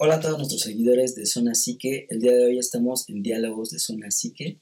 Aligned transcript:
Hola 0.00 0.14
a 0.14 0.20
todos 0.20 0.38
nuestros 0.38 0.60
seguidores 0.60 1.16
de 1.16 1.26
Zona 1.26 1.56
Psique. 1.56 2.06
El 2.08 2.20
día 2.20 2.30
de 2.32 2.44
hoy 2.44 2.58
estamos 2.60 3.08
en 3.08 3.20
Diálogos 3.20 3.70
de 3.70 3.80
Zona 3.80 4.12
Psique, 4.12 4.60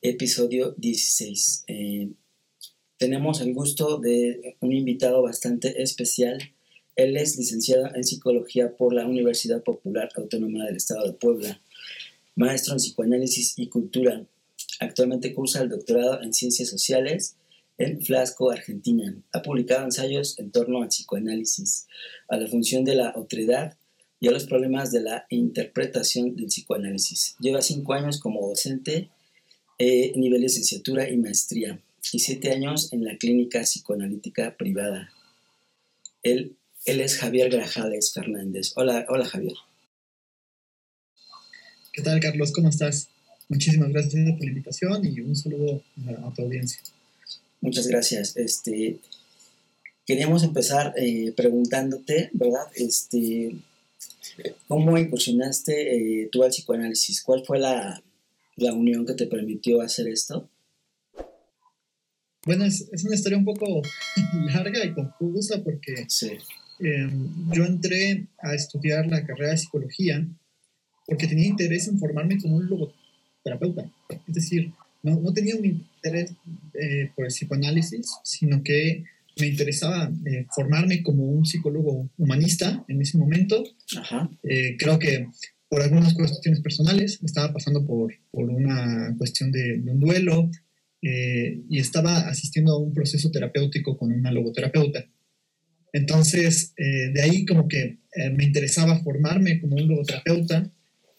episodio 0.00 0.74
16. 0.78 1.62
Eh, 1.68 2.08
tenemos 2.96 3.40
el 3.40 3.54
gusto 3.54 3.98
de 3.98 4.56
un 4.58 4.72
invitado 4.72 5.22
bastante 5.22 5.80
especial. 5.80 6.40
Él 6.96 7.16
es 7.16 7.38
licenciado 7.38 7.94
en 7.94 8.02
psicología 8.02 8.76
por 8.76 8.92
la 8.92 9.06
Universidad 9.06 9.62
Popular 9.62 10.08
Autónoma 10.16 10.64
del 10.64 10.74
Estado 10.74 11.06
de 11.06 11.12
Puebla, 11.12 11.62
maestro 12.34 12.72
en 12.72 12.78
psicoanálisis 12.78 13.56
y 13.56 13.68
cultura. 13.68 14.26
Actualmente 14.80 15.34
cursa 15.34 15.62
el 15.62 15.68
doctorado 15.68 16.20
en 16.20 16.34
ciencias 16.34 16.68
sociales 16.68 17.36
en 17.78 18.02
Flasco, 18.02 18.50
Argentina. 18.50 19.14
Ha 19.30 19.40
publicado 19.40 19.84
ensayos 19.84 20.36
en 20.40 20.50
torno 20.50 20.82
al 20.82 20.88
psicoanálisis, 20.88 21.86
a 22.26 22.38
la 22.38 22.48
función 22.48 22.84
de 22.84 22.96
la 22.96 23.12
otredad 23.14 23.76
y 24.22 24.28
a 24.28 24.30
los 24.30 24.46
problemas 24.46 24.92
de 24.92 25.00
la 25.00 25.26
interpretación 25.30 26.36
del 26.36 26.46
psicoanálisis. 26.46 27.34
Lleva 27.40 27.60
cinco 27.60 27.92
años 27.92 28.20
como 28.20 28.48
docente, 28.48 29.10
eh, 29.78 30.12
nivel 30.14 30.42
licenciatura 30.42 31.10
y 31.10 31.16
maestría, 31.16 31.82
y 32.12 32.20
siete 32.20 32.52
años 32.52 32.92
en 32.92 33.04
la 33.04 33.16
clínica 33.18 33.62
psicoanalítica 33.62 34.56
privada. 34.56 35.10
Él, 36.22 36.56
él 36.84 37.00
es 37.00 37.16
Javier 37.16 37.50
Grajales 37.50 38.12
Fernández. 38.12 38.74
Hola, 38.76 39.06
hola 39.08 39.24
Javier. 39.24 39.56
¿Qué 41.92 42.02
tal, 42.02 42.20
Carlos? 42.20 42.52
¿Cómo 42.52 42.68
estás? 42.68 43.08
Muchísimas 43.48 43.88
gracias 43.88 44.12
por 44.12 44.44
la 44.44 44.50
invitación 44.52 45.04
y 45.04 45.18
un 45.18 45.34
saludo 45.34 45.82
a 46.06 46.32
tu 46.32 46.42
audiencia. 46.42 46.80
Muchas 47.60 47.88
gracias. 47.88 48.36
Este, 48.36 49.00
queríamos 50.06 50.44
empezar 50.44 50.94
eh, 50.96 51.32
preguntándote, 51.36 52.30
¿verdad? 52.34 52.68
Este, 52.76 53.56
¿Cómo 54.68 54.96
incursionaste 54.96 56.22
eh, 56.22 56.28
tú 56.30 56.42
al 56.42 56.50
psicoanálisis? 56.50 57.22
¿Cuál 57.22 57.44
fue 57.44 57.58
la, 57.58 58.02
unión 58.56 59.04
que 59.04 59.14
te 59.14 59.26
permitió 59.26 59.80
hacer 59.80 60.08
esto? 60.08 60.48
Bueno, 62.44 62.64
es, 62.64 62.88
una 63.04 63.14
historia 63.14 63.38
un 63.38 63.44
poco 63.44 63.82
larga 64.52 64.84
y 64.84 64.92
confusa 64.92 65.62
porque 65.62 66.06
em, 66.80 67.52
yo 67.52 67.64
entré 67.64 68.26
a 68.38 68.54
estudiar 68.54 69.06
la 69.06 69.24
carrera 69.24 69.52
de 69.52 69.58
psicología 69.58 70.26
porque 71.06 71.26
tenía 71.26 71.46
interés 71.46 71.88
en 71.88 71.98
formarme 71.98 72.40
como 72.40 72.56
un 72.56 72.68
logoterapeuta. 72.68 73.90
Es 74.28 74.34
decir, 74.34 74.72
no, 75.02 75.18
no 75.18 75.32
tenía 75.32 75.56
un 75.56 75.64
interés 75.64 76.32
eh, 76.74 77.10
por 77.14 77.26
el 77.26 77.30
psicoanálisis, 77.30 78.18
sino 78.22 78.62
que 78.62 79.04
me 79.40 79.46
interesaba 79.46 80.10
eh, 80.26 80.46
formarme 80.54 81.02
como 81.02 81.24
un 81.24 81.44
psicólogo 81.44 82.10
humanista 82.16 82.84
en 82.88 83.00
ese 83.00 83.18
momento. 83.18 83.62
Eh, 84.42 84.76
creo 84.78 84.98
que 84.98 85.28
por 85.68 85.82
algunas 85.82 86.14
cuestiones 86.14 86.60
personales, 86.60 87.18
estaba 87.22 87.52
pasando 87.52 87.86
por, 87.86 88.12
por 88.30 88.50
una 88.50 89.14
cuestión 89.16 89.50
de, 89.50 89.80
un 89.86 89.98
duelo 90.00 90.50
y 91.00 91.78
estaba 91.78 92.28
asistiendo 92.28 92.74
a 92.74 92.78
un 92.78 92.92
proceso 92.92 93.30
terapéutico 93.30 93.96
con 93.96 94.12
una 94.12 94.30
logoterapeuta. 94.30 95.04
Entonces, 95.92 96.74
de 96.76 97.20
ahí 97.22 97.44
como 97.46 97.66
que 97.68 97.98
me 98.36 98.44
interesaba 98.44 99.00
formarme 99.00 99.60
como 99.60 99.76
un 99.76 99.88
logoterapeuta, 99.88 100.70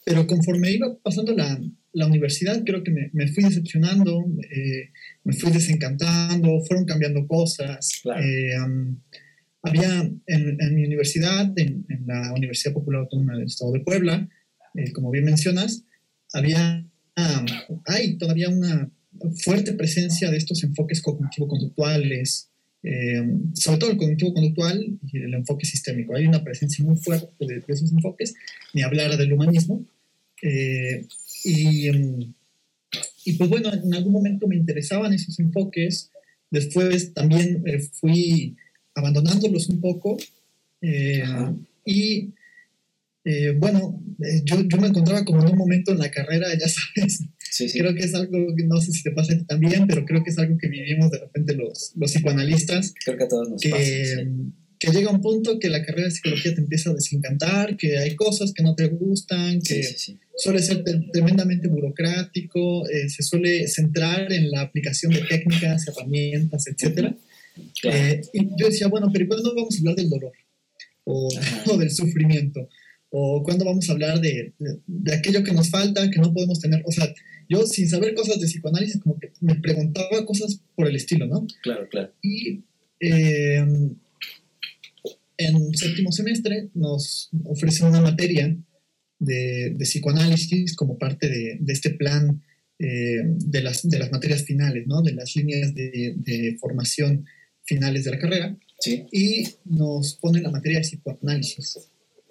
pero 0.05 0.27
conforme 0.27 0.71
iba 0.71 0.95
pasando 1.01 1.35
la, 1.35 1.59
la 1.93 2.07
universidad 2.07 2.63
creo 2.65 2.83
que 2.83 2.91
me, 2.91 3.27
fui 3.27 3.43
decepcionando, 3.43 4.25
eh, 4.49 4.89
me 5.23 5.33
fui 5.33 5.51
desencantando, 5.51 6.59
fueron 6.65 6.85
cambiando 6.85 7.25
cosas. 7.27 8.01
Eh, 8.19 8.55
había 9.61 10.09
en, 10.25 10.75
mi 10.75 10.85
universidad, 10.85 11.53
en, 11.55 11.85
la 12.05 12.33
Universidad 12.33 12.73
Popular 12.73 13.01
Autónoma 13.01 13.37
del 13.37 13.45
Estado 13.45 13.71
de 13.71 13.79
Puebla, 13.81 14.27
eh, 14.75 14.91
como 14.91 15.11
bien 15.11 15.23
mencionas, 15.23 15.83
había, 16.33 16.85
hay 17.85 18.17
todavía 18.17 18.49
una 18.49 18.89
fuerte 19.43 19.73
presencia 19.73 20.31
de 20.31 20.37
estos 20.37 20.63
enfoques 20.63 21.01
cognitivo-conductuales, 21.01 22.49
sobre 23.53 23.77
todo 23.77 23.91
el 23.91 23.97
cognitivo-conductual 23.97 24.97
y 25.11 25.17
el 25.19 25.33
enfoque 25.35 25.65
sistémico. 25.65 26.15
Hay 26.15 26.25
una 26.25 26.43
presencia 26.43 26.83
muy 26.83 26.97
fuerte 26.97 27.31
de, 27.39 27.59
de 27.59 27.63
esos 27.67 27.91
enfoques, 27.93 28.33
ni 28.73 28.81
hablar 28.81 29.15
del 29.15 29.31
humanismo. 29.31 29.85
Y, 31.43 31.87
em, 31.87 32.33
y 33.25 33.33
pues 33.33 33.49
bueno, 33.49 33.73
en 33.73 33.93
algún 33.93 34.13
momento 34.13 34.47
me 34.47 34.55
interesaban 34.55 35.13
esos 35.13 35.39
enfoques, 35.39 36.11
después 36.51 37.13
también 37.13 37.63
eh, 37.65 37.79
fui 37.79 38.55
abandonándolos 38.95 39.69
un 39.69 39.81
poco 39.81 40.17
eh, 40.81 41.23
y 41.85 42.33
eh, 43.25 43.51
bueno, 43.57 44.01
yo, 44.43 44.61
yo, 44.67 44.77
me 44.77 44.87
encontraba 44.87 45.23
como 45.23 45.41
en 45.41 45.53
un 45.53 45.57
momento 45.57 45.93
en 45.93 45.99
la 45.99 46.11
carrera, 46.11 46.47
ya 46.59 46.67
sabes, 46.67 47.23
creo 47.71 47.95
que 47.95 48.03
es 48.03 48.13
algo 48.13 48.53
que 48.55 48.65
no 48.65 48.81
sé 48.81 48.91
si 48.91 49.03
te 49.03 49.11
pasa 49.11 49.33
también, 49.47 49.87
pero 49.87 50.05
creo 50.05 50.23
que 50.23 50.31
es 50.31 50.37
algo 50.37 50.57
que 50.57 50.67
vivimos 50.67 51.09
de 51.09 51.19
repente 51.19 51.55
los, 51.55 51.93
los 51.95 52.11
psicoanalistas. 52.11 52.93
Creo 53.03 53.17
que 53.17 53.23
a 53.23 53.27
todos 53.27 53.49
nos 53.49 53.63
pasa. 53.63 54.21
Em, 54.21 54.51
que 54.77 54.91
llega 54.91 55.11
un 55.11 55.21
punto 55.21 55.59
que 55.59 55.69
la 55.69 55.85
carrera 55.85 56.07
de 56.07 56.11
psicología 56.11 56.53
te 56.53 56.59
empieza 56.59 56.89
a 56.89 56.93
desencantar, 56.93 57.77
que 57.77 57.97
hay 57.97 58.15
cosas 58.17 58.51
que 58.51 58.63
no 58.63 58.75
te 58.75 58.87
gustan, 58.87 59.61
que 59.61 59.81
suele 60.35 60.61
ser 60.61 60.83
tremendamente 61.11 61.67
burocrático, 61.67 62.87
eh, 62.89 63.09
se 63.09 63.23
suele 63.23 63.67
centrar 63.67 64.31
en 64.31 64.51
la 64.51 64.61
aplicación 64.61 65.13
de 65.13 65.21
técnicas, 65.21 65.87
herramientas, 65.87 66.65
etc. 66.67 67.13
Eh, 67.83 68.21
y 68.33 68.49
yo 68.57 68.67
decía, 68.67 68.87
bueno, 68.87 69.09
pero 69.13 69.27
¿cuándo 69.27 69.53
vamos 69.55 69.75
a 69.75 69.79
hablar 69.79 69.95
del 69.95 70.09
dolor? 70.09 70.33
O, 71.03 71.29
del 71.77 71.91
sufrimiento? 71.91 72.67
¿O 73.09 73.43
cuándo 73.43 73.65
vamos 73.65 73.87
a 73.87 73.93
hablar 73.93 74.19
de, 74.19 74.53
de, 74.57 75.13
aquello 75.13 75.43
que 75.43 75.53
nos 75.53 75.69
falta, 75.69 76.09
que 76.09 76.19
no 76.19 76.33
podemos 76.33 76.59
tener? 76.59 76.81
O 76.85 76.91
sea, 76.91 77.13
yo 77.47 77.65
sin 77.67 77.87
saber 77.87 78.15
cosas 78.15 78.39
de 78.39 78.47
psicoanálisis, 78.47 79.01
como 79.01 79.19
que 79.19 79.31
me 79.39 79.55
preguntaba 79.55 80.25
cosas 80.25 80.59
por 80.75 80.87
el 80.87 80.95
estilo, 80.95 81.27
¿no? 81.27 81.45
Claro, 81.61 81.87
claro. 81.89 82.11
Y 82.23 82.61
eh, 82.99 83.63
en 85.37 85.73
séptimo 85.75 86.11
semestre 86.11 86.69
nos 86.73 87.29
ofrecen 87.43 87.87
una 87.87 88.01
materia 88.01 88.55
de, 89.25 89.75
psicoanálisis 89.79 90.75
como 90.75 90.97
parte 90.97 91.29
de, 91.29 91.59
este 91.67 91.91
plan 91.91 92.41
eh, 92.79 93.21
de, 93.23 93.61
las, 93.61 93.87
de 93.87 93.99
las 93.99 94.11
materias 94.11 94.43
finales, 94.43 94.85
¿no? 94.87 95.01
de 95.01 95.13
las 95.13 95.35
líneas 95.35 95.73
de, 95.73 96.57
formación 96.59 97.25
finales 97.63 98.03
de 98.03 98.11
la 98.11 98.19
carrera, 98.19 98.57
y 98.85 99.47
nos 99.63 100.15
ponen 100.15 100.43
la 100.43 100.51
materia 100.51 100.79
de 100.79 100.83
psicoanálisis. 100.83 101.79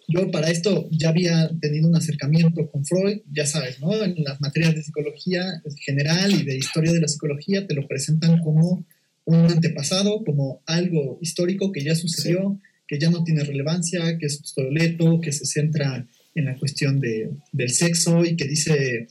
Yo 0.09 0.31
para 0.31 0.51
esto 0.51 0.89
ya 0.91 1.09
había 1.09 1.51
tenido 1.61 1.89
un 1.89 1.97
acercamiento 1.97 2.71
con 2.71 2.85
Freud, 2.85 3.21
ya 3.33 3.47
sabes, 3.47 3.81
¿no? 3.81 3.95
en 4.03 4.23
las 4.25 4.41
materias 4.41 4.75
de 4.75 4.83
psicología 4.83 5.63
general 5.85 6.33
y 6.33 6.43
de 6.45 6.57
historia 6.57 6.93
de 6.93 7.01
la 7.01 7.09
psicología 7.09 7.67
te 7.67 7.75
lo 7.75 7.87
presentan 7.89 8.41
como 8.41 8.85
un 9.25 9.37
antepasado, 9.37 10.23
como 10.25 10.63
algo 10.67 11.19
histórico 11.23 11.73
que 11.73 11.83
ya 11.83 11.95
sucedió 11.95 12.61
que 12.93 12.99
ya 12.99 13.09
no 13.09 13.25
tiene 13.25 13.43
relevancia, 13.43 14.19
que 14.19 14.27
es 14.27 14.39
obsoleto, 14.39 15.19
que 15.23 15.33
se 15.33 15.47
centra 15.47 16.07
en 16.35 16.45
la 16.47 16.57
cuestión 16.57 17.01
de, 17.01 17.31
del 17.53 17.71
sexo 17.71 18.25
y 18.25 18.37
que 18.37 18.47
dice, 18.47 19.07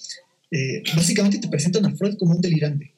eh, 0.51 0.83
básicamente 0.95 1.39
te 1.39 1.47
presentan 1.47 1.85
a 1.85 1.95
Freud 1.95 2.15
como 2.17 2.35
un 2.35 2.41
delirante. 2.41 2.93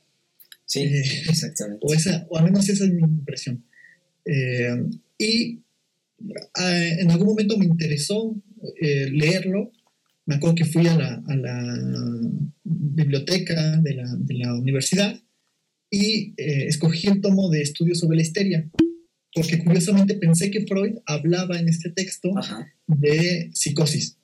Sí, 0.66 0.81
eh, 0.81 1.03
exactamente. 1.29 1.85
O, 1.85 1.94
esa, 1.94 2.25
o 2.29 2.38
al 2.38 2.45
menos 2.45 2.67
esa 2.69 2.85
es 2.85 2.91
mi 2.91 3.01
impresión. 3.01 3.63
Eh, 4.25 4.83
y 5.17 5.59
en 6.56 7.12
algún 7.12 7.28
momento 7.28 7.57
me 7.57 7.66
interesó 7.66 8.35
leerlo. 8.79 9.72
Me 10.25 10.35
acuerdo 10.35 10.56
que 10.56 10.66
fui 10.66 10.88
a 10.88 10.95
la, 10.95 11.23
a 11.28 11.35
la 11.35 12.31
biblioteca 12.63 13.78
de 13.78 13.94
la, 13.95 14.16
de 14.16 14.33
la, 14.35 14.56
universidad 14.56 15.19
y 15.91 16.33
escogí 16.38 17.07
el 17.07 17.19
tomo 17.19 17.50
de 17.50 17.62
estudios 17.62 18.00
sobre 18.00 18.16
la 18.16 18.22
histeria 18.22 18.69
porque 19.33 19.63
curiosamente 19.63 20.16
pensé 20.16 20.51
que 20.51 20.66
Freud 20.66 20.97
hablaba 21.05 21.59
en 21.59 21.67
este 21.67 21.89
texto 21.89 22.33
de 22.88 23.49
psicosis. 23.53 24.17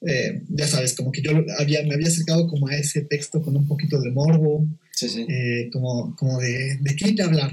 Eh, 0.00 0.42
ya 0.48 0.66
sabes, 0.66 0.94
como 0.94 1.10
que 1.10 1.22
yo 1.22 1.32
había, 1.58 1.82
me 1.82 1.94
había 1.94 2.06
acercado 2.06 2.46
como 2.46 2.68
a 2.68 2.76
ese 2.76 3.02
texto 3.02 3.42
con 3.42 3.56
un 3.56 3.66
poquito 3.66 4.00
de 4.00 4.10
morbo, 4.10 4.66
eh, 5.02 5.68
como, 5.72 6.14
como 6.16 6.38
de, 6.38 6.78
de 6.80 6.96
qué 6.96 7.22
hablar. 7.22 7.52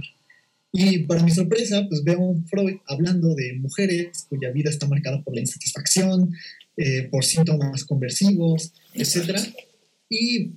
Y 0.72 1.00
para 1.00 1.24
mi 1.24 1.32
sorpresa, 1.32 1.86
pues 1.88 2.04
veo 2.04 2.18
a 2.18 2.30
un 2.30 2.46
Freud 2.46 2.78
hablando 2.88 3.34
de 3.34 3.54
mujeres 3.54 4.26
cuya 4.30 4.52
vida 4.52 4.70
está 4.70 4.88
marcada 4.88 5.24
por 5.24 5.34
la 5.34 5.42
insatisfacción, 5.42 6.34
eh, 6.78 7.04
por 7.10 7.24
síntomas 7.24 7.84
conversivos, 7.86 8.74
etc. 8.94 9.40
Y 10.10 10.52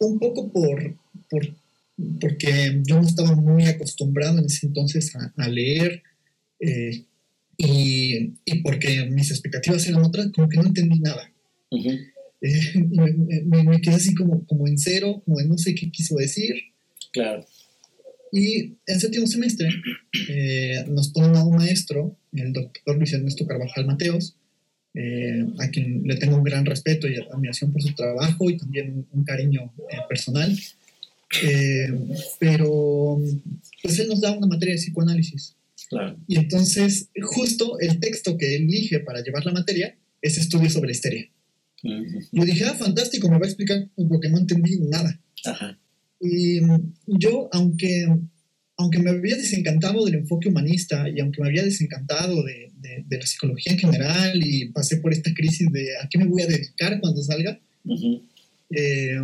un 0.00 0.18
poco 0.18 0.50
por, 0.50 0.96
por 1.30 1.61
porque 2.20 2.82
yo 2.84 3.00
no 3.00 3.06
estaba 3.06 3.34
muy 3.34 3.64
acostumbrado 3.66 4.38
en 4.38 4.46
ese 4.46 4.66
entonces 4.66 5.12
a, 5.14 5.48
leer 5.48 6.02
eh, 6.60 7.04
y, 7.56 8.32
y, 8.44 8.62
porque 8.62 9.06
mis 9.06 9.30
expectativas 9.30 9.86
eran 9.86 10.04
otras, 10.04 10.30
como 10.32 10.48
que 10.48 10.56
no 10.56 10.66
entendí 10.66 10.98
nada. 11.00 11.30
Eh, 11.70 12.84
me, 13.46 13.62
me, 13.62 13.80
quedé 13.80 13.94
así 13.94 14.14
como, 14.14 14.44
como 14.46 14.66
en 14.66 14.78
cero, 14.78 15.22
como 15.24 15.40
en 15.40 15.48
no 15.48 15.58
sé 15.58 15.74
qué 15.74 15.90
quiso 15.90 16.16
decir. 16.16 16.54
Claro. 17.12 17.46
Y 18.32 18.78
en 18.86 18.98
séptimo 18.98 19.26
semestre 19.26 19.68
eh, 20.30 20.84
nos 20.88 21.10
ponen 21.10 21.36
a 21.36 21.44
un 21.44 21.56
maestro, 21.56 22.16
el 22.32 22.54
doctor 22.54 22.96
Luis 22.96 23.12
Ernesto 23.12 23.46
Carvajal 23.46 23.86
Mateos, 23.86 24.36
eh, 24.94 25.46
a 25.58 25.68
quien 25.68 26.02
le 26.04 26.16
tengo 26.16 26.36
un 26.36 26.42
gran 26.42 26.64
respeto 26.64 27.06
y 27.08 27.16
admiración 27.16 27.72
por 27.72 27.82
su 27.82 27.94
trabajo 27.94 28.48
y 28.48 28.56
también 28.56 29.06
un, 29.12 29.24
cariño 29.24 29.72
eh, 29.90 29.98
personal. 30.08 30.58
Eh, 31.42 31.88
pero 32.38 33.20
pues 33.82 33.98
él 33.98 34.08
nos 34.08 34.20
da 34.20 34.32
una 34.32 34.46
materia 34.46 34.74
de 34.74 34.80
psicoanálisis. 34.80 35.56
Y 36.26 36.38
entonces, 36.38 37.10
justo 37.22 37.78
el 37.78 38.00
texto 38.00 38.38
que 38.38 38.56
elige 38.56 39.00
para 39.00 39.22
llevar 39.22 39.44
la 39.44 39.52
materia 39.52 39.96
es 40.22 40.38
estudio 40.38 40.70
sobre 40.70 40.88
la 40.88 40.92
histeria. 40.92 41.28
Yo 41.82 42.44
dije, 42.44 42.64
ah, 42.64 42.74
fantástico, 42.74 43.28
me 43.28 43.38
va 43.38 43.44
a 43.44 43.48
explicar 43.48 43.88
porque 44.08 44.28
no 44.28 44.38
entendí 44.38 44.78
nada. 44.80 45.20
Y 46.20 46.60
yo, 47.06 47.48
aunque 47.52 48.06
aunque 48.78 48.98
me 48.98 49.10
había 49.10 49.36
desencantado 49.36 50.04
del 50.04 50.16
enfoque 50.16 50.48
humanista 50.48 51.08
y 51.08 51.20
aunque 51.20 51.40
me 51.40 51.48
había 51.48 51.62
desencantado 51.62 52.42
de, 52.42 52.70
de, 53.06 53.18
la 53.18 53.26
psicología 53.26 53.74
en 53.74 53.78
general 53.78 54.40
y 54.42 54.66
pasé 54.70 54.96
por 54.96 55.12
esta 55.12 55.32
crisis 55.34 55.70
de 55.70 55.96
a 56.02 56.08
qué 56.08 56.18
me 56.18 56.26
voy 56.26 56.42
a 56.42 56.46
dedicar 56.46 56.98
cuando 57.00 57.22
salga, 57.22 57.60
eh, 58.70 59.20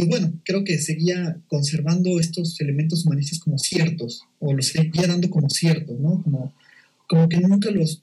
pues 0.00 0.08
bueno, 0.08 0.32
creo 0.44 0.64
que 0.64 0.78
seguía 0.78 1.36
conservando 1.48 2.18
estos 2.18 2.58
elementos 2.60 3.04
humanistas 3.04 3.38
como 3.38 3.58
ciertos, 3.58 4.22
o 4.38 4.54
los 4.54 4.68
seguía 4.68 5.06
dando 5.06 5.28
como 5.28 5.50
ciertos, 5.50 6.00
¿no? 6.00 6.22
Como, 6.22 6.54
como 7.06 7.28
que 7.28 7.36
nunca 7.38 7.70
los 7.70 8.00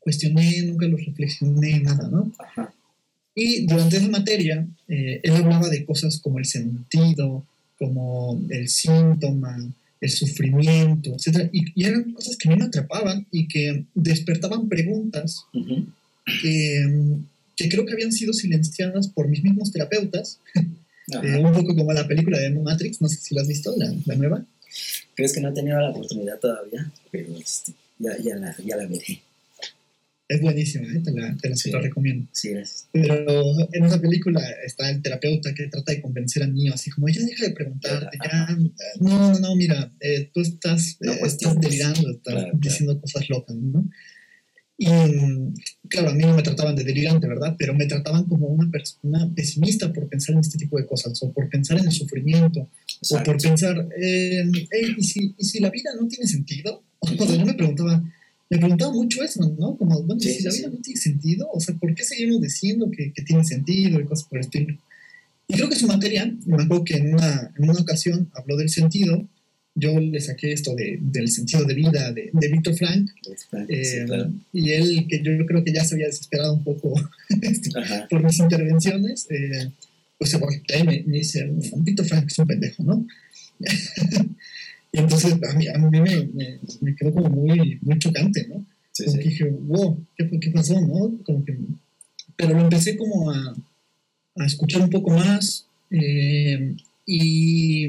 cuestioné, 0.00 0.62
nunca 0.62 0.86
los 0.86 1.04
reflexioné, 1.04 1.80
nada, 1.80 2.08
¿no? 2.08 2.32
Y 3.34 3.66
durante 3.66 3.98
esa 3.98 4.08
materia, 4.08 4.66
eh, 4.88 5.20
él 5.22 5.32
hablaba 5.32 5.68
de 5.68 5.84
cosas 5.84 6.18
como 6.20 6.38
el 6.38 6.46
sentido, 6.46 7.44
como 7.78 8.42
el 8.48 8.68
síntoma, 8.70 9.58
el 10.00 10.10
sufrimiento, 10.10 11.14
etc. 11.14 11.50
Y, 11.52 11.84
eran 11.84 12.12
cosas 12.12 12.38
que 12.38 12.48
a 12.48 12.52
mí 12.52 12.56
me 12.58 12.64
atrapaban 12.64 13.26
y 13.30 13.46
que 13.46 13.84
despertaban 13.94 14.70
preguntas 14.70 15.44
que, 16.40 17.68
creo 17.68 17.84
que 17.84 17.92
habían 17.92 18.12
sido 18.12 18.32
silenciadas 18.32 19.08
por 19.08 19.28
mis 19.28 19.44
mismos 19.44 19.70
terapeutas, 19.70 20.40
eh, 21.08 21.36
un 21.38 21.52
poco 21.52 21.74
como 21.74 21.92
la 21.92 22.06
película 22.06 22.38
de 22.38 22.50
Matrix, 22.50 23.00
no 23.00 23.08
sé 23.08 23.16
si 23.16 23.34
la 23.34 23.42
has 23.42 23.48
visto, 23.48 23.74
la, 23.76 23.92
la 24.04 24.14
nueva. 24.16 24.44
Crees 25.14 25.32
que 25.32 25.40
no 25.40 25.50
he 25.50 25.52
tenido 25.52 25.80
la 25.80 25.90
oportunidad 25.90 26.38
todavía, 26.38 26.90
pero 27.10 27.36
este, 27.38 27.72
ya, 27.98 28.16
ya, 28.18 28.36
la, 28.36 28.56
ya 28.64 28.76
la 28.76 28.86
veré. 28.86 29.22
Es 30.28 30.40
buenísima, 30.40 30.88
¿eh? 30.88 31.00
te 31.04 31.12
la, 31.12 31.36
te 31.36 31.70
la 31.70 31.80
recomiendo. 31.80 32.26
Sí, 32.32 32.50
gracias. 32.50 32.88
Pero 32.90 33.68
en 33.72 33.84
esa 33.84 34.00
película 34.00 34.42
está 34.64 34.90
el 34.90 35.00
terapeuta 35.00 35.54
que 35.54 35.68
trata 35.68 35.92
de 35.92 36.02
convencer 36.02 36.42
al 36.42 36.52
niño, 36.52 36.74
así 36.74 36.90
como, 36.90 37.08
ya 37.08 37.20
deja 37.20 37.46
de 37.46 37.52
preguntarte, 37.52 38.18
ya, 38.24 38.48
no, 38.98 39.32
no, 39.32 39.38
no, 39.38 39.56
mira, 39.56 39.92
eh, 40.00 40.28
tú 40.34 40.40
estás, 40.40 40.96
eh, 41.00 41.16
pues, 41.20 41.34
estás 41.34 41.60
delirando, 41.60 42.10
estás 42.10 42.44
diciendo 42.54 43.00
cosas 43.00 43.30
locas, 43.30 43.54
¿no? 43.54 43.88
Y 44.78 44.86
claro, 45.88 46.10
a 46.10 46.12
mí 46.12 46.22
no 46.22 46.36
me 46.36 46.42
trataban 46.42 46.76
de 46.76 46.84
delirante, 46.84 47.26
¿verdad? 47.26 47.56
Pero 47.58 47.74
me 47.74 47.86
trataban 47.86 48.24
como 48.24 48.48
una 48.48 48.70
persona 48.70 49.30
pesimista 49.34 49.90
por 49.90 50.06
pensar 50.08 50.34
en 50.34 50.40
este 50.40 50.58
tipo 50.58 50.76
de 50.76 50.86
cosas, 50.86 51.22
o 51.22 51.32
por 51.32 51.48
pensar 51.48 51.78
en 51.78 51.86
el 51.86 51.92
sufrimiento, 51.92 52.68
o 53.10 53.22
por 53.22 53.40
pensar, 53.40 53.88
eh, 53.98 54.44
¿y, 54.98 55.02
si, 55.02 55.34
¿y 55.38 55.44
si 55.44 55.60
la 55.60 55.70
vida 55.70 55.90
no 55.98 56.06
tiene 56.08 56.26
sentido? 56.26 56.82
O 56.98 57.06
sea, 57.08 57.36
yo 57.36 57.46
me 57.46 57.54
preguntaba, 57.54 58.04
me 58.50 58.58
preguntaba 58.58 58.92
mucho 58.92 59.22
eso, 59.22 59.54
¿no? 59.58 59.76
Como, 59.78 60.02
bueno, 60.02 60.20
si 60.20 60.42
la 60.42 60.52
vida 60.52 60.68
no 60.68 60.78
tiene 60.82 61.00
sentido, 61.00 61.48
o 61.50 61.60
sea, 61.60 61.74
¿por 61.76 61.94
qué 61.94 62.04
seguimos 62.04 62.42
diciendo 62.42 62.90
que, 62.90 63.12
que, 63.14 63.22
tiene 63.22 63.44
sentido 63.44 63.98
y 63.98 64.04
cosas 64.04 64.28
por 64.28 64.38
el 64.38 64.44
estilo? 64.44 64.78
Y 65.48 65.54
creo 65.54 65.70
que 65.70 65.76
su 65.76 65.86
materia, 65.86 66.26
me 66.44 66.62
acuerdo 66.62 66.84
que 66.84 66.96
en 66.96 67.14
una, 67.14 67.52
en 67.56 67.70
una 67.70 67.80
ocasión 67.80 68.30
habló 68.34 68.56
del 68.56 68.68
sentido, 68.68 69.26
yo 69.76 70.00
le 70.00 70.20
saqué 70.20 70.52
esto 70.52 70.74
de, 70.74 70.98
del 71.00 71.28
sentido 71.28 71.64
de 71.64 71.74
vida 71.74 72.12
de, 72.12 72.30
de 72.32 72.48
Víctor 72.48 72.74
Frank, 72.74 73.10
eh, 73.68 74.06
y 74.52 74.70
él, 74.72 75.06
que 75.08 75.22
yo 75.22 75.46
creo 75.46 75.62
que 75.62 75.72
ya 75.72 75.84
se 75.84 75.94
había 75.94 76.06
desesperado 76.06 76.54
un 76.54 76.64
poco 76.64 76.94
este, 77.42 77.70
por 78.10 78.24
mis 78.24 78.38
intervenciones, 78.38 79.26
eh, 79.30 79.70
pues 80.18 80.30
se 80.30 80.38
voltea 80.38 80.80
y 80.80 80.84
me, 80.84 81.04
me 81.06 81.18
dice, 81.18 81.48
Víctor 81.76 82.06
Frank 82.06 82.26
es 82.26 82.38
un 82.38 82.46
pendejo, 82.46 82.82
¿no? 82.82 83.06
Y 84.92 84.98
entonces 85.00 85.34
a 85.34 85.52
mí, 85.58 85.68
a 85.68 85.76
mí 85.76 86.00
me, 86.00 86.58
me, 86.80 86.96
quedó 86.96 87.12
como 87.12 87.28
muy, 87.28 87.78
muy 87.82 87.98
chocante, 87.98 88.46
¿no? 88.48 88.64
Sí, 88.92 89.04
como 89.04 89.18
que 89.18 89.24
dije, 89.24 89.44
wow, 89.44 90.06
¿qué, 90.16 90.40
¿qué, 90.40 90.50
pasó, 90.50 90.80
no? 90.80 91.18
Como 91.22 91.44
que, 91.44 91.54
pero 92.34 92.54
lo 92.54 92.62
empecé 92.62 92.96
como 92.96 93.30
a, 93.30 93.54
a 94.36 94.46
escuchar 94.46 94.80
un 94.80 94.88
poco 94.88 95.10
más 95.10 95.66
eh, 95.90 96.74
y, 97.04 97.88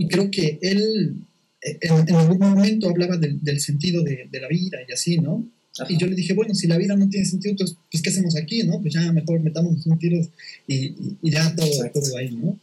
y, 0.00 0.08
creo 0.08 0.30
que 0.30 0.58
él 0.62 1.16
en, 1.60 2.14
algún 2.14 2.38
momento 2.38 2.88
hablaba 2.88 3.16
del, 3.16 3.42
del 3.42 3.60
sentido 3.60 4.02
de, 4.02 4.28
de, 4.30 4.40
la 4.40 4.48
vida 4.48 4.78
y 4.88 4.92
así, 4.92 5.18
¿no? 5.18 5.46
Y 5.88 5.96
yo 5.96 6.06
le 6.06 6.14
dije, 6.14 6.34
bueno, 6.34 6.54
si 6.54 6.66
la 6.66 6.76
vida 6.76 6.96
no 6.96 7.08
tiene 7.08 7.24
sentido, 7.24 7.52
entonces, 7.52 7.76
pues, 7.90 8.02
¿qué 8.02 8.10
hacemos 8.10 8.36
aquí, 8.36 8.62
no? 8.64 8.80
Pues 8.80 8.94
ya 8.94 9.12
mejor 9.12 9.40
metamos 9.40 9.86
un 9.86 9.98
tiro 9.98 10.18
y, 10.66 10.94
y, 11.22 11.30
ya 11.30 11.54
todo, 11.54 11.68
todo 11.92 12.16
ahí, 12.16 12.30
¿no? 12.32 12.58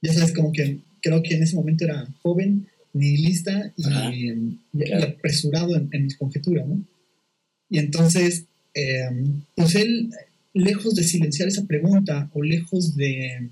Ya 0.00 0.12
sabes, 0.12 0.32
como 0.32 0.52
que 0.52 0.78
creo 1.00 1.22
que 1.22 1.34
en 1.34 1.42
ese 1.42 1.56
momento 1.56 1.84
era 1.84 2.06
joven, 2.22 2.66
nihilista 2.92 3.72
y, 3.76 4.58
y 4.72 4.92
apresurado 4.92 5.76
en, 5.76 6.04
mis 6.04 6.16
conjeturas, 6.16 6.66
¿no? 6.66 6.82
Y 7.68 7.78
entonces, 7.78 8.44
eh, 8.74 9.10
pues 9.54 9.74
él, 9.74 10.10
lejos 10.54 10.94
de 10.94 11.02
silenciar 11.02 11.48
esa 11.48 11.66
pregunta 11.66 12.30
o 12.32 12.42
lejos 12.42 12.96
de, 12.96 13.50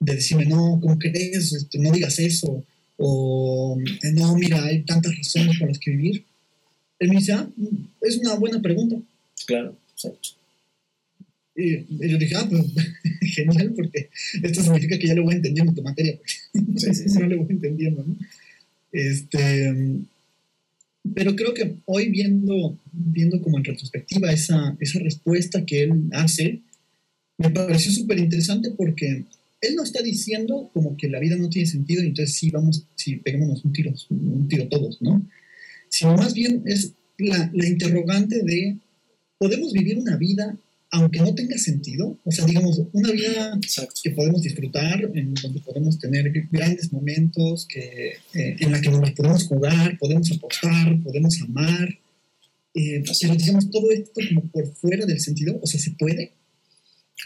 de 0.00 0.14
decirme, 0.14 0.46
no, 0.46 0.78
¿cómo 0.80 0.98
crees? 0.98 1.52
Este, 1.52 1.78
no 1.78 1.92
digas 1.92 2.18
eso. 2.18 2.64
O, 2.96 3.78
eh, 4.02 4.12
no, 4.12 4.34
mira, 4.36 4.64
hay 4.64 4.82
tantas 4.82 5.16
razones 5.16 5.58
por 5.58 5.68
las 5.68 5.78
que 5.78 5.90
vivir. 5.90 6.24
Él 6.98 7.08
me 7.10 7.16
dice, 7.16 7.32
ah, 7.32 7.48
es 8.02 8.16
una 8.18 8.34
buena 8.34 8.60
pregunta. 8.60 8.96
Claro, 9.46 9.76
exacto. 9.92 10.30
Y, 11.54 11.84
yo 12.08 12.18
dije, 12.18 12.34
ah, 12.36 12.46
pues 12.48 12.64
genial, 13.34 13.72
porque 13.74 14.10
esto 14.42 14.62
significa 14.62 14.98
que 14.98 15.06
ya 15.06 15.14
lo 15.14 15.24
voy 15.24 15.34
entendiendo 15.34 15.72
tu 15.72 15.82
materia, 15.82 16.18
sí, 16.76 16.94
sí, 16.94 17.08
sí. 17.08 17.18
no 17.18 17.26
lo 17.26 17.38
voy 17.38 17.46
entendiendo, 17.50 18.04
¿no? 18.06 18.16
Este, 18.92 19.74
pero 21.14 21.36
creo 21.36 21.54
que 21.54 21.76
hoy 21.84 22.08
viendo, 22.08 22.78
viendo 22.92 23.40
como 23.42 23.58
en 23.58 23.64
retrospectiva 23.64 24.32
esa, 24.32 24.76
esa 24.80 24.98
respuesta 25.00 25.64
que 25.64 25.82
él 25.82 26.04
hace, 26.12 26.60
me 27.38 27.50
pareció 27.50 27.92
súper 27.92 28.18
interesante 28.18 28.70
porque 28.70 29.24
él 29.60 29.74
no 29.74 29.82
está 29.82 30.02
diciendo 30.02 30.70
como 30.72 30.96
que 30.96 31.08
la 31.08 31.18
vida 31.18 31.36
no 31.36 31.48
tiene 31.48 31.66
sentido 31.66 32.02
y 32.02 32.08
entonces 32.08 32.36
sí, 32.36 32.50
vamos, 32.50 32.86
sí, 32.94 33.16
peguémonos 33.16 33.64
un 33.64 33.72
tiro, 33.72 33.92
un 34.10 34.48
tiro 34.48 34.68
todos, 34.68 35.00
¿no? 35.00 35.26
Sino 35.88 36.16
más 36.16 36.34
bien 36.34 36.62
es 36.66 36.92
la, 37.18 37.50
la 37.54 37.66
interrogante 37.66 38.42
de, 38.42 38.76
¿podemos 39.38 39.72
vivir 39.72 39.98
una 39.98 40.16
vida 40.16 40.58
aunque 40.90 41.18
no 41.18 41.34
tenga 41.34 41.58
sentido, 41.58 42.18
o 42.24 42.30
sea, 42.30 42.46
digamos, 42.46 42.80
una 42.92 43.10
vida 43.10 43.58
que 44.02 44.10
podemos 44.10 44.42
disfrutar, 44.42 45.10
en 45.14 45.34
donde 45.34 45.60
podemos 45.60 45.98
tener 45.98 46.30
grandes 46.50 46.92
momentos, 46.92 47.66
que, 47.66 48.14
eh, 48.34 48.56
en 48.60 48.72
la 48.72 48.80
que 48.80 48.88
nos 48.88 49.10
podemos 49.10 49.44
jugar, 49.44 49.98
podemos 49.98 50.30
apostar, 50.32 50.98
podemos 51.02 51.40
amar, 51.42 51.88
eh, 52.74 53.02
pero 53.20 53.34
digamos, 53.34 53.70
todo 53.70 53.90
esto 53.90 54.20
como 54.28 54.42
por 54.50 54.66
fuera 54.74 55.06
del 55.06 55.20
sentido, 55.20 55.58
o 55.60 55.66
sea, 55.66 55.80
se 55.80 55.90
puede. 55.92 56.32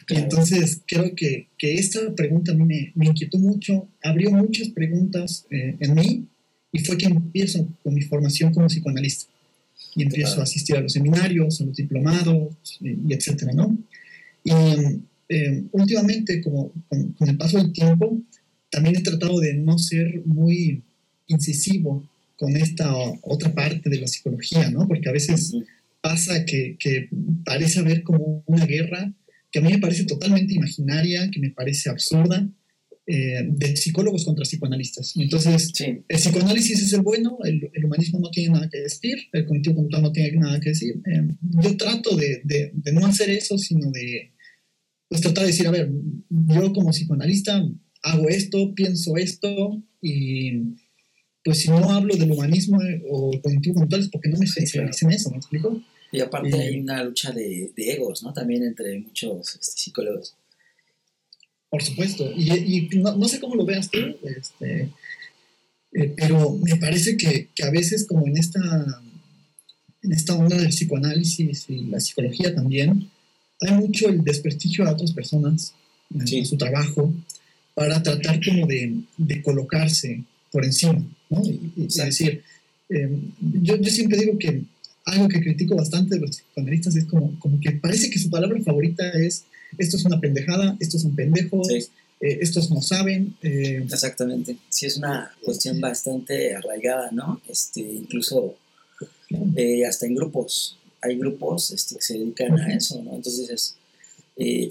Y 0.08 0.16
entonces 0.16 0.80
creo 0.86 1.14
que, 1.14 1.48
que, 1.58 1.74
esta 1.74 2.14
pregunta 2.14 2.52
a 2.52 2.54
mí 2.54 2.64
me, 2.64 2.92
me 2.94 3.06
inquietó 3.06 3.38
mucho, 3.38 3.88
abrió 4.02 4.30
muchas 4.30 4.68
preguntas 4.68 5.46
eh, 5.50 5.76
en 5.80 5.94
mí 5.94 6.26
y 6.72 6.78
fue 6.80 6.96
que 6.96 7.06
empiezo 7.06 7.68
con 7.82 7.94
mi 7.94 8.02
formación 8.02 8.52
como 8.52 8.68
psicoanalista 8.68 9.26
y 9.94 10.02
empiezo 10.02 10.40
a 10.40 10.44
asistir 10.44 10.76
a 10.76 10.80
los 10.80 10.92
seminarios, 10.92 11.60
a 11.60 11.64
los 11.64 11.76
diplomados, 11.76 12.54
y, 12.80 13.12
etcétera, 13.12 13.52
¿no? 13.52 13.76
Y 14.44 14.52
eh, 15.28 15.64
últimamente, 15.72 16.40
como 16.40 16.72
con, 16.88 17.28
el 17.28 17.36
paso 17.36 17.58
del 17.58 17.72
tiempo, 17.72 18.20
también 18.70 18.96
he 18.96 19.02
tratado 19.02 19.40
de 19.40 19.54
no 19.54 19.78
ser 19.78 20.22
muy 20.24 20.82
incisivo 21.26 22.04
con 22.36 22.56
esta 22.56 22.92
otra 23.22 23.52
parte 23.52 23.90
de 23.90 24.00
la 24.00 24.06
psicología, 24.06 24.70
¿no? 24.70 24.86
Porque 24.86 25.08
a 25.08 25.12
veces 25.12 25.56
pasa 26.00 26.44
que, 26.44 26.76
que 26.78 27.08
parece 27.44 27.80
haber 27.80 28.02
como 28.02 28.42
una 28.46 28.64
guerra 28.64 29.12
que 29.50 29.58
a 29.58 29.62
mí 29.62 29.72
me 29.72 29.78
parece 29.78 30.04
totalmente 30.04 30.54
imaginaria, 30.54 31.30
que 31.30 31.40
me 31.40 31.50
parece 31.50 31.90
absurda, 31.90 32.48
eh, 33.06 33.44
de 33.44 33.76
psicólogos 33.76 34.24
contra 34.24 34.44
psicoanalistas. 34.44 35.14
Entonces, 35.16 35.72
el 35.80 36.04
psicoanálisis 36.06 36.82
es 36.82 36.92
el 36.92 37.00
bueno, 37.00 37.38
el, 37.42 37.68
humanismo 37.84 38.20
no 38.20 38.30
tiene 38.30 38.54
nada 38.54 38.68
que 38.70 38.78
decir, 38.78 39.16
el 39.32 39.46
cognitivo 39.46 39.76
conductual 39.76 40.02
no 40.02 40.12
tiene 40.12 40.38
nada 40.38 40.60
que 40.60 40.68
decir. 40.68 41.00
Eh, 41.06 41.28
yo 41.40 41.76
trato 41.76 42.16
de, 42.16 42.40
de, 42.44 42.92
no 42.92 43.04
hacer 43.06 43.30
eso, 43.30 43.58
sino 43.58 43.90
de 43.90 44.32
pues, 45.08 45.22
tratar 45.22 45.42
de 45.42 45.50
decir, 45.50 45.66
a 45.66 45.72
ver, 45.72 45.90
yo 46.28 46.72
como 46.72 46.90
psicoanalista 46.90 47.60
hago 48.02 48.28
esto, 48.28 48.74
pienso 48.74 49.16
esto, 49.16 49.82
y 50.00 50.76
pues 51.42 51.62
si 51.62 51.68
no 51.68 51.90
hablo 51.90 52.14
del 52.14 52.30
humanismo 52.30 52.80
eh, 52.82 53.02
o 53.10 53.32
cognitivo 53.42 53.74
conductual 53.74 54.02
es 54.02 54.08
porque 54.08 54.28
no 54.28 54.38
me 54.38 54.44
especialicé 54.44 55.06
en 55.06 55.12
eso, 55.12 55.30
¿me 55.30 55.38
explico? 55.38 55.82
Y 56.12 56.20
aparte 56.20 56.60
hay 56.60 56.80
una 56.80 57.04
lucha 57.04 57.30
de, 57.30 57.72
de, 57.76 57.92
egos, 57.92 58.22
¿no? 58.22 58.32
También 58.32 58.64
entre 58.64 58.98
muchos 58.98 59.54
este, 59.54 59.80
psicólogos. 59.80 60.34
Por 61.68 61.82
supuesto. 61.82 62.30
Y, 62.36 62.88
no, 62.94 63.28
sé 63.28 63.38
cómo 63.38 63.54
lo 63.54 63.64
veas 63.64 63.90
tú, 63.90 63.98
este, 64.24 64.90
eh, 65.92 66.14
pero 66.16 66.50
me 66.56 66.76
parece 66.76 67.16
que, 67.16 67.48
que, 67.54 67.62
a 67.62 67.70
veces 67.70 68.06
como 68.06 68.26
en 68.26 68.36
esta, 68.36 68.60
en 70.02 70.12
esta 70.12 70.34
onda 70.34 70.56
del 70.56 70.70
psicoanálisis 70.70 71.66
y 71.68 71.84
la 71.84 72.00
psicología 72.00 72.54
también, 72.54 73.08
hay 73.60 73.72
mucho 73.74 74.08
el 74.08 74.24
desprestigio 74.24 74.84
a 74.84 74.92
otras 74.92 75.12
personas 75.12 75.74
en 76.12 76.46
su 76.46 76.56
trabajo 76.56 77.12
para 77.74 78.02
tratar 78.02 78.40
como 78.44 78.66
de, 78.66 79.02
de 79.16 79.42
colocarse 79.42 80.24
por 80.50 80.64
encima, 80.64 81.04
¿no? 81.28 81.42
es 81.76 81.94
decir, 81.94 82.42
em, 82.88 83.32
yo, 83.62 83.76
yo, 83.76 83.90
siempre 83.90 84.18
digo 84.18 84.36
que 84.36 84.62
algo 85.06 85.28
que 85.28 85.40
critico 85.40 85.76
bastante 85.76 86.16
de 86.16 86.20
los 86.20 86.30
psicoanalistas 86.30 86.96
es 86.96 87.04
como, 87.06 87.38
como 87.38 87.58
que 87.60 87.72
parece 87.72 88.10
que 88.10 88.18
su 88.18 88.30
palabra 88.30 88.60
favorita 88.62 89.08
es 89.10 89.44
esto 89.78 89.96
es 89.96 90.04
una 90.04 90.20
pendejada, 90.20 90.76
estos 90.80 91.02
son 91.02 91.14
pendejos, 91.14 91.68
eh, 91.70 91.88
estos 92.20 92.70
no 92.70 92.82
saben. 92.82 93.36
Eh, 93.42 93.82
Exactamente, 93.84 94.56
sí 94.68 94.86
es 94.86 94.96
una 94.96 95.32
cuestión 95.42 95.80
bastante 95.80 96.54
arraigada, 96.54 97.10
¿no? 97.12 97.40
Este, 97.48 97.80
incluso 97.80 98.56
eh, 99.56 99.86
hasta 99.86 100.06
en 100.06 100.14
grupos, 100.14 100.78
hay 101.00 101.16
grupos 101.16 101.70
este, 101.70 101.96
que 101.96 102.02
se 102.02 102.18
dedican 102.18 102.58
a 102.58 102.74
eso, 102.74 103.02
¿no? 103.02 103.14
Entonces 103.14 103.76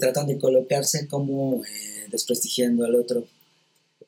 tratan 0.00 0.26
de 0.26 0.36
colocarse 0.36 1.06
como 1.06 1.62
desprestigiando 2.10 2.84
al 2.84 2.96
otro. 2.96 3.26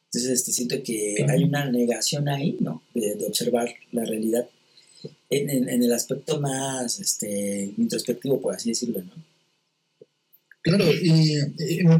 Entonces 0.06 0.30
este, 0.30 0.52
siento 0.52 0.82
que 0.82 1.24
hay 1.28 1.44
una 1.44 1.70
negación 1.70 2.28
ahí, 2.28 2.56
¿no? 2.60 2.82
De, 2.94 3.16
observar 3.26 3.72
la 3.92 4.04
realidad 4.04 4.46
en, 5.36 5.68
en, 5.68 5.82
el 5.82 5.92
aspecto 5.92 6.40
más 6.40 7.00
este, 7.00 7.72
introspectivo, 7.76 8.40
por 8.40 8.54
así 8.54 8.70
decirlo, 8.70 9.02
¿no? 9.02 9.12
Claro, 10.62 10.84
y, 10.92 11.38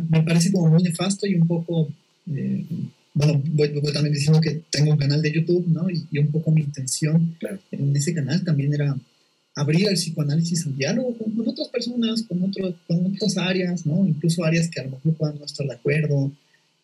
me 0.08 0.22
parece 0.22 0.52
como 0.52 0.68
muy 0.68 0.82
nefasto 0.82 1.26
y 1.26 1.34
un 1.34 1.48
poco, 1.48 1.88
eh, 2.32 2.64
bueno, 3.12 3.42
voy, 3.44 3.92
también 3.92 4.14
diciendo 4.14 4.40
que 4.40 4.62
tengo 4.70 4.92
un 4.92 4.98
canal 4.98 5.20
de 5.20 5.32
YouTube, 5.32 5.66
¿no? 5.66 5.88
Y, 5.90 6.18
un 6.18 6.28
poco 6.28 6.52
mi 6.52 6.62
intención 6.62 7.36
en 7.72 7.96
ese 7.96 8.14
canal 8.14 8.44
también 8.44 8.72
era 8.72 8.96
abrir 9.56 9.88
el 9.88 9.94
psicoanálisis 9.94 10.64
al 10.66 10.76
diálogo 10.76 11.16
con, 11.18 11.48
otras 11.48 11.68
personas, 11.68 12.22
con, 12.22 12.42
otro, 12.42 12.74
con 12.86 13.04
otras 13.06 13.36
áreas, 13.36 13.84
¿no? 13.84 14.06
Incluso 14.06 14.44
áreas 14.44 14.68
que 14.68 14.80
a 14.80 14.84
lo 14.84 14.90
mejor 14.92 15.14
puedan 15.14 15.38
no 15.38 15.44
estar 15.44 15.66
de 15.66 15.74
acuerdo. 15.74 16.30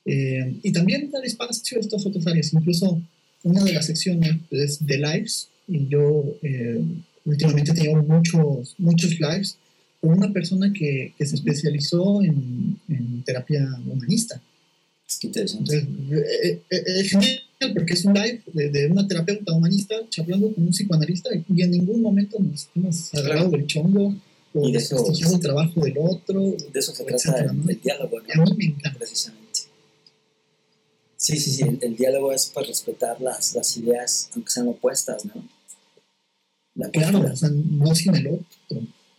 Eh, 0.05 0.57
y 0.63 0.73
también 0.73 1.11
dar 1.11 1.25
espacio 1.25 1.79
a 1.79 1.81
estas 1.81 2.05
otras 2.05 2.27
áreas. 2.27 2.53
Incluso 2.53 3.01
una 3.45 3.63
de 3.63 3.73
las 3.73 3.87
secciones 3.87 4.37
es 4.51 4.85
de 4.85 4.99
lives, 4.99 5.49
y 5.69 5.87
yo 5.89 6.25
eh, 6.43 6.83
últimamente 7.25 7.73
tengo 7.75 8.03
muchos, 8.03 8.75
muchos 8.79 9.21
lives 9.21 9.59
con 10.01 10.11
una 10.13 10.33
persona 10.33 10.73
que, 10.73 11.13
que 11.17 11.27
se 11.27 11.35
especializó 11.37 12.23
en, 12.23 12.79
en, 12.89 13.23
terapia 13.23 13.69
humanista. 13.87 14.41
Qué 15.21 15.27
interesante. 15.27 15.77
Eh, 15.77 16.63
eh, 16.71 16.83
es 17.01 17.11
genial 17.11 17.43
porque 17.75 17.95
es 17.95 18.05
un 18.05 18.15
live 18.15 18.43
de, 18.53 18.71
de, 18.71 18.87
una 18.87 19.07
terapeuta 19.07 19.53
humanista 19.53 19.95
charlando 20.09 20.53
con 20.55 20.65
un 20.65 20.71
psicoanalista 20.71 21.31
y 21.35 21.63
en 21.63 21.71
ningún 21.71 22.01
momento 22.01 22.39
nos 22.39 22.69
hemos 22.75 23.15
agarrado 23.15 23.51
del 23.51 23.67
chongo 23.67 24.15
o 24.55 24.71
desprestigiado 24.71 25.35
el 25.35 25.41
trabajo 25.41 25.81
del 25.81 25.99
otro. 25.99 26.41
De 26.73 26.79
eso 26.79 26.95
se 26.95 27.05
trata 27.05 27.51
el, 27.51 27.81
diálogo, 27.81 28.19
¿no? 28.35 28.43
A 28.43 28.47
mí 28.47 28.53
me 28.57 28.65
encanta. 28.67 28.99
Precisamente. 28.99 29.49
Sí, 31.17 31.37
sí, 31.37 31.51
sí, 31.51 31.65
el, 31.81 31.97
diálogo 31.97 32.33
es 32.33 32.47
para 32.47 32.69
respetar 32.69 33.21
las, 33.21 33.55
las, 33.55 33.77
ideas, 33.77 34.31
aunque 34.35 34.51
sean 34.53 34.69
opuestas, 34.69 35.25
¿no? 35.25 35.58
La 36.79 36.89
claro, 36.91 37.21
o 37.21 37.37
sea, 37.37 37.51
no 37.51 37.93
sin 37.95 38.15
el 38.15 38.27
otro. 38.29 38.47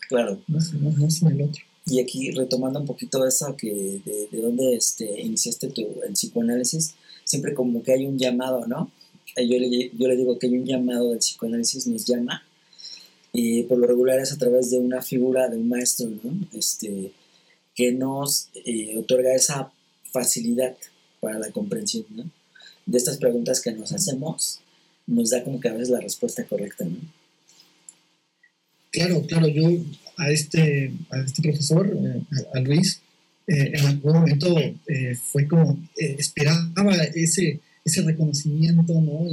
Claro. 0.08 0.40
No, 0.48 0.60
no, 0.60 1.30
el 1.30 1.42
otro. 1.42 1.62
Y 1.86 2.00
aquí 2.00 2.32
retomando 2.32 2.80
un 2.80 2.86
poquito 2.86 3.26
eso 3.26 3.56
que 3.58 4.02
de, 4.06 4.28
de 4.32 4.42
dónde 4.42 4.76
este, 4.76 5.22
iniciaste 5.22 5.68
tu, 5.68 5.82
el 6.08 6.14
psicoanálisis, 6.14 6.96
siempre 7.26 7.54
como 7.54 7.84
que 7.84 7.92
hay 7.94 8.06
un 8.06 8.18
llamado, 8.18 8.66
¿no? 8.66 8.92
Eh, 9.36 9.46
yo 9.48 9.60
le, 9.60 9.92
yo 9.94 10.08
le 10.08 10.16
digo 10.16 10.40
que 10.40 10.48
hay 10.48 10.58
un 10.58 10.66
llamado 10.66 11.10
del 11.10 11.20
psicoanálisis, 11.20 11.86
nos 11.88 12.06
llama, 12.06 12.44
y 13.34 13.64
por 13.64 13.78
lo 13.78 13.88
regular 13.88 14.20
es 14.20 14.32
a 14.32 14.38
través 14.38 14.72
de 14.72 14.80
una 14.80 15.02
figura 15.02 15.50
de 15.50 15.58
un 15.58 15.68
maestro, 15.68 16.10
¿no? 16.24 16.48
Este, 16.54 17.12
que 17.76 17.92
nos 17.92 18.48
eh, 18.66 18.98
otorga 18.98 19.36
esa 19.36 19.72
facilidad 20.12 20.78
para 21.20 21.40
la 21.40 21.52
comprensión, 21.52 22.06
¿no? 22.12 22.24
De 22.86 22.98
estas 22.98 23.18
preguntas 23.18 23.60
que 23.60 23.74
nos 23.74 23.92
hacemos, 23.92 24.62
nos 25.08 25.32
da 25.32 25.44
como 25.44 25.60
que 25.60 25.68
a 25.68 25.74
veces 25.74 25.90
la 25.90 26.00
respuesta 26.00 26.46
correcta, 26.46 26.86
¿no? 26.86 27.19
Claro, 28.92 29.22
claro, 29.28 29.48
yo 29.48 29.70
a 30.18 30.30
este, 30.32 30.92
a 31.12 31.20
este 31.20 31.42
profesor, 31.42 31.88
eh, 31.88 32.22
a, 32.54 32.60
Luis, 32.60 33.02
eh, 33.48 33.72
en 33.74 33.86
algún 33.86 34.14
momento 34.14 34.58
eh, 34.60 35.16
fue 35.16 35.48
como, 35.48 35.80
esperaba 35.96 36.94
ese, 37.16 37.60
ese 37.86 38.02
reconocimiento, 38.02 38.94
¿no? 39.00 39.28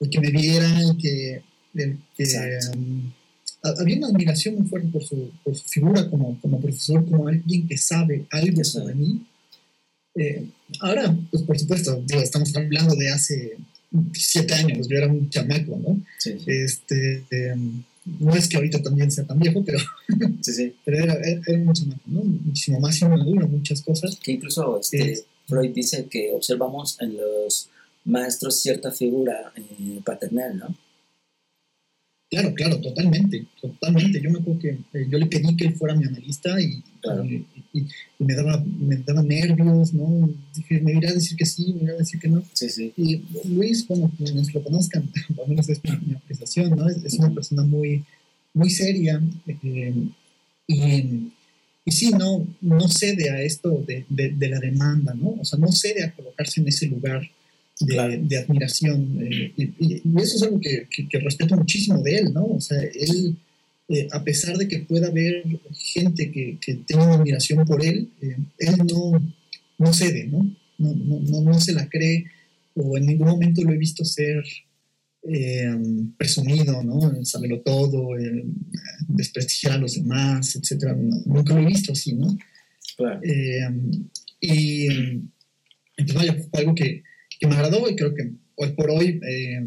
El, 0.00 0.10
que 0.10 0.20
me 0.20 0.30
viera, 0.30 0.80
el 0.80 0.96
que... 0.98 1.42
Um, 2.74 3.12
había 3.62 3.98
una 3.98 4.08
admiración 4.08 4.54
muy 4.54 4.66
fuerte 4.66 4.88
por 4.88 5.04
su, 5.04 5.30
por 5.44 5.54
su 5.54 5.68
figura 5.68 6.08
como, 6.08 6.40
como, 6.40 6.60
profesor, 6.60 7.04
como 7.04 7.28
alguien 7.28 7.68
que 7.68 7.76
sabe 7.76 8.24
algo 8.30 8.64
sobre 8.64 8.94
mí. 8.94 9.26
ahora, 10.80 11.14
pues 11.30 11.42
por 11.42 11.58
supuesto, 11.58 12.02
estamos 12.22 12.54
hablando 12.56 12.94
de 12.94 13.10
hace 13.10 13.56
siete 14.14 14.54
años, 14.54 14.88
yo 14.88 14.96
era 14.96 15.08
un 15.08 15.28
chamaco, 15.28 15.78
¿no? 15.78 16.00
Sí, 16.18 16.36
Este, 16.46 17.24
em, 17.30 17.82
no 18.20 18.34
es 18.34 18.48
que 18.48 18.56
ahorita 18.56 18.82
también 18.82 19.10
sea 19.10 19.24
tan 19.24 19.38
viejo, 19.38 19.64
pero, 19.64 19.78
pero 20.84 20.96
era, 20.96 21.58
mucho 21.58 21.86
más, 21.86 21.98
¿no? 22.06 22.22
muchísimo 22.22 22.80
más 22.80 23.00
inmaduro 23.00 23.48
muchas 23.48 23.82
cosas. 23.82 24.16
Que 24.22 24.32
incluso 24.32 24.80
este, 24.80 25.24
Freud 25.46 25.72
dice 25.74 26.06
que 26.06 26.32
observamos 26.32 27.00
en 27.00 27.16
los 27.16 27.68
maestros 28.04 28.60
cierta 28.60 28.92
figura 28.92 29.52
eh, 29.56 30.00
paternal, 30.04 30.56
¿no? 30.58 30.74
Claro, 32.28 32.52
claro, 32.54 32.80
totalmente, 32.80 33.46
totalmente. 33.60 34.20
Yo 34.20 34.30
me 34.30 34.40
acuerdo 34.40 34.60
que 34.60 34.70
eh, 34.70 35.06
yo 35.08 35.16
le 35.16 35.26
pedí 35.26 35.56
que 35.56 35.66
él 35.66 35.74
fuera 35.74 35.94
mi 35.94 36.06
analista 36.06 36.60
y, 36.60 36.82
y, 37.72 37.86
me, 38.18 38.34
daba, 38.34 38.64
me 38.80 38.96
daba 38.96 39.22
nervios, 39.22 39.94
¿no? 39.94 40.28
Dije, 40.52 40.80
me 40.80 40.94
irá 40.94 41.10
a 41.10 41.14
decir 41.14 41.36
que 41.36 41.46
sí, 41.46 41.72
me 41.74 41.84
irá 41.84 41.92
a 41.92 41.98
decir 41.98 42.18
que 42.18 42.28
no. 42.28 42.42
Sí, 42.52 42.68
sí. 42.68 42.92
Y 42.96 43.22
Luis, 43.44 43.86
bueno, 43.86 44.10
quienes 44.16 44.52
lo 44.52 44.62
conozcan, 44.64 45.08
al 45.40 45.48
menos 45.48 45.68
es 45.68 45.80
mi, 45.84 46.14
apreciación, 46.14 46.70
¿no? 46.70 46.88
Es, 46.88 47.14
una 47.14 47.32
persona 47.32 47.62
muy, 47.62 48.04
muy 48.52 48.70
seria 48.70 49.22
eh, 49.46 49.94
y, 50.66 51.32
y 51.84 51.92
sí, 51.92 52.10
no, 52.10 52.44
no 52.60 52.88
cede 52.88 53.30
a 53.30 53.40
esto 53.40 53.84
de, 53.86 54.04
de, 54.08 54.30
de 54.32 54.48
la 54.48 54.58
demanda, 54.58 55.14
¿no? 55.14 55.36
O 55.40 55.44
sea, 55.44 55.60
no 55.60 55.70
cede 55.70 56.02
a 56.02 56.12
colocarse 56.12 56.60
en 56.60 56.66
ese 56.66 56.86
lugar 56.86 57.30
de, 57.80 58.38
admiración. 58.38 59.18
Eh, 59.20 59.52
y, 59.56 60.02
eso 60.18 60.36
es 60.36 60.42
algo 60.42 60.60
que, 60.60 60.86
que, 60.88 61.18
respeto 61.18 61.56
muchísimo 61.56 62.02
de 62.02 62.16
él, 62.18 62.32
¿no? 62.32 62.44
O 62.44 62.60
sea, 62.60 62.80
él, 62.80 63.36
eh, 63.88 64.08
a 64.12 64.24
pesar 64.24 64.56
de 64.56 64.66
que 64.68 64.80
pueda 64.80 65.08
haber 65.08 65.44
gente 65.74 66.30
que, 66.30 66.58
que 66.60 66.74
tenga 66.86 67.04
una 67.04 67.14
admiración 67.16 67.64
por 67.66 67.84
él, 67.84 68.08
eh, 68.22 68.36
él 68.58 68.76
no, 68.90 69.34
no 69.78 69.92
cede, 69.92 70.26
¿no? 70.26 70.50
No, 70.78 70.94
no, 70.94 71.40
no 71.40 71.60
se 71.60 71.72
la 71.72 71.88
cree 71.88 72.26
o 72.74 72.98
en 72.98 73.06
ningún 73.06 73.28
momento 73.28 73.62
lo 73.62 73.72
he 73.72 73.78
visto 73.78 74.04
ser 74.04 74.44
presumido, 76.18 76.84
¿no? 76.84 77.24
Saberlo 77.24 77.60
todo, 77.62 78.10
desprestigiar 79.08 79.72
a 79.72 79.78
los 79.78 79.94
demás, 79.94 80.54
etcétera. 80.54 80.94
Nunca 80.94 81.52
lo 81.52 81.62
he 81.62 81.66
visto 81.66 81.92
así, 81.92 82.12
¿no? 82.12 82.36
Claro. 82.96 83.20
y 84.40 84.86
entonces, 85.96 86.14
vaya, 86.14 86.46
fue 86.50 86.60
algo 86.60 86.74
que, 86.74 87.02
que 87.38 87.46
me 87.46 87.54
agradó 87.54 87.88
y 87.88 87.96
creo 87.96 88.14
que 88.14 88.32
hoy 88.56 88.72
por 88.72 88.90
hoy 88.90 89.20
eh, 89.28 89.66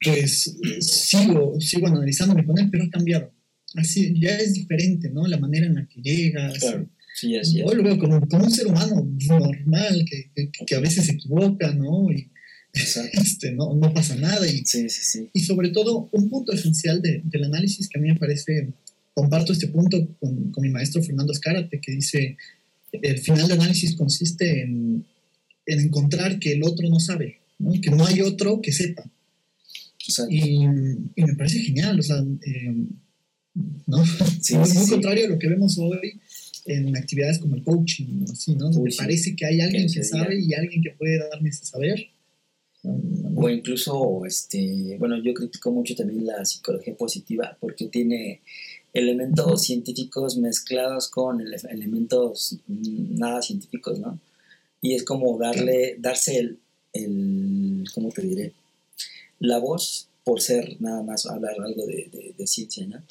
pues 0.00 0.56
sigo, 0.80 1.60
sigo 1.60 1.86
analizándome 1.88 2.44
con 2.44 2.58
él, 2.58 2.68
pero 2.70 2.84
ha 2.84 2.90
cambiado. 2.90 3.32
Así, 3.74 4.18
ya 4.18 4.36
es 4.36 4.54
diferente, 4.54 5.10
¿no? 5.10 5.26
La 5.26 5.38
manera 5.38 5.66
en 5.66 5.74
la 5.74 5.86
que 5.86 6.00
llega. 6.00 6.52
Claro. 6.52 6.88
Sí, 7.14 7.34
Hoy 7.64 7.74
lo 7.74 7.82
veo 7.82 7.98
como, 7.98 8.16
un 8.16 8.50
ser 8.50 8.68
humano 8.68 9.04
normal, 9.26 10.04
que, 10.08 10.50
que, 10.64 10.74
a 10.76 10.80
veces 10.80 11.06
se 11.06 11.12
equivoca, 11.12 11.74
¿no? 11.74 12.12
Y 12.12 12.30
este, 12.72 13.52
no, 13.52 13.74
no, 13.74 13.92
pasa 13.92 14.14
nada. 14.14 14.46
Y, 14.46 14.64
sí, 14.64 14.88
sí, 14.88 15.02
sí. 15.02 15.30
y 15.32 15.40
sobre 15.40 15.70
todo, 15.70 16.08
un 16.12 16.30
punto 16.30 16.52
esencial 16.52 17.02
de, 17.02 17.22
del 17.24 17.44
análisis 17.44 17.88
que 17.88 17.98
a 17.98 18.02
mí 18.02 18.08
me 18.08 18.18
parece, 18.18 18.68
comparto 19.14 19.52
este 19.52 19.66
punto 19.66 19.98
con, 20.20 20.52
con 20.52 20.62
mi 20.62 20.70
maestro 20.70 21.02
Fernando 21.02 21.32
Escárate, 21.32 21.80
que 21.80 21.90
dice, 21.90 22.36
el 22.92 23.18
final 23.18 23.48
de 23.48 23.54
análisis 23.54 23.94
consiste 23.94 24.62
en, 24.62 25.04
en 25.66 25.80
encontrar 25.80 26.38
que 26.38 26.52
el 26.52 26.62
otro 26.64 26.88
no 26.88 26.98
sabe, 26.98 27.38
¿no? 27.58 27.72
que 27.80 27.90
no 27.90 28.06
hay 28.06 28.20
otro 28.20 28.60
que 28.60 28.72
sepa. 28.72 29.04
y, 30.30 30.64
y, 30.64 31.24
me 31.24 31.34
parece 31.36 31.60
genial, 31.60 31.98
o 32.00 32.02
sea, 32.02 32.16
eh, 32.18 32.74
¿no? 33.86 33.98
muy, 33.98 34.88
contrario 34.88 35.26
a 35.26 35.28
lo 35.28 35.38
que 35.38 35.48
vemos 35.48 35.78
hoy 35.78 36.20
en 36.66 36.96
actividades 36.96 37.38
como 37.38 37.56
el 37.56 37.62
coaching, 37.62 38.24
así, 38.30 38.54
¿no? 38.54 38.70
Donde 38.70 38.94
parece 38.96 39.34
que 39.34 39.46
hay 39.46 39.60
alguien 39.60 39.90
que 39.90 40.04
sabe 40.04 40.40
y 40.40 40.54
alguien 40.54 40.82
que 40.82 40.90
puede 40.90 41.18
darme 41.18 41.48
ese 41.48 41.64
saber. 41.64 42.08
O 43.34 43.48
incluso, 43.48 44.24
este, 44.26 44.96
bueno, 44.98 45.22
yo 45.22 45.34
critico 45.34 45.72
mucho 45.72 45.94
también 45.94 46.26
la 46.26 46.44
psicología 46.44 46.94
positiva 46.96 47.56
porque 47.60 47.86
tiene 47.86 48.40
elementos 48.98 49.62
científicos 49.62 50.36
mezclados 50.36 51.08
con 51.08 51.40
elementos 51.40 52.58
nada 52.66 53.42
científicos, 53.42 53.98
¿no? 53.98 54.18
Y 54.80 54.94
es 54.94 55.04
como 55.04 55.38
darle, 55.38 55.96
darse 55.98 56.38
el, 56.38 56.58
el 56.92 57.84
¿cómo 57.94 58.10
te 58.10 58.22
diré? 58.22 58.52
La 59.40 59.58
voz 59.58 60.08
por 60.24 60.40
ser 60.40 60.80
nada 60.80 61.02
más 61.02 61.26
hablar 61.26 61.56
algo 61.60 61.86
de, 61.86 62.34
de, 62.36 62.46
ciencia, 62.46 62.86
¿no? 62.86 63.02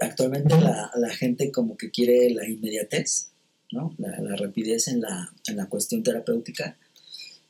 Actualmente 0.00 0.58
la, 0.60 0.90
la, 0.96 1.10
gente 1.10 1.52
como 1.52 1.76
que 1.76 1.90
quiere 1.90 2.30
la 2.30 2.48
inmediatez, 2.48 3.28
¿no? 3.70 3.94
La, 3.98 4.18
la 4.20 4.36
rapidez 4.36 4.88
en 4.88 5.00
la, 5.00 5.32
en 5.46 5.56
la 5.56 5.66
cuestión 5.66 6.02
terapéutica 6.02 6.76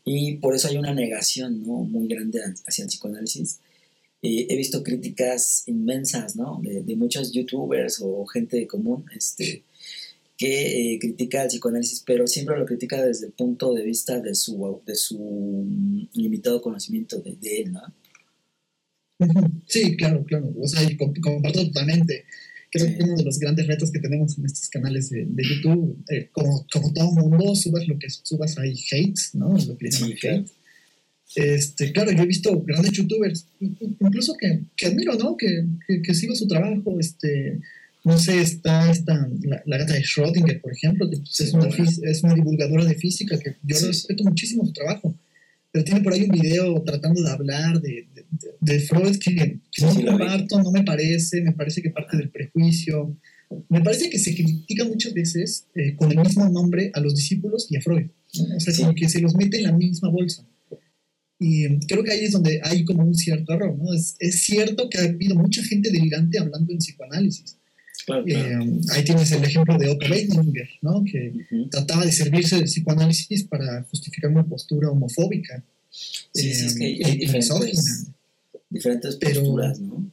y 0.05 0.37
por 0.37 0.55
eso 0.55 0.69
hay 0.69 0.77
una 0.77 0.95
negación, 0.95 1.63
¿no? 1.67 1.75
Muy 1.85 2.09
grande 2.09 2.41
hacia 2.67 2.83
el 2.83 2.89
psicoanálisis. 2.89 3.59
He 4.23 4.57
visto 4.57 4.83
críticas 4.83 5.65
inmensas, 5.67 6.37
¿no? 6.37 6.61
De, 6.63 6.83
de, 6.83 6.97
muchos 6.97 7.33
youtubers 7.33 8.01
o 8.01 8.25
gente 8.27 8.67
común, 8.69 9.05
este, 9.15 9.65
que 10.37 10.95
eh, 10.95 10.99
critica 11.01 11.43
el 11.43 11.49
psicoanálisis, 11.49 12.05
pero 12.07 12.27
siempre 12.27 12.57
lo 12.57 12.65
critica 12.65 13.05
desde 13.05 13.27
el 13.27 13.33
punto 13.33 13.75
de 13.75 13.83
vista 13.83 14.21
de 14.21 14.35
su, 14.35 14.81
de 14.87 14.95
su 14.95 15.19
mm, 15.19 16.09
limitado 16.15 16.63
conocimiento 16.63 17.21
de, 17.21 17.37
de 17.37 17.63
él, 17.63 17.73
¿no? 17.73 17.83
Sí, 19.67 19.97
claro, 19.97 20.25
claro. 20.25 20.53
O 20.61 20.67
sea, 20.67 20.89
comparto 20.97 21.65
totalmente. 21.67 22.25
Creo 22.71 22.87
que 22.87 23.05
uno 23.05 23.17
de 23.17 23.25
los 23.25 23.39
grandes 23.39 23.67
retos 23.67 23.91
que 23.91 24.01
tenemos 24.01 24.39
en 24.39 24.47
estos 24.47 24.69
canales 24.69 25.11
de, 25.11 25.27
YouTube, 25.27 26.03
eh, 26.11 26.29
como, 26.33 26.67
como 26.73 26.93
todo 26.93 27.13
mundo, 27.13 27.55
subas 27.55 27.87
lo 27.87 27.99
que 27.99 28.09
subas 28.09 28.57
ahí 28.59 28.75
hate, 28.91 29.19
¿no? 29.35 29.57
Lo 29.67 29.77
que 29.77 29.93
sí, 29.93 30.15
hate. 30.23 30.49
Este, 31.35 31.93
claro, 31.93 32.13
yo 32.13 32.23
he 32.23 32.27
visto 32.27 32.63
grandes 32.63 32.93
youtubers, 32.93 33.47
incluso 33.61 34.35
que, 34.39 34.61
que 34.77 34.87
admiro, 34.87 35.15
¿no? 35.15 35.37
Que, 35.37 35.65
que, 36.03 36.15
sigo 36.15 36.35
su 36.35 36.47
trabajo, 36.47 36.99
este, 37.01 37.59
no 38.05 38.19
sé, 38.19 38.41
está 38.41 38.91
esta, 38.91 39.29
la, 39.43 39.63
la 39.65 39.79
gata 39.79 39.95
de 39.95 40.03
Schrödinger, 40.03 40.61
por 40.61 40.73
ejemplo, 40.73 41.09
que 41.09 41.17
pues, 41.19 41.41
es, 41.41 41.55
una, 41.55 41.69
es 41.69 42.23
una 42.23 42.35
divulgadora 42.35 42.85
de 42.85 42.95
física, 42.95 43.39
que 43.39 43.57
yo 43.63 43.77
respeto 43.87 44.25
muchísimo 44.25 44.67
su 44.67 44.73
trabajo 44.73 45.15
pero 45.73 45.85
tiene 45.85 46.03
por 46.03 46.13
ahí 46.13 46.25
un 46.25 46.39
video 46.39 46.83
tratando 46.83 47.23
de 47.23 47.31
hablar 47.31 47.81
de, 47.81 48.07
de, 48.61 48.81
Freud 48.81 49.17
que, 49.17 49.59
no 49.81 49.95
comparto, 49.95 50.63
no 50.63 50.71
me 50.71 50.83
parece, 50.83 51.41
me 51.41 51.53
parece 51.53 51.81
que 51.81 51.91
parte 51.91 52.19
del 52.19 52.29
prejuicio. 52.29 53.17
Me 53.71 53.81
parece 53.81 54.11
que 54.11 54.19
se 54.19 54.35
critica 54.35 54.85
muchas 54.85 55.15
veces 55.15 55.65
eh, 55.75 55.97
con 55.97 56.13
el 56.13 56.19
mismo 56.19 56.47
nombre 56.49 56.91
a 56.93 57.01
los 57.01 57.15
discípulos 57.15 57.69
y 57.71 57.77
a 57.77 57.81
Freud. 57.81 58.07
O 58.55 58.61
sea, 58.61 58.75
como 58.77 58.95
que 58.95 59.09
se 59.09 59.21
los 59.21 59.35
mete 59.35 59.59
en 59.59 59.65
la 59.65 59.73
misma 59.73 60.11
bolsa. 60.11 60.47
Y 61.43 61.79
creo 61.87 62.05
que 62.05 62.13
ahí 62.13 62.25
es 62.25 62.33
donde 62.33 62.61
hay 62.63 62.85
como 62.85 63.03
un 63.03 63.15
cierto 63.15 63.53
error, 63.53 63.77
¿no? 63.77 63.93
Es, 63.93 64.15
es 64.21 64.45
cierto 64.45 64.89
que 64.89 64.99
ha 64.99 65.05
habido 65.05 65.35
mucha 65.35 65.63
gente 65.65 65.91
delirante 65.91 66.39
hablando 66.39 66.73
en 66.73 66.79
psicoanálisis, 66.79 67.57
eh, 68.09 68.59
ahí 68.91 69.05
tienes 69.05 69.31
el 69.33 69.45
ejemplo 69.45 69.79
de 69.79 69.89
Otto 69.89 70.07
Weininger, 70.11 70.69
¿no? 70.81 71.05
que 71.05 71.33
trataba 71.71 72.05
de 72.05 72.13
servirse 72.13 72.57
del 72.57 72.65
psicoanálisis 72.65 73.45
para 73.45 73.85
justificar 73.85 74.31
una 74.31 74.45
postura 74.45 74.91
homofóbica. 74.91 75.63
Sí, 75.91 76.51
es 76.51 76.75
que 76.75 76.85
hay, 76.85 77.19
diferentes, 77.19 78.07
diferentes 78.71 79.17
posturas, 79.17 79.79
¿no? 79.79 80.11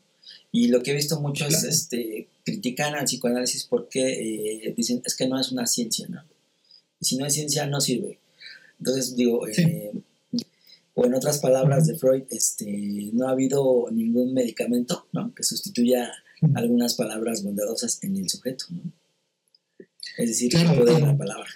Y 0.52 0.68
lo 0.68 0.84
que 0.84 0.92
he 0.92 0.96
visto 0.96 1.22
muchos 1.22 1.64
este, 1.64 2.28
critican 2.44 2.96
al 2.96 3.06
psicoanálisis 3.06 3.66
porque 3.66 4.66
eh, 4.66 4.74
dicen 4.76 5.02
es 5.06 5.16
que 5.16 5.28
no 5.28 5.40
es 5.40 5.52
una 5.52 5.66
ciencia, 5.66 6.08
¿no? 6.10 6.22
Y 7.00 7.06
si 7.06 7.16
no 7.16 7.26
es 7.26 7.34
ciencia, 7.34 7.66
no 7.66 7.80
sirve. 7.80 8.20
Entonces, 8.80 9.16
digo, 9.16 9.48
eh, 9.48 9.92
o 11.00 11.06
en 11.06 11.14
otras 11.14 11.40
palabras 11.40 11.88
de 11.88 11.96
Freud, 11.96 12.24
este, 12.30 13.10
no 13.14 13.28
ha 13.28 13.32
habido 13.32 13.88
ningún 13.90 14.34
medicamento 14.34 15.08
¿no? 15.14 15.34
que 15.34 15.44
sustituya 15.44 16.12
algunas 16.56 16.96
palabras 16.96 17.42
bondadosas 17.42 18.04
en 18.04 18.18
el 18.18 18.30
sujeto, 18.30 18.66
¿no? 18.70 18.92
Es 20.18 20.28
decir, 20.28 20.54
el 20.58 20.78
poder 20.78 20.96
de 20.96 21.02
la 21.02 21.18
palabra. 21.18 21.48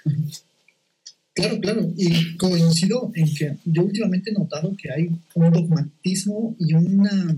Claro, 1.33 1.59
claro. 1.59 1.91
Y 1.97 2.37
coincido 2.37 3.11
en 3.15 3.33
que 3.33 3.57
yo 3.65 3.83
últimamente 3.83 4.29
he 4.29 4.33
notado 4.33 4.73
que 4.81 4.91
hay 4.91 5.09
un 5.35 5.51
dogmatismo 5.51 6.55
y 6.59 6.73
una 6.73 7.35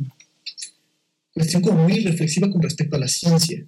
cuestión 1.33 1.63
como 1.63 1.83
muy 1.83 2.01
reflexiva 2.01 2.51
con 2.51 2.61
respecto 2.61 2.97
a 2.97 2.99
la 2.99 3.07
ciencia. 3.07 3.65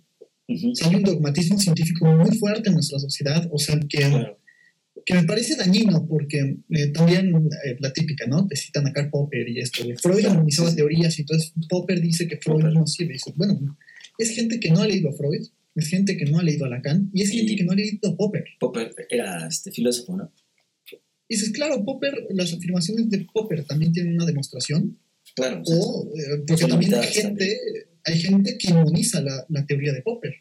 hay 0.48 0.96
un 0.96 1.04
dogmatismo 1.04 1.58
científico 1.58 2.06
muy 2.06 2.38
fuerte 2.38 2.70
en 2.70 2.76
nuestra 2.76 3.00
sociedad, 3.00 3.50
o 3.52 3.58
sea, 3.58 3.80
que, 3.90 4.36
que 5.06 5.14
me 5.14 5.24
parece 5.24 5.56
dañino 5.56 6.06
porque 6.08 6.58
eh, 6.70 6.88
también 6.88 7.50
eh, 7.66 7.78
la 7.80 7.92
típica, 7.94 8.26
¿no? 8.28 8.48
Te 8.48 8.56
citan 8.56 8.88
a 8.88 8.94
Karl 8.94 9.10
Popper 9.10 9.48
y 9.48 9.60
esto. 9.60 9.84
Freud 10.02 10.26
analizaba 10.26 10.74
teorías 10.74 11.18
y 11.18 11.22
entonces 11.22 11.54
Popper 11.70 12.02
dice 12.02 12.28
que 12.28 12.38
Freud 12.38 12.64
no 12.66 12.86
sirve. 12.88 13.14
dice, 13.14 13.34
bueno, 13.36 13.78
es 14.18 14.32
gente 14.32 14.60
que 14.60 14.70
no 14.70 14.82
ha 14.82 14.88
leído 14.88 15.10
a 15.10 15.14
Freud, 15.14 15.46
es 15.76 15.88
gente 15.88 16.18
que 16.18 16.26
no 16.26 16.40
ha 16.40 16.44
leído 16.44 16.66
a 16.66 16.70
Lacan 16.70 17.10
y 17.14 17.22
es 17.22 17.32
gente 17.32 17.56
que 17.56 17.64
no 17.64 17.72
ha 17.72 17.76
leído 17.76 18.10
a 18.10 18.16
Popper. 18.16 18.46
Popper 18.60 18.94
era 19.10 19.48
este 19.48 19.72
filósofo, 19.72 20.18
¿no? 20.18 20.32
Y 21.30 21.36
dices, 21.36 21.52
claro, 21.52 21.84
Popper, 21.84 22.28
las 22.32 22.54
afirmaciones 22.54 23.10
de 23.10 23.28
Popper 23.34 23.66
también 23.66 23.92
tienen 23.92 24.14
una 24.14 24.26
demostración. 24.26 24.98
Claro. 25.36 25.62
O, 25.66 26.10
eh, 26.18 26.44
porque 26.48 26.66
también 26.66 26.96
hay 26.96 27.08
gente, 27.08 27.58
hay 28.04 28.20
gente 28.20 28.58
que 28.58 28.70
inmuniza 28.70 29.22
la, 29.22 29.46
la 29.50 29.66
teoría 29.66 29.92
de 29.92 30.02
Popper. 30.02 30.34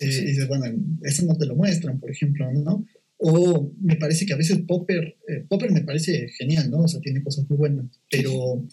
y 0.00 0.06
dices, 0.06 0.48
bueno, 0.48 0.64
eso 1.04 1.24
no 1.26 1.38
te 1.38 1.46
lo 1.46 1.54
muestran, 1.54 2.00
por 2.00 2.10
ejemplo, 2.10 2.50
¿no? 2.52 2.84
O 3.22 3.70
me 3.82 3.96
parece 3.96 4.24
que 4.24 4.32
a 4.32 4.36
veces 4.36 4.60
Popper, 4.66 5.16
eh, 5.28 5.44
Popper 5.46 5.70
me 5.72 5.82
parece 5.82 6.28
genial, 6.38 6.70
¿no? 6.70 6.80
O 6.84 6.88
sea, 6.88 7.00
tiene 7.00 7.22
cosas 7.22 7.44
muy 7.50 7.58
buenas, 7.58 7.84
pero, 8.10 8.66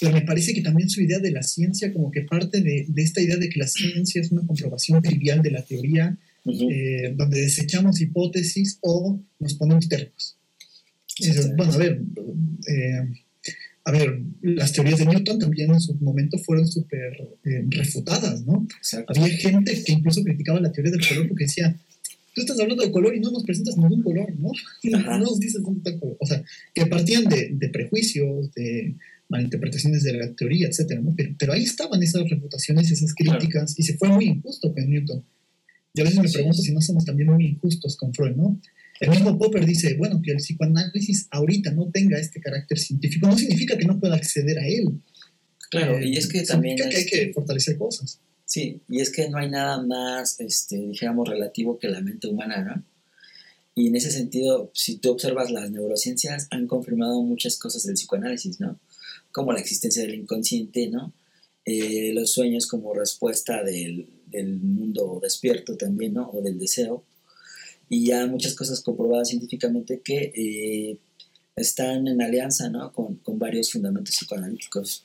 pero 0.00 0.12
me 0.12 0.22
parece 0.22 0.52
que 0.52 0.62
también 0.62 0.90
su 0.90 1.00
idea 1.00 1.20
de 1.20 1.30
la 1.30 1.44
ciencia 1.44 1.92
como 1.92 2.10
que 2.10 2.22
parte 2.22 2.60
de, 2.60 2.86
de 2.88 3.02
esta 3.02 3.20
idea 3.20 3.36
de 3.36 3.48
que 3.48 3.60
la 3.60 3.68
ciencia 3.68 4.20
es 4.20 4.32
una 4.32 4.44
comprobación 4.44 5.00
trivial 5.00 5.42
de 5.42 5.52
la 5.52 5.62
teoría, 5.62 6.18
eh, 6.44 7.14
donde 7.16 7.40
desechamos 7.40 8.00
hipótesis 8.00 8.78
o 8.80 9.20
nos 9.38 9.54
ponemos 9.54 9.88
térmicos. 9.88 10.36
bueno, 11.56 11.72
a 11.72 11.76
ver, 11.76 12.00
eh, 12.68 13.08
a 13.84 13.92
ver, 13.92 14.20
las 14.42 14.72
teorías 14.72 14.98
de 14.98 15.06
Newton 15.06 15.38
también 15.38 15.70
en 15.70 15.80
su 15.80 15.94
momento 16.00 16.36
fueron 16.38 16.66
súper 16.66 17.28
refutadas, 17.68 18.44
¿no? 18.44 18.66
Había 19.06 19.28
gente 19.36 19.84
que 19.84 19.92
incluso 19.92 20.24
criticaba 20.24 20.58
la 20.60 20.72
teoría 20.72 20.90
del 20.90 21.06
color 21.06 21.28
porque 21.28 21.44
decía, 21.44 21.76
tú 22.34 22.40
estás 22.40 22.58
hablando 22.60 22.84
de 22.84 22.90
color 22.90 23.14
y 23.14 23.20
no 23.20 23.30
nos 23.30 23.44
presentas 23.44 23.76
ningún 23.76 24.02
color, 24.02 24.34
¿no? 24.38 24.50
No 24.82 25.18
nos 25.18 25.38
dices 25.38 25.62
dónde 25.62 25.78
está 25.78 25.90
el 25.90 26.00
color. 26.00 26.16
O 26.20 26.26
sea, 26.26 26.42
que 26.74 26.86
partían 26.86 27.24
de, 27.24 27.50
de 27.52 27.68
prejuicios, 27.68 28.52
de 28.54 28.96
malinterpretaciones 29.28 30.02
de 30.02 30.12
la 30.14 30.32
teoría, 30.34 30.68
etcétera, 30.68 31.00
¿no? 31.00 31.14
Pero, 31.38 31.52
ahí 31.52 31.62
estaban 31.62 32.02
esas 32.02 32.28
reputaciones, 32.28 32.90
esas 32.90 33.14
críticas, 33.14 33.74
y 33.78 33.82
se 33.82 33.96
fue 33.96 34.08
muy 34.08 34.26
injusto 34.26 34.72
con 34.72 34.88
Newton. 34.88 35.24
Y 35.94 36.00
a 36.00 36.04
veces 36.04 36.20
me 36.20 36.28
pregunto 36.28 36.60
si 36.60 36.72
no 36.72 36.80
somos 36.80 37.04
también 37.04 37.30
muy 37.30 37.46
injustos 37.46 37.96
con 37.96 38.12
Freud, 38.12 38.36
¿no? 38.36 38.60
El 39.00 39.10
mismo 39.10 39.38
Popper 39.38 39.64
dice, 39.64 39.94
bueno, 39.94 40.20
que 40.22 40.32
el 40.32 40.38
psicoanálisis 40.38 41.26
ahorita 41.30 41.72
no 41.72 41.90
tenga 41.90 42.18
este 42.18 42.40
carácter 42.40 42.78
científico, 42.78 43.26
no 43.26 43.36
significa 43.36 43.76
que 43.76 43.86
no 43.86 43.98
pueda 43.98 44.14
acceder 44.14 44.58
a 44.58 44.66
él. 44.66 45.00
Claro, 45.70 46.00
y 46.00 46.16
es 46.16 46.28
que 46.28 46.38
eh, 46.38 46.46
también... 46.46 46.76
Significa 46.76 47.02
que 47.08 47.16
hay 47.16 47.26
que 47.26 47.32
fortalecer 47.32 47.76
cosas. 47.76 48.20
Sí, 48.46 48.80
y 48.88 49.00
es 49.00 49.10
que 49.10 49.28
no 49.28 49.38
hay 49.38 49.50
nada 49.50 49.82
más, 49.82 50.38
este, 50.40 50.76
dijéramos, 50.76 51.28
relativo 51.28 51.78
que 51.78 51.88
la 51.88 52.00
mente 52.00 52.28
humana, 52.28 52.62
¿no? 52.62 52.84
Y 53.74 53.88
en 53.88 53.96
ese 53.96 54.10
sentido, 54.10 54.70
si 54.72 54.98
tú 54.98 55.10
observas 55.10 55.50
las 55.50 55.70
neurociencias, 55.70 56.46
han 56.50 56.68
confirmado 56.68 57.20
muchas 57.22 57.58
cosas 57.58 57.82
del 57.84 57.94
psicoanálisis, 57.94 58.60
¿no? 58.60 58.78
Como 59.32 59.52
la 59.52 59.60
existencia 59.60 60.02
del 60.02 60.14
inconsciente, 60.14 60.88
¿no? 60.88 61.12
Eh, 61.64 62.12
los 62.14 62.32
sueños 62.32 62.66
como 62.66 62.94
respuesta 62.94 63.64
del, 63.64 64.06
del, 64.26 64.58
mundo 64.58 65.18
despierto 65.22 65.76
también, 65.76 66.14
¿no? 66.14 66.30
O 66.30 66.40
del 66.40 66.58
deseo. 66.58 67.02
Y 67.88 68.06
ya 68.06 68.26
muchas 68.26 68.54
cosas 68.54 68.80
comprobadas 68.80 69.28
científicamente 69.30 70.00
que 70.04 70.32
eh, 70.36 70.98
están 71.56 72.06
en 72.06 72.22
alianza, 72.22 72.68
¿no? 72.68 72.92
Con, 72.92 73.16
con 73.16 73.38
varios 73.38 73.72
fundamentos 73.72 74.14
psicoanalíticos. 74.14 75.04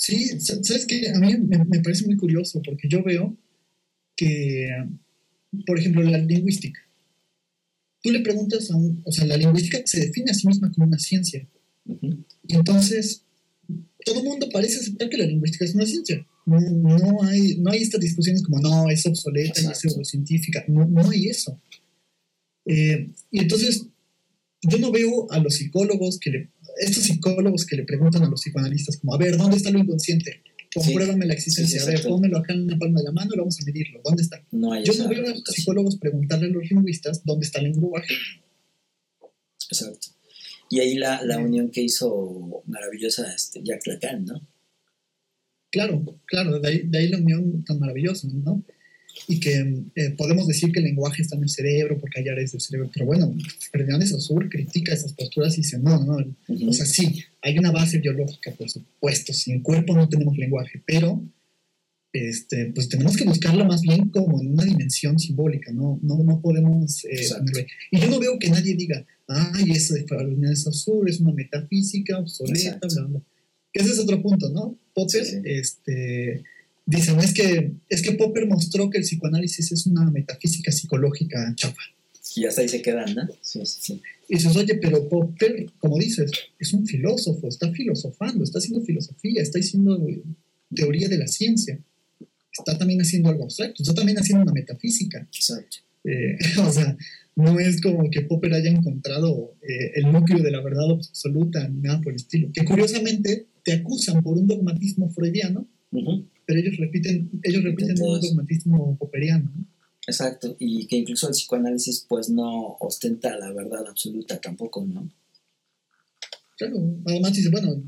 Sí, 0.00 0.40
sabes 0.40 0.86
que 0.86 1.10
a 1.10 1.18
mí 1.18 1.36
me, 1.36 1.80
parece 1.82 2.06
muy 2.06 2.16
curioso 2.16 2.62
porque 2.62 2.88
yo 2.88 3.02
veo 3.02 3.36
que, 4.16 4.66
por 5.66 5.78
ejemplo, 5.78 6.02
la 6.02 6.16
lingüística. 6.16 6.80
Tú 8.02 8.10
le 8.10 8.20
preguntas 8.20 8.70
a 8.70 8.76
un, 8.76 9.02
o 9.04 9.12
sea, 9.12 9.26
la 9.26 9.36
lingüística 9.36 9.82
se 9.84 10.00
define 10.00 10.30
a 10.30 10.34
sí 10.34 10.46
misma 10.46 10.72
como 10.72 10.86
una 10.86 10.98
ciencia. 10.98 11.46
Y 11.84 12.54
entonces, 12.54 13.24
todo 14.06 14.20
el 14.20 14.24
mundo 14.24 14.48
parece 14.50 14.78
aceptar 14.78 15.10
que 15.10 15.18
la 15.18 15.26
lingüística 15.26 15.66
es 15.66 15.74
una 15.74 15.84
ciencia. 15.84 16.26
No, 16.46 17.22
hay, 17.24 17.58
no 17.58 17.70
hay 17.70 17.82
estas 17.82 18.00
discusiones 18.00 18.42
como, 18.42 18.58
no, 18.58 18.88
es 18.88 19.04
obsoleta, 19.04 19.70
es 19.70 19.78
pseudocientífica. 19.80 20.64
No, 20.66 20.86
no 20.86 21.10
hay 21.10 21.26
eso. 21.28 21.60
Eh, 22.64 23.10
y 23.30 23.38
entonces, 23.38 23.84
yo 24.62 24.78
no 24.78 24.92
veo 24.92 25.30
a 25.30 25.40
los 25.40 25.56
psicólogos 25.56 26.18
que 26.18 26.30
le 26.30 26.48
estos 26.80 27.04
psicólogos 27.04 27.66
que 27.66 27.76
le 27.76 27.84
preguntan 27.84 28.22
a 28.22 28.28
los 28.28 28.40
psicoanalistas, 28.40 28.98
como, 28.98 29.14
a 29.14 29.18
ver, 29.18 29.36
¿dónde 29.36 29.56
está 29.56 29.70
lo 29.70 29.78
inconsciente? 29.78 30.42
Compruébame 30.74 31.26
la 31.26 31.34
existencia. 31.34 31.82
a 31.82 31.86
ver, 31.86 32.02
pónmelo 32.02 32.38
acá 32.38 32.52
en 32.52 32.66
la 32.68 32.78
palma 32.78 33.00
de 33.00 33.06
la 33.06 33.12
mano 33.12 33.30
y 33.34 33.38
vamos 33.38 33.60
a 33.60 33.64
medirlo. 33.64 34.00
¿Dónde 34.04 34.22
está? 34.22 34.40
Yo 34.50 34.94
no 34.94 35.08
veo 35.08 35.26
a 35.26 35.30
los 35.30 35.42
psicólogos 35.44 35.96
preguntarle 35.96 36.46
a 36.46 36.50
los 36.50 36.70
lingüistas 36.70 37.24
dónde 37.24 37.46
está 37.46 37.58
el 37.58 37.72
lenguaje. 37.72 38.14
Exacto. 39.68 40.08
Y 40.70 40.78
ahí 40.78 40.94
la, 40.94 41.24
la 41.24 41.38
unión 41.38 41.70
que 41.70 41.82
hizo 41.82 42.62
maravillosa 42.66 43.32
este, 43.34 43.60
Jacques 43.64 43.88
Lacan, 43.88 44.24
¿no? 44.24 44.40
Claro, 45.70 46.18
claro, 46.24 46.60
de 46.60 46.68
ahí, 46.68 46.82
de 46.84 46.98
ahí 46.98 47.08
la 47.08 47.18
unión 47.18 47.64
tan 47.64 47.78
maravillosa, 47.78 48.28
¿no? 48.32 48.62
Y 49.28 49.40
que 49.40 49.84
eh, 49.94 50.10
podemos 50.16 50.46
decir 50.46 50.72
que 50.72 50.80
el 50.80 50.86
lenguaje 50.86 51.22
está 51.22 51.36
en 51.36 51.42
el 51.42 51.48
cerebro 51.48 51.98
porque 51.98 52.20
hay 52.20 52.28
áreas 52.28 52.52
del 52.52 52.60
cerebro, 52.60 52.90
pero 52.92 53.06
bueno, 53.06 53.34
Fernández 53.70 54.10
Saussure 54.10 54.48
critica 54.48 54.92
esas 54.92 55.12
posturas 55.12 55.54
y 55.54 55.62
dice, 55.62 55.78
no, 55.78 56.04
no, 56.04 56.16
o 56.68 56.72
sea, 56.72 56.86
sí, 56.86 57.22
hay 57.42 57.58
una 57.58 57.70
base 57.70 57.98
biológica, 57.98 58.52
por 58.52 58.68
supuesto, 58.68 59.32
sin 59.32 59.56
el 59.56 59.62
cuerpo 59.62 59.94
no 59.94 60.08
tenemos 60.08 60.36
lenguaje, 60.36 60.82
pero 60.86 61.22
este, 62.12 62.72
pues 62.74 62.88
tenemos 62.88 63.16
que 63.16 63.24
buscarlo 63.24 63.64
más 63.64 63.82
bien 63.82 64.08
como 64.08 64.40
en 64.40 64.52
una 64.52 64.64
dimensión 64.64 65.18
simbólica, 65.18 65.72
no, 65.72 65.98
no, 66.02 66.22
no 66.24 66.40
podemos... 66.40 67.04
Eh, 67.04 67.26
y 67.90 68.00
yo 68.00 68.08
no 68.08 68.18
veo 68.18 68.38
que 68.38 68.50
nadie 68.50 68.74
diga, 68.74 69.06
ay, 69.28 69.70
eso 69.70 69.94
de 69.94 70.06
Fernández 70.06 70.62
Saussure 70.62 71.10
es 71.10 71.20
una 71.20 71.32
metafísica 71.32 72.18
obsoleta, 72.18 72.78
bla, 72.94 73.04
bla. 73.04 73.22
Ese 73.72 73.92
es 73.92 73.98
otro 74.00 74.20
punto, 74.20 74.50
¿no? 74.50 74.76
Popper, 74.94 75.24
este 75.44 76.42
Dicen, 76.90 77.20
es 77.20 77.32
que, 77.32 77.72
es 77.88 78.02
que 78.02 78.12
Popper 78.12 78.48
mostró 78.48 78.90
que 78.90 78.98
el 78.98 79.04
psicoanálisis 79.04 79.70
es 79.70 79.86
una 79.86 80.10
metafísica 80.10 80.72
psicológica 80.72 81.52
chapa. 81.54 81.80
Y 82.34 82.46
hasta 82.46 82.62
ahí 82.62 82.68
se 82.68 82.82
quedan, 82.82 83.14
¿no? 83.14 83.28
Sí, 83.42 83.60
sí, 83.64 83.78
sí. 83.80 84.02
Y 84.28 84.34
dices, 84.34 84.56
oye, 84.56 84.74
pero 84.74 85.08
Popper, 85.08 85.66
como 85.78 85.98
dices, 85.98 86.32
es 86.58 86.72
un 86.72 86.86
filósofo, 86.86 87.46
está 87.48 87.70
filosofando, 87.72 88.42
está 88.42 88.58
haciendo 88.58 88.84
filosofía, 88.84 89.40
está 89.40 89.60
haciendo 89.60 90.04
teoría 90.74 91.08
de 91.08 91.18
la 91.18 91.28
ciencia, 91.28 91.78
está 92.52 92.76
también 92.76 93.00
haciendo 93.00 93.28
algo 93.28 93.44
abstracto, 93.44 93.82
está 93.82 93.94
también 93.94 94.18
haciendo 94.18 94.42
una 94.42 94.52
metafísica. 94.52 95.20
Exacto. 95.32 95.78
Eh, 96.04 96.38
o 96.66 96.72
sea, 96.72 96.96
no 97.36 97.60
es 97.60 97.80
como 97.80 98.10
que 98.10 98.22
Popper 98.22 98.54
haya 98.54 98.70
encontrado 98.70 99.54
eh, 99.62 99.92
el 99.94 100.10
núcleo 100.10 100.42
de 100.42 100.50
la 100.50 100.60
verdad 100.60 100.90
absoluta, 100.90 101.68
ni 101.68 101.82
nada 101.82 102.00
por 102.00 102.12
el 102.12 102.16
estilo. 102.16 102.50
Que 102.52 102.64
curiosamente 102.64 103.46
te 103.64 103.74
acusan 103.74 104.22
por 104.22 104.36
un 104.36 104.48
dogmatismo 104.48 105.08
freudiano, 105.10 105.68
pero 106.50 106.62
ellos 106.62 106.78
repiten, 106.78 107.30
ellos 107.44 107.62
repiten 107.62 108.02
un 108.02 108.20
dogmatismo 108.20 108.98
popperiano. 108.98 109.52
Exacto, 110.04 110.56
y 110.58 110.84
que 110.88 110.96
incluso 110.96 111.28
el 111.28 111.32
psicoanálisis 111.32 112.06
pues 112.08 112.28
no 112.28 112.76
ostenta 112.80 113.38
la 113.38 113.52
verdad 113.52 113.86
absoluta 113.86 114.40
tampoco, 114.40 114.84
¿no? 114.84 115.08
Claro, 116.58 116.98
además 117.06 117.34
dice, 117.34 117.50
bueno, 117.50 117.80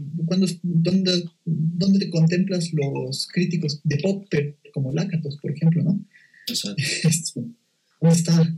dónde, 0.63 1.25
¿dónde 1.45 1.99
te 1.99 2.09
contemplas 2.09 2.73
los 2.73 3.27
críticos 3.27 3.81
de 3.83 3.97
Popper, 3.97 4.57
como 4.73 4.93
Lácatos, 4.93 5.39
por 5.39 5.51
ejemplo, 5.51 5.83
¿no? 5.83 5.99
Exacto. 6.47 6.81
¿Dónde 8.01 8.17
está? 8.17 8.57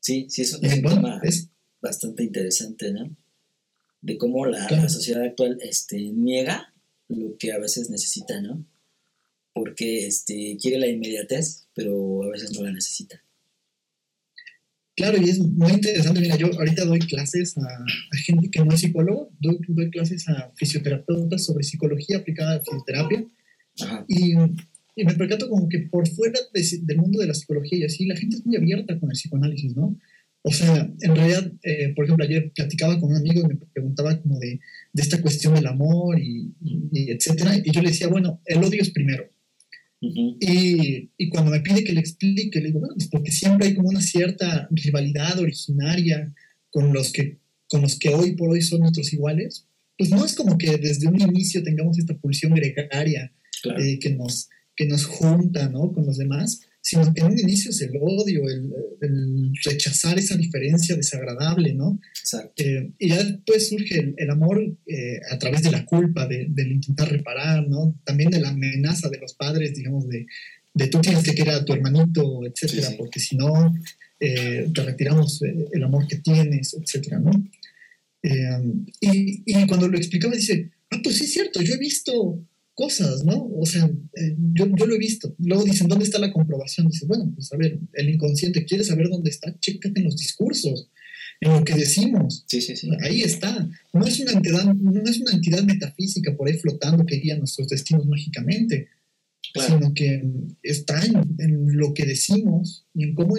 Sí, 0.00 0.26
sí, 0.28 0.42
eso 0.42 0.58
es 0.60 0.74
un 0.74 0.82
tema 0.82 1.22
bastante 1.80 2.22
interesante, 2.22 2.92
¿no? 2.92 3.16
De 4.02 4.18
cómo 4.18 4.44
la, 4.44 4.68
la 4.70 4.90
sociedad 4.90 5.22
actual 5.22 5.56
este, 5.62 5.96
niega 6.12 6.74
lo 7.08 7.38
que 7.38 7.50
a 7.50 7.58
veces 7.58 7.88
necesita, 7.88 8.42
¿no? 8.42 8.66
Porque 9.54 10.06
este, 10.06 10.58
quiere 10.60 10.78
la 10.78 10.88
inmediatez, 10.88 11.68
pero 11.74 12.24
a 12.24 12.30
veces 12.30 12.52
no 12.52 12.64
la 12.64 12.72
necesita. 12.72 13.22
Claro, 14.96 15.18
y 15.20 15.28
es 15.28 15.38
muy 15.38 15.72
interesante. 15.72 16.20
Mira, 16.20 16.36
yo 16.36 16.46
ahorita 16.46 16.84
doy 16.84 17.00
clases 17.00 17.56
a, 17.58 17.84
gente 18.24 18.50
que 18.50 18.64
no 18.64 18.72
es 18.72 18.80
psicólogo, 18.80 19.30
doy, 19.40 19.90
clases 19.90 20.28
a 20.28 20.52
fisioterapeutas 20.56 21.44
sobre 21.44 21.64
psicología 21.64 22.18
aplicada 22.18 22.52
a 22.52 22.54
la 22.56 22.64
fisioterapia. 22.64 23.24
Y, 24.06 24.34
y, 24.96 25.04
me 25.04 25.14
percato 25.14 25.48
como 25.48 25.68
que 25.68 25.80
por 25.80 26.08
fuera 26.08 26.38
del 26.52 26.98
mundo 26.98 27.20
de 27.20 27.26
la 27.26 27.34
psicología 27.34 27.78
y 27.78 27.84
así, 27.84 28.06
la 28.06 28.16
gente 28.16 28.36
es 28.36 28.46
muy 28.46 28.56
abierta 28.56 28.98
con 28.98 29.10
el 29.10 29.16
psicoanálisis, 29.16 29.74
¿no? 29.74 29.98
O 30.42 30.52
sea, 30.52 30.88
en 31.00 31.16
realidad, 31.16 31.52
eh, 31.62 31.92
por 31.96 32.04
ejemplo, 32.04 32.24
ayer 32.24 32.52
platicaba 32.54 33.00
con 33.00 33.10
un 33.10 33.16
amigo 33.16 33.40
y 33.40 33.48
me 33.48 33.56
preguntaba 33.56 34.20
como 34.20 34.38
de, 34.38 34.60
de 34.92 35.02
esta 35.02 35.20
cuestión 35.22 35.54
del 35.54 35.66
amor 35.66 36.20
y, 36.20 36.52
y, 36.62 37.10
etcétera, 37.10 37.56
y 37.64 37.72
yo 37.72 37.80
le 37.82 37.88
decía, 37.88 38.08
bueno, 38.08 38.40
el 38.44 38.62
odio 38.62 38.82
es 38.82 38.90
primero 38.90 39.33
y, 40.00 41.10
y, 41.16 41.28
cuando 41.30 41.50
me 41.50 41.60
pide 41.60 41.82
que 41.82 41.92
le 41.92 42.00
explique, 42.00 42.60
le 42.60 42.66
digo, 42.66 42.80
bueno, 42.80 42.94
pues 42.94 43.08
porque 43.08 43.30
siempre 43.30 43.68
hay 43.68 43.74
como 43.74 43.88
una 43.88 44.02
cierta 44.02 44.68
rivalidad 44.70 45.38
originaria 45.38 46.34
con 46.70 46.92
los 46.92 47.12
que, 47.12 47.38
con 47.68 47.82
los 47.82 47.98
que 47.98 48.10
hoy 48.10 48.34
por 48.36 48.50
hoy 48.50 48.60
son 48.60 48.80
nuestros 48.80 49.12
iguales, 49.12 49.66
pues 49.96 50.10
no 50.10 50.24
es 50.24 50.34
como 50.34 50.58
que 50.58 50.76
desde 50.76 51.06
un 51.06 51.20
inicio 51.20 51.62
tengamos 51.62 51.98
esta 51.98 52.16
pulsión 52.16 52.54
gregaria 52.54 53.32
eh, 53.78 53.98
que, 53.98 54.10
nos, 54.10 54.48
que 54.76 54.86
nos 54.86 55.04
junta 55.04 55.68
¿no? 55.68 55.92
con 55.92 56.04
los 56.04 56.18
demás, 56.18 56.60
sino 56.84 57.14
que 57.14 57.22
en 57.22 57.28
un 57.28 57.38
inicio 57.38 57.70
es 57.70 57.80
el 57.80 57.96
odio, 57.98 58.42
el, 58.46 59.52
rechazar 59.64 60.18
esa 60.18 60.36
diferencia 60.36 60.94
desagradable, 60.94 61.72
¿no? 61.72 61.98
Eh, 62.56 62.90
y 62.98 63.08
ya 63.08 63.24
después 63.24 63.70
surge 63.70 64.14
el, 64.14 64.30
amor 64.30 64.60
eh, 64.86 65.18
a 65.30 65.38
través 65.38 65.62
de 65.62 65.70
la 65.70 65.86
culpa, 65.86 66.26
de, 66.26 66.46
del 66.50 66.72
intentar 66.72 67.10
reparar, 67.10 67.66
¿no? 67.66 67.98
También 68.04 68.30
de 68.30 68.40
la 68.40 68.50
amenaza 68.50 69.08
de 69.08 69.18
los 69.18 69.32
padres, 69.32 69.74
digamos, 69.74 70.06
de, 70.08 70.26
de 70.74 70.88
tú 70.88 71.00
tienes 71.00 71.24
que 71.24 71.34
querer 71.34 71.54
a 71.54 71.64
tu 71.64 71.72
hermanito, 71.72 72.44
etcétera, 72.44 72.90
porque 72.98 73.18
si 73.18 73.36
no, 73.36 73.74
eh, 74.20 74.68
te 74.74 74.82
retiramos 74.82 75.40
el 75.40 75.82
amor 75.82 76.06
que 76.06 76.16
tienes, 76.16 76.74
etcétera, 76.74 77.18
¿no? 77.18 77.32
y, 79.00 79.42
y 79.46 79.66
cuando 79.66 79.88
lo 79.88 79.98
explicaba, 79.98 80.34
dice, 80.34 80.70
ah, 80.90 81.00
pues 81.02 81.16
sí 81.16 81.24
es 81.24 81.32
cierto, 81.32 81.60
yo 81.62 81.74
he 81.74 81.78
visto 81.78 82.42
cosas, 82.74 83.24
¿no? 83.24 83.48
O 83.56 83.64
sea, 83.64 83.84
eh, 83.84 84.36
yo, 84.52 84.66
yo, 84.76 84.86
lo 84.86 84.94
he 84.94 84.98
visto. 84.98 85.34
Luego 85.38 85.64
dicen, 85.64 85.88
¿dónde 85.88 86.04
está 86.04 86.18
la 86.18 86.32
comprobación? 86.32 86.88
Dice, 86.88 87.06
bueno, 87.06 87.30
pues 87.34 87.52
a 87.52 87.56
ver, 87.56 87.78
el 87.92 88.10
inconsciente, 88.10 88.64
¿quieres 88.64 88.88
saber 88.88 89.08
dónde 89.08 89.30
está? 89.30 89.56
Chécate 89.60 90.00
en 90.00 90.06
los 90.06 90.16
discursos, 90.16 90.90
en 91.40 91.52
lo 91.52 91.64
que 91.64 91.74
decimos. 91.74 92.44
Sí, 92.48 92.60
sí, 92.60 92.76
sí. 92.76 92.90
Ahí 93.00 93.22
está. 93.22 93.68
No 93.92 94.04
es, 94.04 94.18
una 94.20 94.32
entidad, 94.32 94.74
no 94.74 95.10
es 95.10 95.20
una 95.20 95.32
entidad 95.32 95.62
metafísica 95.62 96.36
por 96.36 96.48
ahí 96.48 96.58
flotando 96.58 97.06
que 97.06 97.16
guía 97.16 97.38
nuestros 97.38 97.68
destinos 97.68 98.06
mágicamente, 98.06 98.88
sino 99.54 99.94
que 99.94 100.22
está 100.62 101.00
en, 101.04 101.76
lo 101.76 101.94
que 101.94 102.06
decimos 102.06 102.86
y 102.92 103.04
en 103.04 103.14
cómo, 103.14 103.36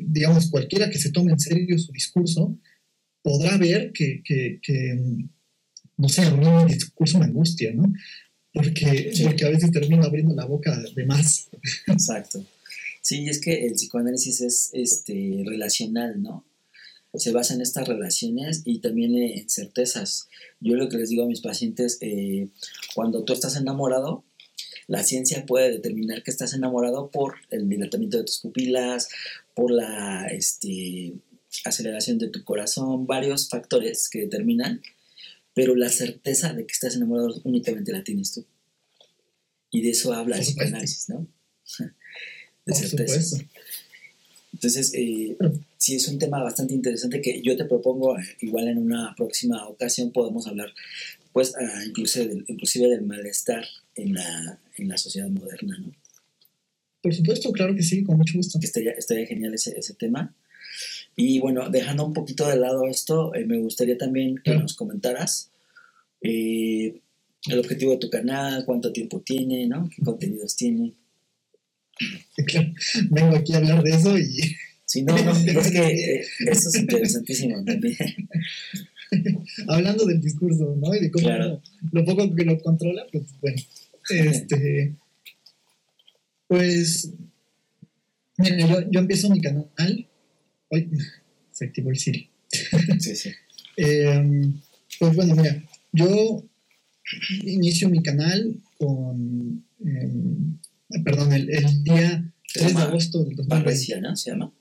digamos, 0.00 0.50
cualquiera 0.50 0.90
que 0.90 0.98
se 0.98 1.12
tome 1.12 1.32
en 1.32 1.38
serio 1.38 1.78
su 1.78 1.92
discurso 1.92 2.58
podrá 3.22 3.56
ver 3.56 3.92
que, 3.92 4.22
que, 4.24 4.58
que 4.60 4.98
no 5.96 6.08
sé, 6.08 6.22
a 6.22 6.34
mí 6.34 6.46
mi 6.64 6.72
discurso 6.72 7.18
me 7.18 7.26
angustia, 7.26 7.72
¿no? 7.72 7.92
Porque, 8.52 9.12
porque 9.22 9.44
a 9.44 9.50
veces 9.50 9.70
termino 9.70 10.04
abriendo 10.04 10.34
la 10.34 10.44
boca 10.44 10.76
de 10.94 11.04
más. 11.06 11.48
Exacto. 11.86 12.44
Sí, 13.00 13.28
es 13.28 13.40
que 13.40 13.66
el 13.66 13.72
psicoanálisis 13.72 14.40
es 14.40 14.70
este, 14.72 15.42
relacional, 15.44 16.22
¿no? 16.22 16.44
Se 17.14 17.32
basa 17.32 17.54
en 17.54 17.60
estas 17.60 17.88
relaciones 17.88 18.62
y 18.64 18.78
también 18.78 19.14
en 19.16 19.50
certezas. 19.50 20.28
Yo 20.60 20.76
lo 20.76 20.88
que 20.88 20.96
les 20.96 21.10
digo 21.10 21.24
a 21.24 21.28
mis 21.28 21.40
pacientes, 21.40 21.98
eh, 22.00 22.48
cuando 22.94 23.24
tú 23.24 23.32
estás 23.32 23.56
enamorado, 23.56 24.24
la 24.86 25.02
ciencia 25.02 25.44
puede 25.44 25.70
determinar 25.70 26.22
que 26.22 26.30
estás 26.30 26.54
enamorado 26.54 27.10
por 27.10 27.34
el 27.50 27.68
dilatamiento 27.68 28.18
de 28.18 28.24
tus 28.24 28.38
pupilas, 28.38 29.08
por 29.54 29.70
la 29.70 30.26
este, 30.28 31.12
aceleración 31.64 32.18
de 32.18 32.28
tu 32.28 32.44
corazón, 32.44 33.06
varios 33.06 33.48
factores 33.48 34.08
que 34.08 34.20
determinan 34.20 34.80
pero 35.54 35.74
la 35.74 35.88
certeza 35.88 36.52
de 36.52 36.66
que 36.66 36.72
estás 36.72 36.96
enamorado 36.96 37.40
únicamente 37.44 37.92
la 37.92 38.04
tienes 38.04 38.32
tú. 38.32 38.44
Y 39.70 39.82
de 39.82 39.90
eso 39.90 40.12
habla 40.12 40.36
el 40.36 40.42
psicoanálisis, 40.42 41.08
¿no? 41.08 41.26
De 42.64 42.74
certeza. 42.74 43.38
Entonces, 44.52 44.92
eh, 44.94 45.36
sí 45.78 45.96
es 45.96 46.06
un 46.06 46.18
tema 46.18 46.40
bastante 46.40 46.74
interesante 46.74 47.20
que 47.20 47.42
yo 47.42 47.56
te 47.56 47.64
propongo, 47.64 48.16
eh, 48.16 48.22
igual 48.40 48.68
en 48.68 48.78
una 48.78 49.14
próxima 49.16 49.66
ocasión 49.66 50.12
podemos 50.12 50.46
hablar, 50.46 50.72
pues, 51.32 51.54
ah, 51.56 51.84
inclusive, 51.84 52.28
del, 52.28 52.44
inclusive 52.46 52.88
del 52.88 53.02
malestar 53.02 53.64
en 53.96 54.14
la, 54.14 54.60
en 54.76 54.88
la 54.88 54.96
sociedad 54.96 55.28
moderna, 55.28 55.76
¿no? 55.78 55.92
Por 57.02 57.12
supuesto, 57.12 57.50
claro 57.50 57.74
que 57.74 57.82
sí, 57.82 58.04
con 58.04 58.16
mucho 58.16 58.34
gusto. 58.36 58.60
Estaría, 58.62 58.92
estaría 58.92 59.26
genial 59.26 59.54
ese, 59.54 59.76
ese 59.76 59.94
tema. 59.94 60.36
Y 61.16 61.40
bueno, 61.40 61.68
dejando 61.68 62.06
un 62.06 62.14
poquito 62.14 62.48
de 62.48 62.56
lado 62.56 62.86
esto, 62.86 63.34
eh, 63.34 63.44
me 63.44 63.58
gustaría 63.58 63.98
también 63.98 64.36
que 64.42 64.54
nos 64.54 64.74
comentaras 64.74 65.50
eh, 66.22 67.00
el 67.48 67.58
objetivo 67.58 67.92
de 67.92 67.98
tu 67.98 68.08
canal, 68.08 68.64
cuánto 68.64 68.92
tiempo 68.92 69.20
tiene, 69.20 69.66
¿no? 69.66 69.90
¿Qué 69.94 70.02
contenidos 70.02 70.56
tiene? 70.56 70.94
Claro, 72.46 72.72
vengo 73.10 73.36
aquí 73.36 73.52
a 73.52 73.58
hablar 73.58 73.82
de 73.82 73.90
eso 73.90 74.18
y... 74.18 74.56
Sí, 74.84 75.02
no, 75.02 75.16
no, 75.16 75.32
es 75.60 75.70
que 75.70 75.78
eh, 75.78 76.24
eso 76.50 76.68
es 76.68 76.78
interesantísimo 76.78 77.64
también. 77.64 77.96
Hablando 79.68 80.04
del 80.06 80.20
discurso, 80.20 80.76
¿no? 80.78 80.94
Y 80.94 81.00
de 81.00 81.10
cómo 81.10 81.28
lo 81.92 82.04
poco 82.04 82.34
que 82.34 82.44
lo 82.44 82.58
controla, 82.60 83.06
pues 83.10 83.24
bueno. 83.40 83.62
Este, 84.10 84.94
pues, 86.46 87.10
mira, 88.36 88.58
yo, 88.58 88.90
yo 88.90 89.00
empiezo 89.00 89.30
mi 89.30 89.40
canal 89.40 89.70
Ay, 90.72 90.90
se 91.50 91.66
activó 91.66 91.90
el 91.90 91.98
Siri. 91.98 92.28
Sí, 92.98 93.14
sí. 93.16 93.30
Em, 93.74 94.60
pues 94.98 95.16
bueno, 95.16 95.34
mira, 95.34 95.64
yo 95.92 96.44
inicio 97.42 97.88
mi 97.88 98.02
canal 98.02 98.60
con, 98.76 99.64
em, 99.82 100.58
perdón, 101.02 101.32
el, 101.32 101.46
día 101.82 102.30
3 102.52 102.76
de 102.76 102.82
agosto 102.82 103.24
del 103.24 103.36
2020. 103.36 103.48
Parresia, 103.48 104.00
¿no? 104.00 104.14
¿Se 104.14 104.30
llama? 104.30 104.52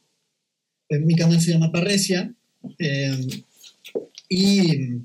Eh, 0.87 0.99
mi 0.99 1.15
canal 1.15 1.41
se 1.41 1.51
llama 1.51 1.73
Parresia. 1.73 2.33
Em, 2.79 3.27
y 4.29 5.01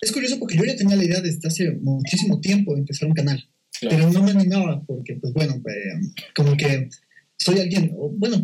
es 0.00 0.10
curioso 0.12 0.40
porque 0.40 0.56
yo 0.56 0.64
ya 0.64 0.74
tenía 0.74 0.96
la 0.96 1.04
idea 1.04 1.20
desde 1.20 1.46
hace 1.46 1.70
muchísimo 1.70 2.40
tiempo 2.40 2.74
de 2.74 2.80
empezar 2.80 3.06
un 3.06 3.14
canal, 3.14 3.48
pero 3.80 4.10
no 4.10 4.24
me 4.24 4.32
animaba 4.32 4.82
porque, 4.84 5.14
pues 5.14 5.32
bueno, 5.32 5.62
como 6.34 6.56
que 6.56 6.88
soy 7.40 7.58
alguien, 7.58 7.94
bueno, 8.18 8.36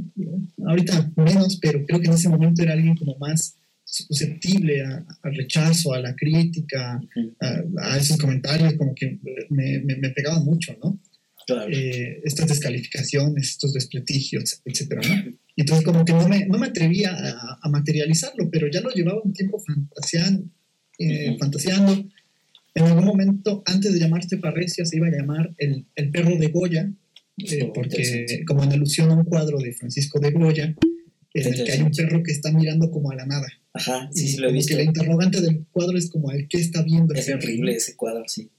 ahorita 0.66 1.12
menos, 1.16 1.58
pero 1.60 1.84
creo 1.84 2.00
que 2.00 2.06
en 2.06 2.14
ese 2.14 2.30
momento 2.30 2.62
era 2.62 2.72
alguien 2.72 2.96
como 2.96 3.16
más 3.18 3.56
susceptible 3.84 4.82
al 4.82 5.34
rechazo, 5.34 5.92
a 5.92 6.00
la 6.00 6.16
crítica, 6.16 7.00
a, 7.40 7.96
esos 7.98 8.16
comentarios, 8.16 8.74
como 8.74 8.94
que 8.94 9.18
me, 9.50 9.80
me, 9.80 10.10
pegaban 10.10 10.44
mucho, 10.44 10.76
¿no? 10.82 10.98
Eh, 11.70 12.22
estas 12.24 12.48
descalificaciones, 12.48 13.50
estos 13.50 13.74
desprestigios, 13.74 14.60
etcétera, 14.64 15.02
¿no? 15.06 15.32
Entonces 15.56 15.84
como 15.84 16.04
que 16.04 16.12
no 16.12 16.28
me, 16.28 16.46
no 16.46 16.58
me 16.58 16.66
atrevía 16.66 17.14
a, 17.62 17.68
materializarlo, 17.68 18.48
pero 18.50 18.68
ya 18.68 18.80
lo 18.80 18.90
llevaba 18.90 19.20
un 19.22 19.32
tiempo 19.32 19.60
fantaseando, 19.60 20.44
eh, 20.98 21.36
fantaseando. 21.38 22.04
En 22.74 22.84
algún 22.84 23.04
momento, 23.04 23.62
antes 23.66 23.92
de 23.92 24.00
llamarse 24.00 24.38
Parresia, 24.38 24.84
se 24.86 24.96
iba 24.96 25.06
a 25.06 25.10
llamar 25.10 25.54
el, 25.58 25.84
el 25.94 26.10
perro 26.10 26.36
de 26.36 26.48
Goya, 26.48 26.90
eh, 27.38 27.70
porque 27.74 28.44
como 28.46 28.64
en 28.64 28.72
alusión 28.72 29.10
a 29.10 29.14
un 29.14 29.24
cuadro 29.24 29.58
de 29.58 29.72
Francisco 29.72 30.18
de 30.18 30.30
Goya, 30.30 30.74
en 31.34 31.54
el 31.54 31.64
que 31.64 31.72
hay 31.72 31.80
un 31.82 31.90
perro 31.90 32.22
que 32.22 32.32
está 32.32 32.50
mirando 32.50 32.90
como 32.90 33.10
a 33.10 33.14
la 33.14 33.26
nada. 33.26 33.46
Ajá, 33.74 34.08
sí, 34.12 34.28
sí 34.28 34.36
lo 34.38 34.48
he 34.48 34.52
visto. 34.52 34.70
Que 34.70 34.76
la 34.76 34.84
interrogante 34.84 35.40
del 35.40 35.66
cuadro 35.70 35.98
es 35.98 36.10
como 36.10 36.30
el 36.32 36.48
que 36.48 36.58
está 36.58 36.82
viendo. 36.82 37.14
Es 37.14 37.28
horrible 37.28 37.74
ese 37.74 37.94
cuadro, 37.94 38.24
sí. 38.26 38.50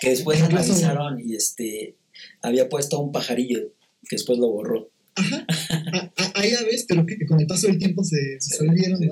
Que 0.00 0.10
después 0.10 0.40
analizaron 0.40 1.20
y 1.20 1.34
este 1.34 1.96
había 2.42 2.68
puesto 2.68 3.00
un 3.00 3.12
pajarillo 3.12 3.74
que 4.08 4.16
después 4.16 4.38
lo 4.38 4.48
borró. 4.48 4.92
Ajá, 5.16 5.44
ahí 6.34 6.52
ya 6.52 6.62
ves, 6.62 6.86
pero 6.88 7.04
que, 7.04 7.26
con 7.26 7.40
el 7.40 7.46
paso 7.46 7.66
del 7.66 7.78
tiempo 7.78 8.04
se, 8.04 8.40
se, 8.40 8.62
olvidaron, 8.62 9.00
¿no? 9.00 9.10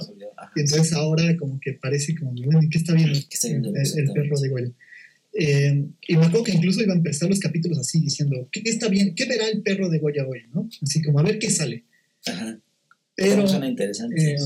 y 0.54 0.60
entonces 0.60 0.92
ahora 0.92 1.36
como 1.36 1.58
que 1.60 1.72
parece 1.72 2.14
como, 2.14 2.32
¿qué 2.70 2.78
está 2.78 2.94
viendo, 2.94 3.18
¿Qué 3.28 3.34
está 3.34 3.48
viendo 3.48 3.70
el, 3.70 4.12
perro 4.12 4.40
de 4.40 4.48
Goya? 4.48 4.72
Eh, 5.40 5.86
y 6.08 6.16
me 6.16 6.26
acuerdo 6.26 6.42
que 6.42 6.52
incluso 6.52 6.82
iba 6.82 6.92
a 6.92 6.96
empezar 6.96 7.28
los 7.28 7.38
capítulos 7.38 7.78
así, 7.78 8.00
diciendo, 8.00 8.48
¿qué, 8.50 8.60
está 8.64 8.88
bien? 8.88 9.14
¿Qué 9.14 9.24
verá 9.24 9.46
el 9.46 9.62
perro 9.62 9.88
de 9.88 10.00
Goya 10.00 10.26
hoy? 10.26 10.40
¿no? 10.52 10.68
Así 10.82 11.00
como, 11.00 11.20
a 11.20 11.22
ver 11.22 11.38
qué 11.38 11.48
sale. 11.48 11.84
Ajá. 12.26 12.60
Pero... 13.14 13.46
Suena 13.46 13.68
interesante. 13.68 14.32
Eh, 14.32 14.36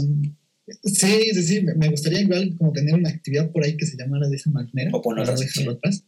sí, 0.85 1.31
sí, 1.33 1.43
sí, 1.43 1.63
me 1.63 1.89
gustaría 1.89 2.21
igual 2.21 2.55
como 2.59 2.73
tener 2.73 2.95
una 2.95 3.09
actividad 3.09 3.51
por 3.51 3.65
ahí 3.65 3.75
que 3.75 3.87
se 3.87 3.97
llamara 3.97 4.29
de 4.29 4.37
esa 4.37 4.51
manera. 4.51 4.91
O 4.93 5.01
poner 5.01 5.23
otra 5.23 5.39
sección. 5.39 5.71
Atrás. 5.71 6.05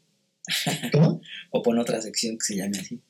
¿Cómo? 0.92 1.22
o 1.50 1.62
poner 1.62 1.80
otra 1.80 2.02
sección 2.02 2.36
que 2.36 2.44
se 2.44 2.56
llame 2.56 2.76
así. 2.76 3.00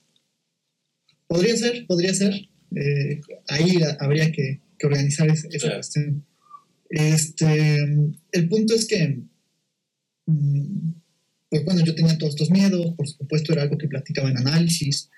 Podría 1.26 1.56
ser, 1.56 1.86
podría 1.88 2.14
ser. 2.14 2.34
Eh, 2.76 3.20
ahí 3.48 3.80
habría 3.98 4.30
que, 4.30 4.60
organizar 4.80 5.28
esa 5.28 5.48
cuestión. 5.74 6.24
Este, 6.88 7.82
el 8.30 8.48
punto 8.48 8.74
es 8.74 8.86
que 8.86 9.22
mm, 10.26 10.90
pues 11.54 11.64
bueno, 11.64 11.84
yo 11.84 11.94
tenía 11.94 12.18
todos 12.18 12.32
estos 12.32 12.50
miedos, 12.50 12.96
por 12.96 13.06
supuesto 13.06 13.52
era 13.52 13.62
algo 13.62 13.78
que 13.78 13.86
platicaba 13.86 14.28
en 14.28 14.38
análisis, 14.38 15.08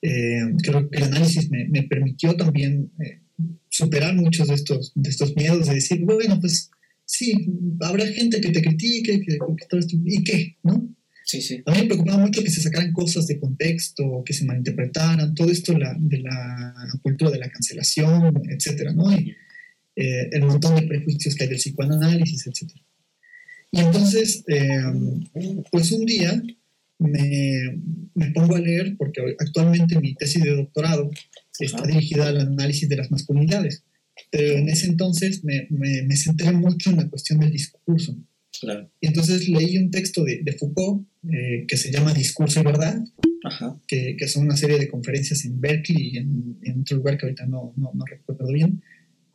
eh, 0.00 0.40
creo 0.62 0.88
que 0.88 0.96
el 0.96 1.04
análisis 1.04 1.50
me, 1.50 1.68
me 1.68 1.82
permitió 1.82 2.34
también 2.36 2.90
eh, 2.98 3.20
superar 3.68 4.14
muchos 4.14 4.48
de 4.48 4.54
estos, 4.54 4.92
de 4.94 5.10
estos 5.10 5.36
miedos, 5.36 5.66
de 5.66 5.74
decir, 5.74 6.00
bueno, 6.00 6.40
pues 6.40 6.70
sí, 7.04 7.34
habrá 7.80 8.06
gente 8.06 8.40
que 8.40 8.48
te 8.48 8.62
critique, 8.62 9.20
que, 9.20 9.36
todo 9.68 9.78
esto, 9.78 9.94
¿y 10.02 10.24
qué? 10.24 10.56
¿No? 10.62 10.88
Sí, 11.26 11.42
sí. 11.42 11.62
A 11.66 11.72
mí 11.72 11.82
me 11.82 11.86
preocupaba 11.88 12.16
mucho 12.16 12.42
que 12.42 12.50
se 12.50 12.62
sacaran 12.62 12.94
cosas 12.94 13.26
de 13.26 13.38
contexto, 13.38 14.22
que 14.24 14.32
se 14.32 14.46
malinterpretaran, 14.46 15.34
todo 15.34 15.50
esto 15.50 15.76
la, 15.76 15.94
de 15.98 16.18
la 16.20 16.74
cultura 17.02 17.30
de 17.30 17.40
la 17.40 17.50
cancelación, 17.50 18.42
etcétera, 18.48 18.94
¿no? 18.94 19.12
Y, 19.12 19.36
eh, 19.96 20.30
el 20.32 20.44
montón 20.44 20.76
de 20.76 20.86
prejuicios 20.86 21.34
que 21.34 21.44
hay 21.44 21.50
del 21.50 21.58
psicoanálisis, 21.58 22.46
etcétera. 22.46 22.80
Y 23.74 23.80
entonces, 23.80 24.44
em, 24.46 25.24
pues 25.72 25.90
un 25.90 26.06
día 26.06 26.40
me, 27.00 27.80
me, 28.14 28.30
pongo 28.30 28.54
a 28.54 28.60
leer, 28.60 28.94
porque 28.96 29.20
actualmente 29.40 29.98
mi 29.98 30.14
tesis 30.14 30.44
de 30.44 30.54
doctorado 30.54 31.10
está 31.58 31.84
dirigida 31.84 32.28
al 32.28 32.40
análisis 32.40 32.88
de 32.88 32.96
las 32.96 33.10
masculinidades, 33.10 33.82
pero 34.30 34.58
en 34.58 34.68
ese 34.68 34.86
entonces 34.86 35.42
me, 35.42 35.66
me, 35.70 36.16
centré 36.16 36.52
mucho 36.52 36.90
en 36.90 36.98
la 36.98 37.08
cuestión 37.08 37.40
del 37.40 37.50
discurso. 37.50 38.16
Y 39.00 39.08
entonces 39.08 39.48
leí 39.48 39.76
un 39.76 39.90
texto 39.90 40.22
de, 40.22 40.42
de 40.44 40.52
Foucault 40.52 41.04
eh, 41.28 41.64
que 41.66 41.76
se 41.76 41.90
llama 41.90 42.14
Discurso 42.14 42.60
y 42.60 42.62
Verdad, 42.62 43.04
Que, 43.88 44.16
que, 44.16 44.28
son 44.28 44.44
una 44.44 44.56
serie 44.56 44.78
de 44.78 44.88
conferencias 44.88 45.44
en 45.44 45.60
Berkeley 45.60 46.10
y 46.12 46.18
en, 46.18 46.58
en 46.62 46.80
otro 46.80 46.98
lugar 46.98 47.18
que 47.18 47.26
ahorita 47.26 47.46
no, 47.46 47.74
no, 47.76 47.90
no 47.92 48.04
recuerdo 48.06 48.46
bien. 48.52 48.80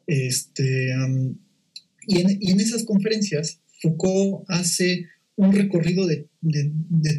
Este, 0.08 0.96
y, 2.08 2.22
en, 2.22 2.38
y 2.42 2.52
en 2.52 2.60
esas 2.62 2.86
conferencias 2.86 3.60
Foucault 3.82 4.46
hace 4.48 5.08
un 5.36 5.54
recorrido 5.54 6.06
de, 6.06 6.28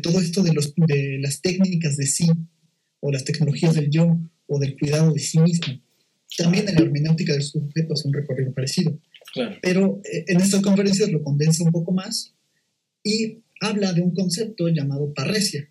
todo 0.03 0.21
esto 0.21 0.43
de, 0.43 0.53
los, 0.53 0.75
de 0.77 1.19
las 1.21 1.41
técnicas 1.41 1.97
de 1.97 2.07
sí, 2.07 2.29
o 3.01 3.11
las 3.11 3.25
tecnologías 3.25 3.75
del 3.75 3.89
yo, 3.91 4.21
o 4.47 4.59
del 4.59 4.77
cuidado 4.79 5.13
de 5.15 5.21
sí 5.21 5.39
mismo. 5.39 5.81
También 6.37 6.69
en 6.69 6.75
la 6.75 6.83
hermenéutica 6.83 7.33
del 7.33 7.43
sujeto 7.43 7.95
hace 7.95 8.09
un 8.09 8.15
recorrido 8.15 8.53
parecido. 8.53 8.99
Pero 9.63 10.01
eh, 10.05 10.25
en 10.27 10.41
estas 10.41 10.61
conferencias 10.61 11.11
lo 11.11 11.23
condensa 11.23 11.65
un 11.65 11.71
poco 11.71 11.93
más 11.93 12.35
y 13.03 13.39
habla 13.61 13.93
de 13.93 14.03
un 14.03 14.13
concepto 14.13 14.69
llamado 14.69 15.15
parresia. 15.15 15.69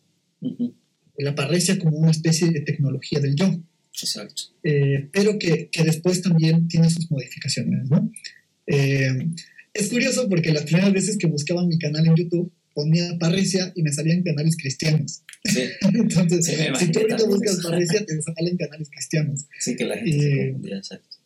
La 1.17 1.35
parresia 1.35 1.77
como 1.77 1.97
una 1.97 2.11
especie 2.11 2.49
de 2.49 2.61
tecnología 2.61 3.19
del 3.19 3.35
yo. 3.35 3.59
Exacto. 3.91 4.43
Eh, 4.63 5.09
pero 5.11 5.37
que, 5.37 5.69
después 5.83 6.21
también 6.21 6.67
tiene 6.67 6.89
sus 6.89 7.11
modificaciones. 7.11 7.89
¿no? 7.89 8.11
Eh, 8.67 9.29
es 9.73 9.89
curioso 9.89 10.27
porque 10.29 10.51
las 10.51 10.63
primeras 10.63 10.93
veces 10.93 11.17
que 11.17 11.27
buscaba 11.27 11.65
mi 11.65 11.77
canal 11.77 12.07
en 12.07 12.15
YouTube 12.15 12.51
ponía 12.73 13.17
Parresia 13.19 13.71
y 13.75 13.83
me 13.83 13.91
salían 13.91 14.23
canales 14.23 14.55
cristianos. 14.57 15.23
Sí. 15.43 15.63
Entonces, 15.81 16.45
si 16.45 16.91
tú 16.91 16.99
ahorita 16.99 17.25
buscas 17.25 17.59
Parresia, 17.61 18.05
te 18.05 18.21
salen 18.21 18.57
canales 18.57 18.89
cristianos. 18.89 19.45
Sí, 19.59 19.75
que 19.75 19.85
la 19.85 19.97
gente 19.97 20.19
se 20.19 20.37
confundía, 20.37 20.77
exacto. 20.77 21.17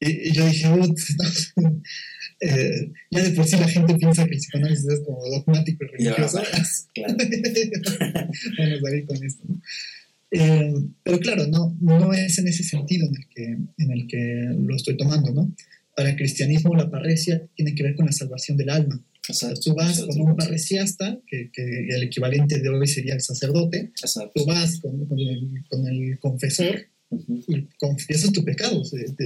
Y, 0.00 0.32
yo 0.32 0.46
dije, 0.46 0.68
eh, 2.40 2.92
ya 3.10 3.22
de 3.22 3.30
por 3.30 3.44
sí 3.46 3.56
la 3.56 3.68
gente 3.68 3.94
piensa 3.96 4.24
que 4.24 4.34
el 4.34 4.38
psicoanálisis 4.38 4.86
es 4.88 5.00
como 5.00 5.26
dogmático 5.28 5.84
y 5.84 5.88
religioso. 5.88 6.40
claro. 6.94 7.16
Vamos 8.58 8.84
a 8.84 8.96
ir 8.96 9.06
con 9.06 9.24
esto. 9.24 9.44
Eh, 10.30 10.74
pero 11.02 11.18
claro, 11.18 11.46
no, 11.48 11.76
no 11.80 12.12
es 12.12 12.38
en 12.38 12.48
ese 12.48 12.62
sentido 12.62 13.08
en 13.08 13.14
el, 13.16 13.28
que, 13.28 13.44
en 13.78 13.90
el 13.90 14.06
que 14.06 14.54
lo 14.58 14.76
estoy 14.76 14.96
tomando, 14.96 15.32
¿no? 15.32 15.52
Para 15.98 16.10
el 16.10 16.16
cristianismo 16.16 16.76
la 16.76 16.88
parresia 16.88 17.44
tiene 17.56 17.74
que 17.74 17.82
ver 17.82 17.96
con 17.96 18.06
la 18.06 18.12
salvación 18.12 18.56
del 18.56 18.70
alma. 18.70 19.04
Tú 19.60 19.74
vas 19.74 20.00
con 20.02 20.20
un 20.20 20.36
parresiasta, 20.36 21.18
que, 21.26 21.50
que, 21.50 21.88
el 21.88 22.04
equivalente 22.04 22.60
de 22.60 22.68
hoy 22.68 22.86
sería 22.86 23.14
el 23.14 23.20
sacerdote, 23.20 23.90
tú 24.32 24.46
vas 24.46 24.78
con, 24.78 25.06
con, 25.06 25.18
el, 25.18 26.16
confesor 26.20 26.86
y 27.48 27.62
confiesas 27.80 28.30
tu 28.30 28.44
pecado. 28.44 28.80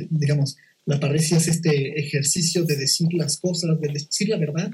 digamos, 0.09 0.57
la 0.87 0.99
parresia 0.99 1.37
es 1.37 1.49
este 1.49 2.01
ejercicio 2.01 2.65
de 2.65 2.77
decir 2.77 3.13
las 3.13 3.37
cosas, 3.37 3.79
de 3.79 3.93
decir 3.93 4.31
la 4.31 4.39
verdad, 4.39 4.71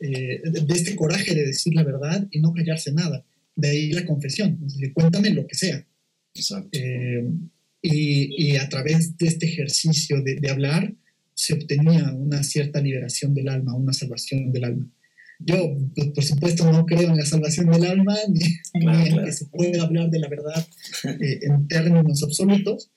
eh, 0.00 0.42
de, 0.44 0.74
este 0.74 0.94
coraje 0.94 1.34
de 1.34 1.46
decir 1.46 1.74
la 1.74 1.84
verdad 1.84 2.28
y 2.32 2.40
no 2.40 2.52
callarse 2.52 2.92
nada. 2.92 3.24
De 3.56 3.70
ahí 3.70 3.92
la 3.92 4.04
confesión, 4.04 4.58
es 4.66 4.74
decir, 4.74 4.92
cuéntame 4.92 5.30
lo 5.30 5.46
que 5.46 5.54
sea. 5.54 5.86
Eh, 6.70 7.26
y, 7.80 8.50
y, 8.52 8.56
a 8.56 8.68
través 8.68 9.16
de 9.16 9.26
este 9.26 9.46
ejercicio 9.46 10.20
de, 10.20 10.34
de 10.36 10.50
hablar, 10.50 10.92
se 11.34 11.54
obtenía 11.54 12.12
una 12.12 12.42
cierta 12.42 12.80
liberación 12.80 13.34
del 13.34 13.48
alma, 13.48 13.74
una 13.74 13.92
salvación 13.92 14.52
del 14.52 14.64
alma. 14.64 14.90
Yo, 15.40 15.76
pues, 15.94 16.08
por 16.08 16.24
supuesto, 16.24 16.70
no 16.70 16.86
creo 16.86 17.10
en 17.10 17.16
la 17.16 17.26
salvación 17.26 17.70
del 17.70 17.84
alma, 17.84 18.16
ni, 18.28 18.86
en 19.08 19.24
que 19.24 19.32
se 19.32 19.46
pueda 19.46 19.82
hablar 19.82 20.10
de 20.10 20.20
la 20.20 20.28
verdad 20.28 20.66
eh, 21.20 21.40
en 21.42 21.66
términos 21.68 22.22
absolutos. 22.22 22.90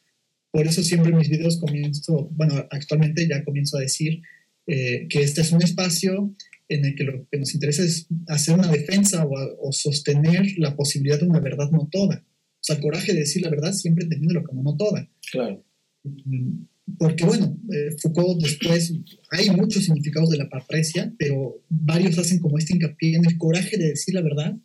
Por 0.51 0.65
eso 0.65 0.81
siempre 0.83 1.11
en 1.11 1.17
mis 1.17 1.29
videos 1.29 1.59
comienzo, 1.59 2.29
bueno, 2.31 2.55
actualmente 2.71 3.27
ya 3.27 3.43
comienzo 3.43 3.77
a 3.77 3.81
decir 3.81 4.21
eh, 4.65 5.07
que 5.09 5.21
este 5.21 5.41
es 5.41 5.51
un 5.51 5.61
espacio 5.61 6.33
en 6.69 6.85
el 6.85 6.95
que 6.95 7.03
lo 7.03 7.27
que 7.29 7.37
nos 7.37 7.53
interesa 7.53 7.83
es 7.83 8.07
hacer 8.27 8.55
una 8.55 8.71
defensa 8.71 9.25
o, 9.25 9.67
o, 9.67 9.71
sostener 9.71 10.45
la 10.57 10.75
posibilidad 10.75 11.19
de 11.19 11.27
una 11.27 11.39
verdad 11.39 11.69
no 11.71 11.87
toda. 11.91 12.25
O 12.25 12.59
sea, 12.59 12.75
el 12.75 12.81
coraje 12.81 13.13
de 13.13 13.19
decir 13.19 13.41
la 13.43 13.49
verdad 13.49 13.71
siempre 13.71 14.03
entendiéndolo 14.03 14.43
como 14.43 14.63
no 14.63 14.75
toda. 14.75 15.09
Claro. 15.31 15.63
Mm, 16.03 16.65
porque 16.97 17.25
bueno, 17.25 17.57
eh, 17.71 17.95
Foucault 18.01 18.41
después, 18.41 18.93
hay 19.31 19.49
muchos 19.49 19.85
significados 19.85 20.29
de 20.29 20.37
la 20.37 20.49
parresia, 20.49 21.13
pero 21.17 21.61
varios 21.69 22.17
hacen 22.17 22.39
como 22.39 22.57
este 22.57 22.73
hincapié 22.73 23.15
en 23.15 23.25
el 23.25 23.37
coraje 23.37 23.77
de 23.77 23.89
decir 23.89 24.13
la 24.13 24.21
verdad, 24.21 24.57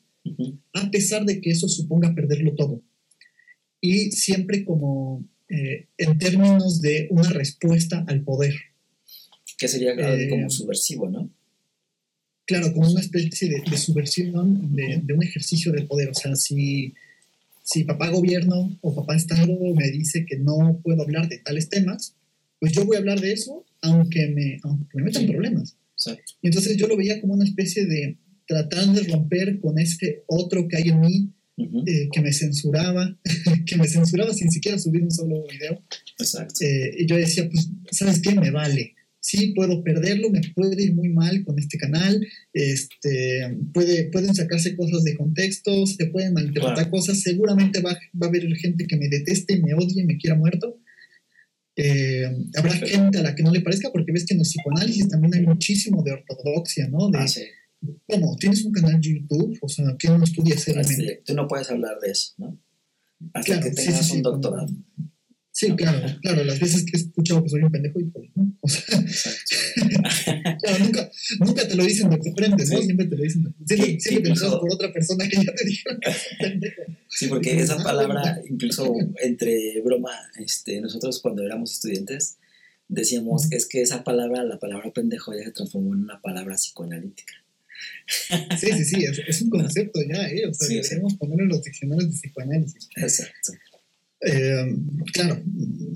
a 0.73 0.91
pesar 0.91 1.25
de 1.25 1.41
que 1.41 1.51
eso 1.51 1.69
suponga 1.69 2.15
perderlo 2.15 2.55
todo. 2.55 2.81
Y 3.81 4.13
siempre 4.13 4.65
como 4.65 5.27
eh, 5.49 5.89
en 5.99 6.19
términos 6.19 6.81
de 6.81 7.09
una 7.11 7.29
respuesta 7.29 8.05
al 8.07 8.23
poder. 8.23 8.55
Que 9.59 9.69
sería 9.69 9.93
eh, 9.93 10.29
como 10.31 10.49
subversivo, 10.49 11.11
¿no? 11.11 11.29
Claro, 12.47 12.73
como 12.73 12.91
una 12.91 13.01
especie 13.01 13.49
de, 13.49 13.77
subversión 13.77 14.75
de, 14.75 15.03
de, 15.05 15.13
un 15.13 15.23
ejercicio 15.23 15.73
de 15.73 15.83
poder. 15.83 16.09
O 16.09 16.15
sea, 16.15 16.37
si 16.37 16.95
si 17.63 17.85
papá 17.85 18.11
gobierno 18.11 18.79
o 18.81 18.95
papá 18.95 19.17
Estado 19.17 19.57
me 19.75 19.91
dice 19.91 20.27
que 20.27 20.39
no 20.39 20.81
puedo 20.83 21.03
hablar 21.03 21.29
de 21.29 21.39
tales 21.39 21.69
temas, 21.69 22.17
pues 22.59 22.73
yo 22.73 22.85
voy 22.85 22.97
a 22.97 23.01
hablar 23.01 23.21
de 23.21 23.33
eso 23.33 23.65
aunque 23.83 24.29
me, 24.29 24.61
me 24.95 25.03
metan 25.03 25.27
problemas. 25.27 25.77
Exacto. 25.95 26.33
Y 26.41 26.49
entonces 26.49 26.77
yo 26.77 26.87
lo 26.87 26.97
veía 26.97 27.21
como 27.21 27.35
una 27.35 27.45
especie 27.45 27.85
de 27.87 28.19
tratar 28.47 28.87
de 28.89 29.03
romper 29.13 29.61
con 29.61 29.79
ese 29.79 30.23
otro 30.27 30.69
que 30.69 30.77
hay 30.77 30.89
en 30.89 31.01
mí 31.01 31.33
eh, 31.87 32.09
que 32.13 32.21
me 32.21 32.33
censuraba, 32.33 33.19
que 33.67 33.77
me 33.77 33.87
censuraba 33.87 34.33
sin 34.33 34.51
siquiera 34.51 34.79
subir 34.79 35.03
un 35.03 35.11
solo 35.11 35.45
video. 35.51 35.83
Exacto. 36.19 36.65
Eh, 36.65 36.95
y 36.99 37.07
yo 37.07 37.17
decía, 37.17 37.49
pues, 37.49 37.71
¿sabes 37.91 38.21
qué? 38.21 38.35
Me 38.35 38.51
vale. 38.51 38.95
Sí, 39.25 39.53
puedo 39.55 39.85
perderlo, 39.85 40.31
me 40.31 40.41
puede 40.53 40.83
ir 40.83 40.95
muy 40.95 41.09
mal 41.11 41.45
con 41.45 41.57
este 41.57 41.79
canal, 41.79 42.21
este, 42.53 43.57
puede, 43.73 44.11
pueden 44.11 44.35
sacarse 44.35 44.75
cosas 44.77 45.05
de 45.05 45.17
contexto, 45.17 45.87
se 45.87 46.07
pueden 46.07 46.35
malinterpretar 46.35 46.91
cosas, 46.91 47.21
seguramente 47.21 47.81
va, 47.81 47.93
va, 48.21 48.27
a 48.27 48.29
haber 48.29 48.45
gente 48.57 48.85
que 48.85 48.97
me 48.97 49.09
deteste, 49.09 49.61
me 49.61 49.75
odie, 49.75 50.05
me 50.05 50.19
quiera 50.19 50.35
muerto. 50.35 50.77
Eh, 51.77 52.25
habrá 52.57 52.73
gente 52.73 53.19
a 53.19 53.23
la 53.23 53.37
que 53.37 53.45
no 53.45 53.53
le 53.53 53.61
parezca, 53.61 53.93
porque 53.93 54.11
ves 54.11 54.27
que 54.27 54.35
en 54.35 54.41
el 54.41 54.45
psicoanálisis 54.45 55.09
también 55.09 55.35
hay 55.35 55.47
muchísimo 55.47 56.03
de 56.03 56.13
ortodoxia, 56.13 56.89
¿no? 56.89 57.09
De, 57.09 57.19
ah, 57.19 57.27
¿Cómo? 58.09 58.37
¿Tienes 58.37 58.65
un 58.65 58.73
canal 58.73 59.01
de 59.01 59.09
YouTube? 59.09 59.57
O 59.61 59.69
sea, 59.69 59.95
¿quién 59.99 60.19
no 60.19 60.25
estudia 60.25 60.59
seriamente? 60.59 61.23
tú 61.25 61.35
no 61.35 61.47
puedes 61.47 61.71
hablar 61.71 61.97
de 62.01 62.11
eso, 62.11 62.35
¿no? 62.39 62.59
Hasta 63.35 63.61
que 63.61 63.71
tengas 63.71 64.11
un 64.11 64.23
doctorado. 64.23 64.67
Sí, 65.63 65.77
claro, 65.77 66.01
claro, 66.21 66.43
las 66.43 66.59
veces 66.59 66.85
que 66.85 66.97
he 66.97 67.01
escuchado 67.01 67.41
que 67.45 67.51
soy 67.51 67.63
un 67.63 67.71
pendejo 67.71 68.01
y 68.01 68.05
pues, 68.07 68.29
¿no? 68.35 68.53
O 68.61 68.69
sea, 68.69 68.83
claro, 70.59 70.79
nunca, 70.81 71.11
nunca 71.39 71.69
te 71.69 71.77
lo 71.77 71.85
dicen 71.85 72.11
de 72.11 72.33
frente, 72.33 72.65
¿no? 72.67 72.83
Siempre 72.83 73.07
te 73.07 73.17
lo 73.17 73.23
dicen, 73.23 73.55
siempre, 73.65 74.01
siempre 74.01 74.23
te 74.23 74.29
lo 74.29 74.35
dicen 74.35 74.51
por 74.51 74.75
otra 74.75 74.93
persona 74.93 75.29
que 75.29 75.37
ya 75.37 75.55
te 75.55 75.65
dijo 75.65 75.91
pendejo. 76.41 76.83
Sí, 77.09 77.29
porque 77.29 77.61
esa 77.61 77.77
palabra, 77.77 78.43
incluso 78.51 78.93
entre 79.23 79.81
broma, 79.83 80.11
este, 80.37 80.81
nosotros 80.81 81.21
cuando 81.21 81.45
éramos 81.45 81.75
estudiantes, 81.75 82.39
decíamos, 82.89 83.53
es 83.53 83.67
que 83.67 83.83
esa 83.83 84.03
palabra, 84.03 84.43
la 84.43 84.59
palabra 84.59 84.93
pendejo 84.93 85.33
ya 85.33 85.45
se 85.45 85.53
transformó 85.53 85.95
en 85.95 86.01
una 86.01 86.21
palabra 86.21 86.57
psicoanalítica. 86.57 87.35
Sí, 88.59 88.67
sí, 88.73 88.85
sí, 88.85 89.05
es, 89.05 89.43
un 89.43 89.51
concepto 89.51 90.01
ya, 90.03 90.29
¿eh? 90.29 90.45
O 90.49 90.55
sea, 90.55 90.67
deberíamos 90.67 91.15
ponerlo 91.15 91.45
en 91.45 91.51
los 91.51 91.63
diccionarios 91.63 92.11
de 92.11 92.17
psicoanálisis. 92.17 92.89
Exacto. 92.97 93.53
Eh, 94.25 94.77
claro, 95.13 95.43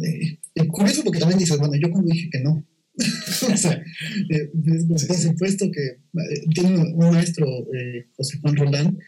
eh, 0.03 0.67
curioso 0.69 1.05
porque 1.05 1.21
también 1.21 1.39
dices, 1.39 1.59
bueno, 1.59 1.75
yo 1.77 1.91
cuando 1.91 2.13
dije 2.13 2.29
que 2.31 2.41
no. 2.41 2.65
o 3.53 3.57
sea, 3.57 3.85
eh, 4.31 4.51
por 4.89 4.99
supuesto 4.99 5.71
que 5.71 5.83
eh, 5.85 6.45
tiene 6.55 6.79
un, 6.79 6.99
maestro, 6.99 7.47
José 8.17 8.39
Juan 8.39 8.57
Roland, 8.57 8.99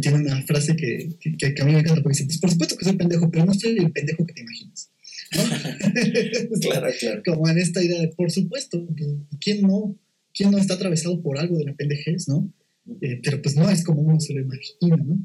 tiene 0.00 0.18
una 0.18 0.42
frase 0.46 0.74
que, 0.74 1.16
que, 1.38 1.54
a 1.60 1.64
mí 1.64 1.72
me 1.72 1.80
encanta 1.80 2.02
porque 2.02 2.16
dice, 2.16 2.26
pues 2.26 2.38
por 2.38 2.50
supuesto 2.50 2.76
que 2.76 2.86
soy 2.86 2.96
pendejo, 2.96 3.30
pero 3.30 3.44
no 3.44 3.52
soy 3.52 3.76
el 3.76 3.92
pendejo 3.92 4.24
que 4.26 4.32
te 4.32 4.40
imaginas. 4.40 4.90
claro, 6.62 6.86
claro. 6.98 7.22
Como 7.26 7.48
en 7.48 7.58
esta 7.58 7.82
idea 7.82 8.00
de, 8.00 8.08
por 8.08 8.30
supuesto, 8.30 8.86
pues, 8.86 9.08
¿quién 9.40 9.62
no? 9.62 9.98
¿quién 10.32 10.50
no 10.50 10.58
está 10.58 10.74
atravesado 10.74 11.22
por 11.22 11.38
algo 11.38 11.58
de 11.58 11.64
la 11.64 11.74
pendejez, 11.74 12.28
no? 12.28 12.52
Eh, 13.00 13.20
pero 13.22 13.40
pues 13.42 13.56
no 13.56 13.68
es 13.70 13.82
como 13.84 14.02
uno 14.02 14.20
se 14.20 14.34
lo 14.34 14.40
imagina, 14.40 14.96
¿no? 14.96 15.18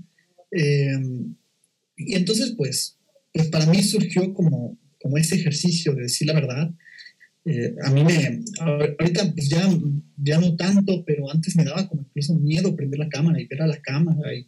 Y 1.98 2.16
entonces, 2.16 2.56
pues, 2.58 2.98
pues 3.34 3.48
para 3.50 3.66
mí 3.66 3.82
surgió 3.84 4.34
como, 4.34 4.78
como 5.02 5.18
ese 5.18 5.36
ejercicio 5.36 5.94
de 5.94 6.04
decir 6.04 6.28
la 6.28 6.34
verdad. 6.34 6.72
Eh, 7.44 7.74
a 7.84 7.90
mí 7.90 8.04
me, 8.04 8.44
ahorita 8.60 9.34
pues 9.34 9.50
ya, 9.50 9.68
ya 10.18 10.40
no 10.40 10.56
tanto, 10.56 11.04
pero 11.06 11.32
antes 11.32 11.56
me 11.56 11.64
daba 11.64 11.88
como 11.88 12.04
incluso 12.04 12.36
miedo 12.36 12.76
prender 12.76 13.00
la 13.00 13.10
cámara 13.10 13.42
y 13.42 13.48
ver 13.48 13.64
a 13.64 13.68
la 13.68 13.82
cámara 13.82 14.34
y 14.34 14.48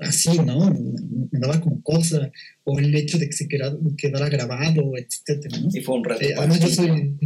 así, 0.00 0.38
¿no? 0.38 0.70
Me, 0.70 1.38
daba 1.40 1.60
como 1.60 1.82
cosa, 1.82 2.30
o 2.64 2.78
el 2.78 2.94
hecho 2.94 3.18
de 3.18 3.26
que 3.26 3.32
se 3.32 3.48
quedara, 3.48 3.76
quedara 3.96 4.28
grabado, 4.28 4.92
etcétera, 4.96 5.58
¿no? 5.58 5.68
Y 5.72 5.80
fue 5.80 5.96
un 5.96 6.04
reto. 6.04 6.22
Eh, 6.24 6.68
soy, 6.68 7.18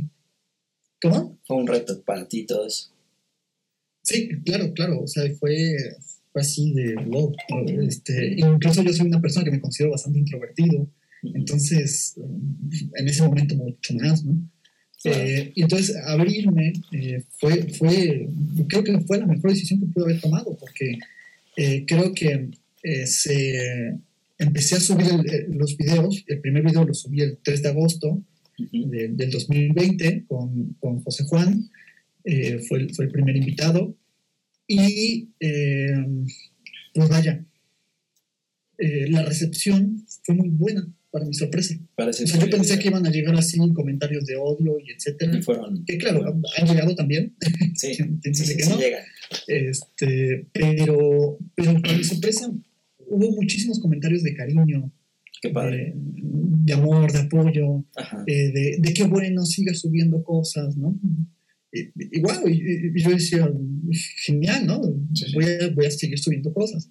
¿Cómo? 1.00 1.38
Fue 1.44 1.56
un 1.56 1.66
reto 1.66 2.02
para 2.02 2.26
ti 2.26 2.44
todo 2.44 2.66
eso. 2.66 2.90
Sí, 4.02 4.28
claro, 4.44 4.72
claro. 4.72 5.02
O 5.02 5.06
sea, 5.06 5.24
fue, 5.38 5.76
así 6.38 6.72
de 6.72 6.94
wow. 6.94 7.34
Este, 7.86 8.36
incluso 8.36 8.82
yo 8.82 8.92
soy 8.92 9.06
una 9.06 9.20
persona 9.20 9.44
que 9.44 9.50
me 9.50 9.60
considero 9.60 9.92
bastante 9.92 10.18
introvertido. 10.18 10.88
Entonces, 11.22 12.14
en 12.96 13.08
ese 13.08 13.22
momento 13.22 13.56
mucho 13.56 13.94
más, 13.94 14.24
¿no? 14.24 14.38
Eh, 15.04 15.52
y 15.54 15.62
entonces 15.62 15.96
abrirme 16.06 16.72
eh, 16.90 17.22
fue, 17.38 17.68
fue, 17.72 18.28
creo 18.68 18.82
que 18.82 18.98
fue 19.00 19.18
la 19.18 19.26
mejor 19.26 19.50
decisión 19.50 19.78
que 19.78 19.86
pude 19.86 20.06
haber 20.06 20.20
tomado, 20.20 20.56
porque 20.58 20.98
eh, 21.56 21.84
creo 21.86 22.12
que 22.14 22.50
se, 23.06 23.96
empecé 24.38 24.76
a 24.76 24.80
subir 24.80 25.06
los 25.50 25.76
videos, 25.76 26.24
el 26.26 26.40
primer 26.40 26.64
video 26.64 26.84
lo 26.84 26.94
subí 26.94 27.20
el 27.20 27.38
3 27.42 27.62
de 27.62 27.68
agosto, 27.68 28.22
del 28.72 29.30
2020 29.30 30.24
con, 30.26 30.76
con 30.80 31.00
José 31.02 31.24
Juan, 31.24 31.70
eh, 32.24 32.58
fue, 32.58 32.80
el, 32.80 32.94
fue, 32.94 33.06
el, 33.06 33.10
primer 33.10 33.36
invitado. 33.36 33.94
Y 34.68 35.30
eh, 35.40 36.06
pues 36.94 37.08
vaya, 37.08 37.44
eh, 38.76 39.06
la 39.10 39.24
recepción 39.24 40.04
fue 40.22 40.34
muy 40.34 40.50
buena 40.50 40.86
para 41.10 41.24
mi 41.24 41.32
sorpresa. 41.32 41.74
yo 41.74 42.50
pensé 42.50 42.78
que 42.78 42.88
iban 42.88 43.06
a 43.06 43.10
llegar 43.10 43.34
así 43.34 43.58
comentarios 43.72 44.26
de 44.26 44.36
odio 44.36 44.78
y 44.78 44.92
etcétera. 44.92 45.40
Que 45.86 45.96
claro, 45.96 46.40
han 46.58 46.66
llegado 46.66 46.94
también. 46.94 47.34
Sí, 47.74 47.94
sí, 48.34 48.56
que 48.56 48.66
no. 48.66 48.78
Este, 49.46 50.46
pero, 50.52 51.38
pero 51.54 51.80
para 51.80 51.96
mi 51.96 52.04
sorpresa 52.04 52.52
hubo 52.98 53.32
muchísimos 53.32 53.80
comentarios 53.80 54.22
de 54.22 54.34
cariño, 54.34 54.92
de, 55.42 56.72
amor, 56.74 57.10
de 57.10 57.18
apoyo, 57.20 57.84
eh, 58.26 58.52
de, 58.52 58.76
de, 58.78 58.92
qué 58.92 59.04
bueno, 59.04 59.46
siga 59.46 59.72
subiendo 59.72 60.22
cosas, 60.22 60.76
¿no? 60.76 60.94
Y, 61.72 61.80
y, 62.16 63.02
yo 63.02 63.10
decía, 63.10 63.50
genial, 64.24 64.66
¿no? 64.66 64.80
Voy, 64.80 65.44
a, 65.44 65.68
voy, 65.74 65.86
a, 65.86 65.90
seguir 65.90 66.18
subiendo 66.18 66.52
cosas. 66.52 66.90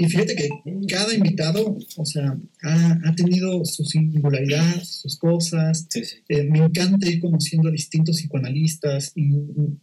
Y 0.00 0.06
fíjate 0.06 0.36
que 0.36 0.48
cada 0.86 1.12
invitado, 1.12 1.76
o 1.96 2.04
sea, 2.04 2.38
ha, 2.62 2.98
ha 3.04 3.14
tenido 3.16 3.64
su 3.64 3.84
singularidad, 3.84 4.80
sus 4.84 5.18
cosas. 5.18 5.88
Eh, 6.28 6.44
me 6.44 6.60
encanta 6.60 7.08
ir 7.08 7.20
conociendo 7.20 7.68
a 7.68 7.72
distintos 7.72 8.18
psicoanalistas 8.18 9.10
y, 9.16 9.34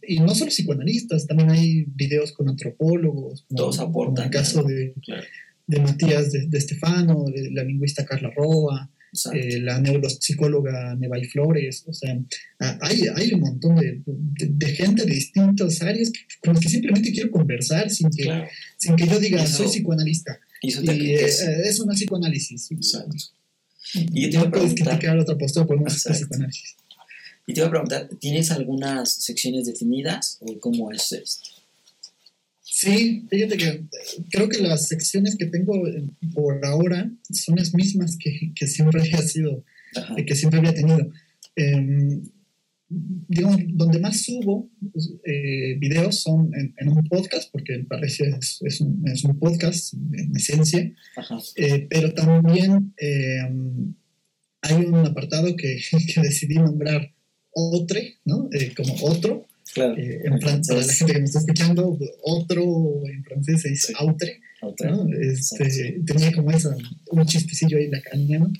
y, 0.08 0.20
no 0.20 0.34
solo 0.34 0.50
psicoanalistas, 0.50 1.26
también 1.26 1.50
hay 1.50 1.84
videos 1.88 2.32
con 2.32 2.48
antropólogos. 2.48 3.44
Todos 3.54 3.78
aportan. 3.78 4.24
En 4.24 4.24
el 4.24 4.30
caso 4.30 4.62
de, 4.62 4.94
de 5.66 5.80
Matías 5.80 6.32
de, 6.32 6.46
de 6.46 6.60
Stefano, 6.62 7.26
de 7.26 7.50
la 7.50 7.64
lingüista 7.64 8.06
Carla 8.06 8.30
Roa, 8.34 8.90
eh, 9.32 9.60
la 9.60 9.80
neuropsicóloga 9.80 10.94
Nevay 10.96 11.24
Flores, 11.24 11.84
o 11.86 11.92
sea, 11.92 12.18
hay, 12.80 13.06
hay 13.14 13.32
un 13.32 13.40
montón 13.40 13.76
de, 13.76 14.02
de, 14.04 14.66
gente 14.68 15.04
de 15.04 15.14
distintas 15.14 15.80
áreas 15.82 16.12
con 16.42 16.54
las 16.54 16.62
que 16.62 16.68
simplemente 16.68 17.12
quiero 17.12 17.30
conversar 17.30 17.90
sin 17.90 18.10
que, 18.10 18.44
sin 18.76 18.96
que 18.96 19.06
yo 19.06 19.18
diga, 19.18 19.46
soy 19.46 19.68
psicoanalista. 19.68 20.38
Y, 20.62 20.72
eh, 20.72 21.26
es 21.64 21.80
una 21.80 21.94
psicoanálisis. 21.94 22.70
Exacto. 22.70 23.16
Y 23.94 24.22
yo 24.22 24.30
te 24.30 24.36
iba 24.36 24.46
a 24.46 24.50
preguntar... 24.50 25.18
otra 25.18 25.38
postura, 25.38 25.66
podemos 25.66 25.94
psicoanálisis. 25.94 26.76
Y 27.46 27.54
te 27.54 27.60
iba 27.60 27.68
a 27.68 27.70
preguntar, 27.70 28.08
¿tienes 28.20 28.50
algunas 28.50 29.12
secciones 29.12 29.66
definidas 29.66 30.38
o 30.40 30.58
cómo 30.58 30.90
es 30.90 31.12
esto? 31.12 31.55
Sí, 32.78 33.26
fíjate 33.30 33.56
que 33.56 33.84
creo 34.30 34.50
que 34.50 34.60
las 34.60 34.86
secciones 34.86 35.36
que 35.36 35.46
tengo 35.46 35.82
por 36.34 36.62
ahora 36.62 37.10
son 37.30 37.56
las 37.56 37.72
mismas 37.72 38.18
que, 38.18 38.52
que 38.54 38.66
siempre 38.66 39.00
había 39.00 39.22
sido, 39.22 39.64
que 40.26 40.36
siempre 40.36 40.58
había 40.58 40.74
tenido. 40.74 41.10
Eh, 41.56 42.20
digamos, 42.90 43.62
donde 43.68 43.98
más 43.98 44.20
subo 44.24 44.68
eh, 45.24 45.76
videos 45.78 46.20
son 46.20 46.50
en, 46.54 46.88
un 46.88 47.02
podcast, 47.08 47.50
porque 47.50 47.82
parece 47.88 48.28
es, 48.38 48.60
es, 48.60 48.82
un, 48.82 49.08
es 49.08 49.24
un 49.24 49.38
podcast 49.38 49.94
en 49.94 50.36
esencia, 50.36 50.92
eh, 51.56 51.86
pero 51.88 52.12
también 52.12 52.92
em, 52.98 53.94
hay 54.60 54.84
un 54.84 54.96
apartado 54.96 55.56
que, 55.56 55.80
que 56.14 56.20
decidí 56.20 56.56
nombrar 56.56 57.10
Otre, 57.58 58.18
¿no? 58.26 58.50
Eh, 58.52 58.74
como 58.76 58.94
otro, 59.00 59.46
Claro. 59.76 59.94
Eh, 59.98 60.22
en 60.24 60.40
francés, 60.40 60.68
para 60.68 60.86
la 60.86 60.92
gente 60.94 61.12
que 61.12 61.18
me 61.18 61.24
está 61.26 61.38
escuchando, 61.40 61.98
otro 62.22 63.02
en 63.04 63.22
francés 63.24 63.60
se 63.60 63.68
dice 63.68 63.92
autre. 63.98 64.40
¿no? 64.62 65.06
Este, 65.20 66.00
tenía 66.06 66.32
como 66.32 66.50
esa, 66.50 66.74
un 67.10 67.26
chistecillo 67.26 67.76
ahí 67.76 67.88
lacaniano, 67.88 68.50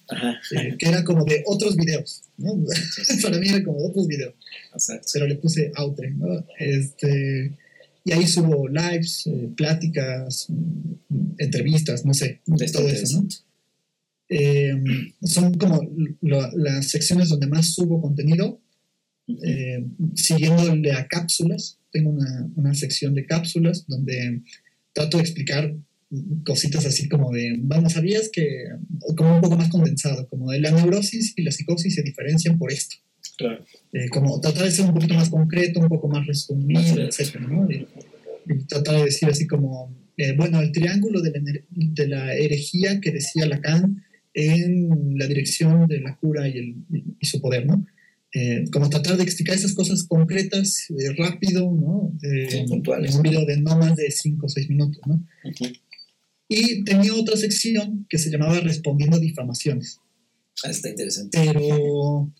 eh, 0.50 0.76
que 0.78 0.88
era 0.88 1.02
como 1.04 1.24
de 1.24 1.42
otros 1.46 1.74
videos. 1.74 2.22
¿no? 2.36 2.52
para 3.22 3.38
mí 3.38 3.48
era 3.48 3.64
como 3.64 3.78
de 3.78 3.88
otros 3.88 4.06
videos. 4.06 4.34
Pero 5.14 5.26
le 5.26 5.36
puse 5.36 5.72
autre. 5.74 6.10
¿no? 6.10 6.44
Este, 6.58 7.56
y 8.04 8.12
ahí 8.12 8.26
subo 8.26 8.68
lives, 8.68 9.26
eh, 9.26 9.48
pláticas, 9.56 10.48
mm, 10.50 11.36
entrevistas, 11.38 12.04
no 12.04 12.12
sé, 12.12 12.42
de 12.44 12.70
todo 12.70 12.88
eso. 12.88 13.22
¿no? 13.22 13.28
son 15.22 15.54
como 15.54 15.80
las 16.20 16.90
secciones 16.90 17.30
donde 17.30 17.46
más 17.46 17.72
subo 17.72 18.02
contenido 18.02 18.60
eh, 19.28 19.84
siguiéndole 20.14 20.92
a 20.92 21.06
cápsulas. 21.06 21.78
Tengo 21.90 22.10
una, 22.10 22.48
una, 22.56 22.74
sección 22.74 23.14
de 23.14 23.26
cápsulas 23.26 23.86
donde 23.86 24.42
trato 24.92 25.16
de 25.16 25.22
explicar 25.22 25.74
cositas 26.44 26.86
así 26.86 27.08
como 27.08 27.32
de, 27.32 27.56
bueno, 27.58 27.90
¿sabías 27.90 28.30
que, 28.32 28.46
como 29.16 29.36
un 29.36 29.40
poco 29.40 29.56
más 29.56 29.68
condensado, 29.68 30.28
como 30.28 30.50
de 30.50 30.60
la 30.60 30.70
neurosis 30.70 31.34
y 31.36 31.42
la 31.42 31.50
psicosis 31.50 31.94
se 31.94 32.02
diferencian 32.02 32.58
por 32.58 32.72
esto? 32.72 32.96
Claro. 33.36 33.64
Eh, 33.92 34.08
como 34.08 34.40
tratar 34.40 34.64
de 34.64 34.70
ser 34.70 34.86
un 34.86 34.94
poquito 34.94 35.14
más 35.14 35.28
concreto, 35.28 35.80
un 35.80 35.88
poco 35.88 36.08
más 36.08 36.26
resumido, 36.26 37.02
etc. 37.02 37.40
¿no? 37.40 37.68
Y, 37.70 37.86
tratar 38.68 38.98
de 38.98 39.04
decir 39.06 39.28
así 39.28 39.46
como, 39.48 39.92
eh, 40.16 40.32
bueno, 40.36 40.60
el 40.60 40.70
triángulo 40.70 41.20
de 41.20 41.32
la, 41.32 41.40
de 41.70 42.08
la, 42.08 42.34
herejía 42.34 43.00
que 43.00 43.10
decía 43.10 43.44
Lacan 43.46 44.04
en 44.34 45.18
la 45.18 45.26
dirección 45.26 45.88
de 45.88 46.00
la 46.00 46.16
cura 46.16 46.46
y, 46.46 46.58
el, 46.58 46.76
y 47.18 47.26
su 47.26 47.40
poder, 47.40 47.66
¿no? 47.66 47.84
Eh, 48.38 48.64
como 48.70 48.90
tratar 48.90 49.16
de 49.16 49.22
explicar 49.22 49.56
esas 49.56 49.72
cosas 49.72 50.04
concretas, 50.04 50.90
eh, 50.90 51.14
rápido, 51.16 51.72
¿no? 51.72 52.12
puntuales. 52.68 53.14
un 53.14 53.22
video 53.22 53.46
de 53.46 53.56
no 53.56 53.78
más 53.78 53.96
de 53.96 54.10
5 54.10 54.44
o 54.44 54.48
6 54.50 54.68
minutos, 54.68 55.00
¿no? 55.06 55.26
Y 56.46 56.84
tenía 56.84 57.14
otra 57.14 57.34
sección 57.38 58.06
que 58.10 58.18
se 58.18 58.28
llamaba 58.28 58.60
Respondiendo 58.60 59.18
difamaciones. 59.18 60.00
Ah, 60.62 60.68
está 60.68 60.90
interesante. 60.90 61.38
Pero... 61.42 62.30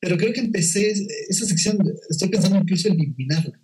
Pero 0.00 0.16
creo 0.16 0.32
que 0.32 0.40
empecé 0.40 0.90
esa 1.28 1.46
sección, 1.46 1.78
estoy 2.10 2.28
pensando 2.28 2.58
incluso 2.58 2.88
en 2.88 2.94
eliminarla. 2.94 3.60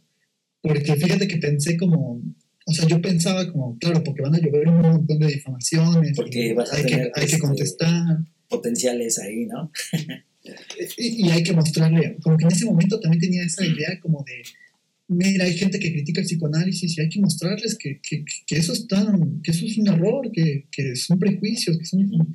Porque 0.61 0.95
fíjate 0.95 1.27
que 1.27 1.39
pensé 1.39 1.77
como, 1.77 2.23
o 2.65 2.73
sea, 2.73 2.87
yo 2.87 3.03
pensaba 3.03 3.51
como, 3.51 3.77
claro, 3.79 4.05
porque 4.05 4.23
van 4.23 4.37
a 4.37 4.39
llover 4.39 4.69
un 4.69 4.83
montón 4.83 5.19
de 5.19 5.27
difamaciones. 5.27 6.13
Porque 6.15 6.55
vas 6.55 6.73
a 6.73 6.77
hay, 6.77 6.85
tener 6.85 7.11
que, 7.13 7.21
hay 7.21 7.27
que 7.27 7.35
este, 7.35 7.39
contestar. 7.41 8.19
Potenciales 8.49 9.19
ahí, 9.19 9.47
¿no? 9.47 9.71
y, 10.97 11.29
hay 11.29 11.43
que 11.43 11.53
mostrarle, 11.53 12.17
como 12.23 12.37
que 12.37 12.45
en 12.45 12.53
ese 12.53 12.65
momento 12.65 12.99
también 13.01 13.21
tenía 13.21 13.43
esa 13.45 13.67
idea 13.67 13.99
como 14.01 14.25
de, 14.25 14.43
mira, 15.09 15.45
hay 15.45 15.57
gente 15.57 15.79
que 15.79 15.93
critica 15.93 16.21
el 16.21 16.27
psicoanálisis 16.27 16.97
y 16.97 17.01
hay 17.01 17.09
que 17.09 17.21
mostrarles 17.21 17.77
que, 17.77 18.01
que, 18.03 18.25
que 18.47 18.57
eso, 18.57 18.73
está, 18.73 19.07
que 19.43 19.51
eso 19.51 19.67
es 19.67 19.77
un 19.79 19.89
error, 19.89 20.31
que, 20.33 20.67
que 20.71 20.97
son 20.97 21.19
prejuicios, 21.19 21.79
que 21.79 21.85
son... 21.85 22.35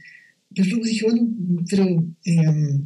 Pero 0.55 0.67
luego 0.69 0.85
dije, 0.85 1.05
bueno, 1.05 1.29
pero... 1.69 2.05
Eh, 2.25 2.79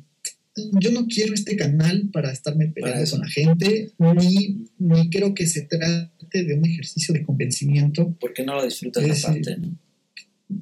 yo 0.80 0.91
no 0.91 1.07
quiero 1.07 1.34
este 1.34 1.55
canal 1.55 2.09
para 2.11 2.32
estarme 2.32 2.67
peleando 2.67 3.09
con 3.09 3.19
la 3.19 3.28
gente, 3.28 3.91
ni, 3.99 4.65
ni 4.80 5.09
creo 5.09 5.34
que 5.34 5.45
se 5.45 5.61
trate 5.61 6.43
de 6.43 6.53
un 6.55 6.65
ejercicio 6.65 7.13
de 7.13 7.23
convencimiento. 7.23 8.15
¿Por 8.19 8.34
qué 8.34 8.43
no 8.43 8.55
lo 8.55 8.65
disfrutas 8.65 9.03
es, 9.03 9.25
aparte? 9.25 9.57
¿no? 9.57 9.78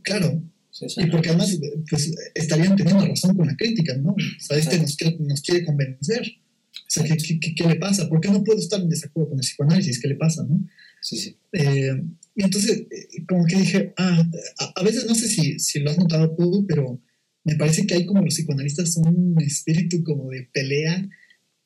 Claro. 0.04 0.42
Y 0.82 1.06
porque 1.08 1.30
además 1.30 1.58
pues, 1.90 2.14
estarían 2.34 2.76
teniendo 2.76 3.06
razón 3.06 3.36
con 3.36 3.48
la 3.48 3.56
crítica, 3.56 3.96
¿no? 3.98 4.12
O 4.12 4.40
sea, 4.40 4.58
este 4.58 4.78
nos, 4.80 4.98
nos 5.20 5.42
quiere 5.42 5.66
convencer. 5.66 6.22
O 6.22 6.90
sea, 6.90 7.04
¿qué, 7.04 7.16
qué, 7.40 7.56
qué, 7.56 7.68
le 7.68 7.76
pasa? 7.76 8.10
¿Por 8.10 8.20
qué 8.20 8.30
no 8.30 8.44
puedo 8.44 8.60
estar 8.60 8.82
en 8.82 8.90
desacuerdo 8.90 9.30
con 9.30 9.40
el 9.40 9.44
psicoanálisis? 9.44 10.02
¿Qué 10.02 10.10
le 10.10 10.16
pasa? 10.16 10.44
¿no? 10.48 10.68
Sí, 11.02 11.18
sí. 11.18 11.38
Eh, 11.54 12.02
y 12.36 12.44
entonces, 12.44 12.86
eh, 12.92 13.24
como 13.28 13.46
que 13.46 13.56
dije, 13.56 13.94
ah, 13.98 14.28
a, 14.60 14.74
a, 14.76 14.84
veces 14.84 15.06
no 15.06 15.16
sé 15.16 15.28
si, 15.30 15.60
si 15.60 15.80
lo 15.80 15.92
has 15.92 15.98
notado 15.98 16.36
tú, 16.36 16.66
pero 16.68 17.00
me 17.46 17.56
parece 17.56 17.86
que 17.86 17.94
hay 17.94 18.06
como 18.06 18.24
los 18.24 18.34
psicoanalistas 18.34 18.94
son 18.94 19.08
un 19.08 19.42
espíritu 19.42 20.04
como 20.04 20.30
de 20.32 20.50
pelea, 20.52 21.08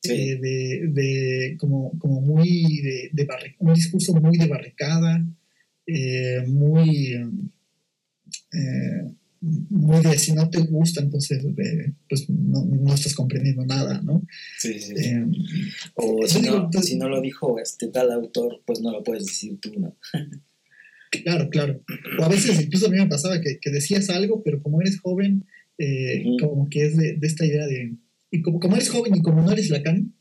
eh, 0.02 0.38
de, 0.40 0.88
de, 0.88 1.56
como, 1.58 1.98
como 1.98 2.20
muy 2.20 2.80
de, 2.82 3.10
de 3.12 3.28
un 3.58 3.74
discurso 3.74 4.14
muy 4.14 4.38
de 4.38 4.46
barricada, 4.46 5.26
eh, 5.86 6.42
muy, 6.46 7.18
eh, 8.52 9.12
muy 9.40 10.02
de 10.02 10.18
si 10.18 10.32
no 10.32 10.50
te 10.50 10.60
gusta, 10.60 11.00
entonces 11.00 11.42
pues 12.08 12.28
no, 12.28 12.64
no, 12.64 12.94
estás 12.94 13.14
comprendiendo 13.14 13.64
nada, 13.64 14.00
¿no? 14.02 14.22
Sí, 14.58 14.78
sí. 14.78 14.94
o 15.94 16.26
si, 16.26 16.42
no, 16.42 16.68
pues 16.70 16.86
si 16.86 16.96
no 16.96 17.08
lo 17.08 17.22
dijo 17.22 17.58
este 17.58 17.88
tal 17.88 18.12
autor, 18.12 18.62
pues 18.66 18.80
no 18.80 18.92
lo 18.92 19.02
puedes 19.02 19.24
decir 19.24 19.58
tú, 19.60 19.72
¿no? 19.78 19.96
Claro, 21.10 21.50
claro. 21.50 21.82
O 22.18 22.24
a 22.24 22.28
veces 22.28 22.60
incluso 22.60 22.86
a 22.86 22.90
mí 22.90 22.98
me 22.98 23.08
pasaba 23.08 23.40
que, 23.40 23.58
que 23.60 23.70
decías 23.70 24.10
algo, 24.10 24.42
pero 24.44 24.62
como 24.62 24.80
eres 24.80 25.00
joven, 25.00 25.44
eh, 25.78 26.22
como 26.38 26.68
que 26.68 26.86
es 26.86 26.96
de, 26.96 27.16
de, 27.16 27.26
esta 27.26 27.44
idea 27.44 27.66
de, 27.66 27.96
y 28.30 28.42
como, 28.42 28.60
como 28.60 28.76
eres 28.76 28.90
joven 28.90 29.16
y 29.16 29.22
como 29.22 29.42
no 29.42 29.50
eres 29.50 29.70
Lacan, 29.70 30.14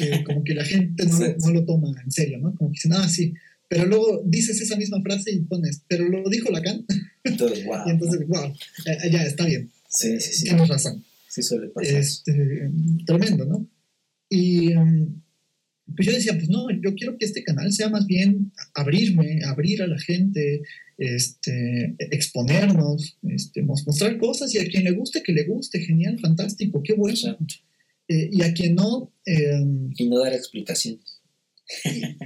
eh, 0.00 0.24
como 0.24 0.42
que 0.42 0.54
la 0.54 0.64
gente 0.64 1.06
no, 1.06 1.18
no, 1.44 1.52
lo 1.52 1.64
toma 1.64 1.94
en 2.02 2.10
serio, 2.10 2.38
¿no? 2.38 2.54
Como 2.54 2.70
que 2.70 2.74
dicen, 2.74 2.94
ah, 2.94 3.08
sí, 3.08 3.34
pero 3.68 3.86
luego 3.86 4.22
dices 4.24 4.60
esa 4.60 4.76
misma 4.76 5.00
frase 5.02 5.32
y 5.32 5.40
pones, 5.40 5.82
pero 5.88 6.08
lo 6.08 6.28
dijo 6.28 6.50
Lacan. 6.50 6.84
Entonces, 7.24 7.64
wow. 7.66 7.78
y 7.86 7.90
entonces, 7.90 8.26
wow, 8.26 8.52
eh, 8.86 9.10
ya, 9.10 9.24
está 9.24 9.46
bien. 9.46 9.70
Sí, 9.88 10.20
sí, 10.20 10.32
sí. 10.32 10.44
Tienes 10.44 10.68
razón. 10.68 11.04
Sí 11.28 11.42
suele 11.42 11.68
pasar. 11.68 11.96
Este, 11.96 12.70
tremendo, 13.06 13.44
¿no? 13.44 13.68
Y 14.28 14.74
um, 14.74 15.22
pues 15.94 16.06
yo 16.08 16.12
decía, 16.12 16.34
pues 16.34 16.48
no, 16.48 16.68
yo 16.70 16.94
quiero 16.94 17.16
que 17.16 17.26
este 17.26 17.44
canal 17.44 17.72
sea 17.72 17.88
más 17.88 18.06
bien 18.06 18.52
abrirme, 18.74 19.40
abrir 19.44 19.82
a 19.82 19.86
la 19.86 19.98
gente, 19.98 20.62
este, 20.98 21.94
exponernos, 21.98 23.18
este, 23.28 23.62
mostrar 23.62 24.18
cosas 24.18 24.54
y 24.54 24.58
a 24.58 24.66
quien 24.66 24.84
le 24.84 24.92
guste, 24.92 25.22
que 25.22 25.32
le 25.32 25.44
guste, 25.44 25.80
genial, 25.80 26.18
fantástico, 26.18 26.82
qué 26.82 26.94
bueno. 26.94 27.38
Eh, 28.08 28.30
y 28.32 28.42
a 28.42 28.52
quien 28.52 28.74
no... 28.74 29.12
Eh, 29.24 29.64
y 29.96 30.08
no 30.08 30.20
dar 30.20 30.32
explicaciones. 30.32 31.15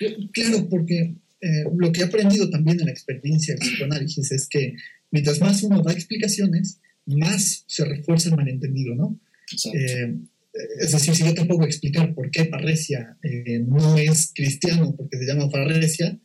Eh, 0.00 0.28
claro, 0.32 0.68
porque 0.68 1.14
eh, 1.40 1.64
lo 1.76 1.92
que 1.92 2.00
he 2.00 2.04
aprendido 2.04 2.50
también 2.50 2.80
en 2.80 2.86
la 2.86 2.92
experiencia 2.92 3.54
del 3.54 3.60
psicoanálisis 3.60 4.32
es 4.32 4.48
que 4.48 4.74
mientras 5.10 5.40
más 5.40 5.62
uno 5.62 5.82
da 5.82 5.92
explicaciones, 5.92 6.80
más 7.06 7.64
se 7.66 7.84
refuerza 7.84 8.28
el 8.28 8.36
malentendido, 8.36 8.94
¿no? 8.94 9.20
es 10.80 10.92
decir, 10.92 11.14
si 11.14 11.24
yo 11.24 11.34
te 11.34 11.44
puedo 11.44 11.64
explicar 11.64 12.14
por 12.14 12.30
qué 12.30 12.44
Parresia 12.44 13.16
no 13.66 13.96
es 13.96 14.32
cristiano 14.34 14.94
porque 14.96 15.18
se 15.18 15.26
llama 15.26 15.48
Parresia, 15.48 16.18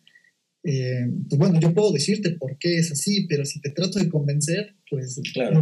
eh, 0.63 1.05
pues 1.27 1.37
bueno, 1.37 1.59
yo 1.59 1.73
puedo 1.73 1.91
decirte 1.91 2.31
por 2.31 2.57
qué 2.57 2.77
es 2.77 2.91
así, 2.91 3.27
pero 3.27 3.45
si 3.45 3.59
te 3.59 3.71
trato 3.71 3.99
de 3.99 4.07
convencer, 4.07 4.75
pues 4.89 5.19
claro. 5.33 5.61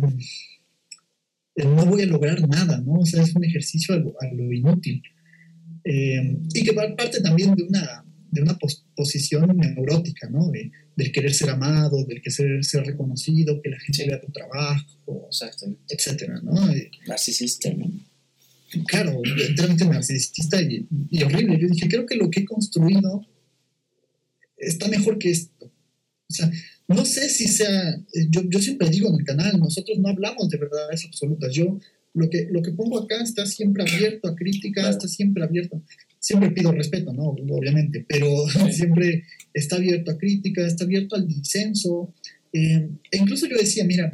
eh, 1.55 1.66
no 1.66 1.86
voy 1.88 2.03
a 2.03 2.05
lograr 2.05 2.47
nada, 2.47 2.80
¿no? 2.82 2.99
O 2.99 3.05
sea, 3.05 3.24
es 3.24 3.36
un 3.36 3.43
ejercicio 3.43 3.95
a 3.95 3.97
lo, 3.97 4.14
a 4.22 4.32
lo 4.32 4.51
inútil. 4.53 5.01
Eh, 5.84 6.38
y 6.54 6.64
que 6.64 6.74
parte 6.74 7.22
también 7.22 7.56
de 7.56 7.64
una, 7.64 8.06
de 8.30 8.42
una 8.42 8.58
pos 8.58 8.86
posición 8.96 9.56
neurótica, 9.58 10.30
¿no? 10.30 10.50
De, 10.50 10.72
del 10.96 11.12
querer 11.12 11.34
ser 11.34 11.50
amado, 11.50 12.04
del 12.06 12.22
querer 12.22 12.64
ser 12.64 12.86
reconocido, 12.86 13.62
que 13.62 13.70
la 13.70 13.80
gente 13.80 14.04
sí. 14.04 14.10
vea 14.10 14.22
tu 14.22 14.32
trabajo, 14.32 15.30
etcétera, 15.90 16.40
¿no? 16.44 16.54
Narcisista, 17.08 17.74
¿no? 17.74 17.92
Claro, 18.88 19.22
enteramente 19.48 19.86
narcisista 19.86 20.62
y, 20.62 20.88
y 21.10 21.24
horrible. 21.24 21.60
Yo 21.60 21.68
dije, 21.68 21.90
creo 21.90 22.06
que 22.06 22.16
lo 22.16 22.30
que 22.30 22.42
he 22.42 22.46
construido 22.46 23.26
está 24.58 24.88
mejor 24.88 25.18
que 25.18 25.32
esto. 25.32 25.66
O 25.66 26.34
sea, 26.34 26.50
no 26.88 27.06
sé 27.06 27.30
si 27.30 27.48
sea, 27.48 28.02
yo, 28.30 28.42
yo 28.50 28.60
siempre 28.60 28.90
digo 28.90 29.10
en 29.10 29.16
el 29.16 29.26
canal, 29.26 29.60
nosotros 29.60 29.98
no 30.00 30.10
hablamos 30.10 30.50
de 30.50 30.58
verdades 30.58 31.06
absolutas. 31.06 31.54
Yo 31.54 31.80
lo 32.14 32.30
que, 32.30 32.47
lo 32.51 32.62
que 32.62 32.72
pongo 32.72 32.99
acá 32.99 33.22
está 33.22 33.45
siempre 33.45 33.84
abierto 33.84 34.28
a 34.28 34.36
crítica, 34.36 34.89
está 34.89 35.07
siempre 35.07 35.43
abierto. 35.43 35.82
Siempre 36.20 36.51
pido 36.51 36.72
respeto, 36.72 37.14
¿no? 37.14 37.30
Obviamente, 37.30 38.05
pero 38.07 38.28
siempre 38.72 39.24
está 39.53 39.78
abierto 39.78 40.12
a 40.12 40.18
crítica, 40.18 40.66
está 40.66 40.84
abierto 40.84 41.16
al 41.16 41.28
disenso. 41.28 42.14
Eh, 42.53 42.89
e 43.12 43.18
incluso 43.18 43.47
yo 43.47 43.57
decía, 43.57 43.86
mira, 43.86 44.14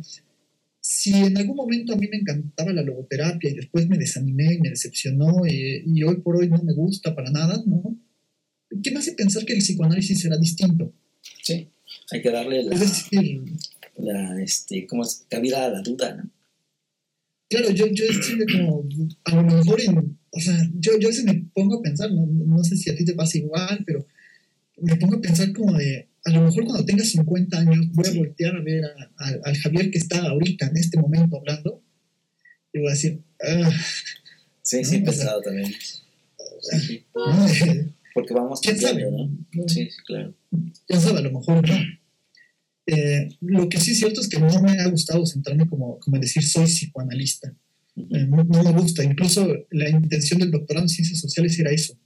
si 0.79 1.13
en 1.13 1.37
algún 1.37 1.57
momento 1.57 1.93
a 1.93 1.97
mí 1.97 2.07
me 2.07 2.17
encantaba 2.17 2.71
la 2.71 2.81
logoterapia 2.81 3.49
y 3.49 3.55
después 3.55 3.89
me 3.89 3.97
desanimé 3.97 4.53
y 4.53 4.61
me 4.61 4.69
decepcionó 4.69 5.45
eh, 5.45 5.83
y 5.85 6.03
hoy 6.03 6.17
por 6.17 6.37
hoy 6.37 6.47
no 6.49 6.63
me 6.63 6.73
gusta 6.73 7.13
para 7.13 7.29
nada, 7.29 7.61
¿no? 7.65 7.97
¿qué 8.83 8.91
me 8.91 8.99
hace 8.99 9.13
pensar 9.13 9.45
que 9.45 9.53
el 9.53 9.59
psicoanálisis 9.59 10.19
será 10.19 10.37
distinto? 10.37 10.93
Sí, 11.41 11.69
hay 12.11 12.21
que 12.21 12.31
darle 12.31 12.63
la, 12.63 12.75
es 12.75 12.79
decir, 12.79 13.41
la 13.97 14.41
este, 14.41 14.85
¿cómo 14.87 15.03
es? 15.03 15.25
cabida 15.29 15.65
a 15.65 15.69
la 15.69 15.81
duda, 15.81 16.15
¿no? 16.15 16.29
Claro, 17.49 17.71
yo, 17.71 17.87
yo 17.87 18.05
estoy 18.05 18.45
como, 18.45 18.83
a 19.23 19.35
lo 19.35 19.43
mejor 19.43 19.81
en, 19.81 20.17
o 20.31 20.39
sea, 20.39 20.57
yo, 20.75 20.99
yo 20.99 21.07
veces 21.07 21.23
me 21.23 21.45
pongo 21.53 21.79
a 21.79 21.81
pensar, 21.81 22.11
no, 22.11 22.25
no 22.25 22.63
sé 22.63 22.75
si 22.75 22.89
a 22.89 22.95
ti 22.95 23.05
te 23.05 23.13
pasa 23.13 23.37
igual, 23.37 23.83
pero 23.85 24.05
me 24.77 24.95
pongo 24.97 25.15
a 25.15 25.21
pensar 25.21 25.53
como 25.53 25.77
de, 25.77 26.07
a 26.25 26.31
lo 26.31 26.41
mejor 26.41 26.65
cuando 26.65 26.85
tenga 26.85 27.05
50 27.05 27.57
años 27.57 27.91
voy 27.93 28.05
a 28.07 28.17
voltear 28.17 28.55
a 28.55 28.61
ver 28.61 28.83
a, 28.83 29.11
a, 29.17 29.29
al 29.45 29.57
Javier 29.57 29.89
que 29.91 29.97
está 29.97 30.27
ahorita, 30.27 30.67
en 30.67 30.77
este 30.77 30.99
momento, 30.99 31.37
hablando, 31.37 31.81
y 32.73 32.79
voy 32.79 32.87
a 32.89 32.91
decir, 32.91 33.21
ah, 33.41 33.71
Sí, 34.67 34.83
sí, 34.83 34.99
pensado 34.99 35.41
también. 35.41 35.73
Sí. 36.61 37.05
Porque 38.13 38.33
vamos 38.33 38.59
¿Quién 38.59 38.77
sabe? 38.77 39.09
¿no? 39.09 39.29
Sí, 39.65 39.87
claro. 40.05 40.33
¿Quién 40.85 40.99
sabe? 40.99 41.19
A 41.19 41.21
lo 41.21 41.31
mejor 41.31 41.65
no. 41.65 41.75
Eh, 42.87 43.27
lo 43.41 43.67
que 43.67 43.79
sí 43.79 43.91
es 43.91 43.99
cierto 43.99 44.21
es 44.21 44.29
que 44.29 44.39
no 44.39 44.61
me 44.61 44.79
ha 44.79 44.87
gustado 44.87 45.25
centrarme 45.25 45.67
como, 45.67 45.99
como 45.99 46.19
decir 46.19 46.43
soy 46.43 46.65
psicoanalista. 46.65 47.53
Eh, 47.97 48.25
no, 48.27 48.43
no, 48.43 48.63
me 48.63 48.71
gusta. 48.71 49.03
Incluso 49.03 49.45
la 49.71 49.89
intención 49.89 50.39
del 50.39 50.51
doctorado 50.51 50.85
en 50.85 50.89
ciencias 50.89 51.19
sociales 51.19 51.59
era 51.59 51.71
eso. 51.71 51.97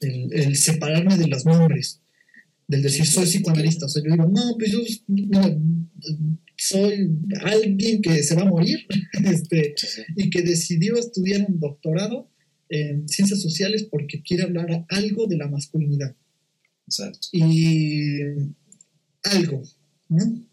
El, 0.00 0.32
el, 0.32 0.56
separarme 0.56 1.16
de 1.16 1.26
los 1.26 1.44
nombres. 1.44 2.00
Del 2.68 2.82
decir 2.82 3.04
soy 3.06 3.26
psicoanalista. 3.26 3.86
O 3.86 3.88
sea, 3.88 4.02
yo 4.02 4.12
digo, 4.12 4.28
no, 4.28 4.56
pues 4.56 4.70
yo 4.70 4.80
no, 5.08 5.60
soy 6.56 7.10
alguien 7.42 8.00
que 8.00 8.22
se 8.22 8.34
va 8.34 8.42
a 8.42 8.46
morir 8.46 8.78
este, 9.24 9.74
sí. 9.76 10.02
y 10.16 10.30
que 10.30 10.42
decidió 10.42 10.96
estudiar 10.96 11.46
un 11.48 11.58
doctorado 11.58 12.30
en 12.68 13.08
ciencias 13.08 13.42
sociales 13.42 13.86
porque 13.90 14.22
quiere 14.22 14.44
hablar 14.44 14.86
algo 14.88 15.26
de 15.26 15.36
la 15.36 15.48
masculinidad. 15.48 16.14
Exacto. 16.86 17.28
Y 17.32 18.20
algo, 19.22 19.62
¿no? 20.08 20.46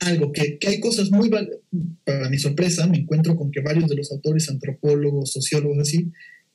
Algo, 0.00 0.32
que, 0.32 0.58
que 0.58 0.68
hay 0.68 0.80
cosas 0.80 1.10
muy, 1.10 1.30
para 1.30 2.28
mi 2.28 2.38
sorpresa, 2.38 2.86
me 2.86 2.98
encuentro 2.98 3.36
con 3.36 3.52
que 3.52 3.60
varios 3.60 3.88
de 3.88 3.96
los 3.96 4.10
autores, 4.10 4.48
antropólogos, 4.48 5.32
sociólogos 5.32 5.78
así, 5.78 6.10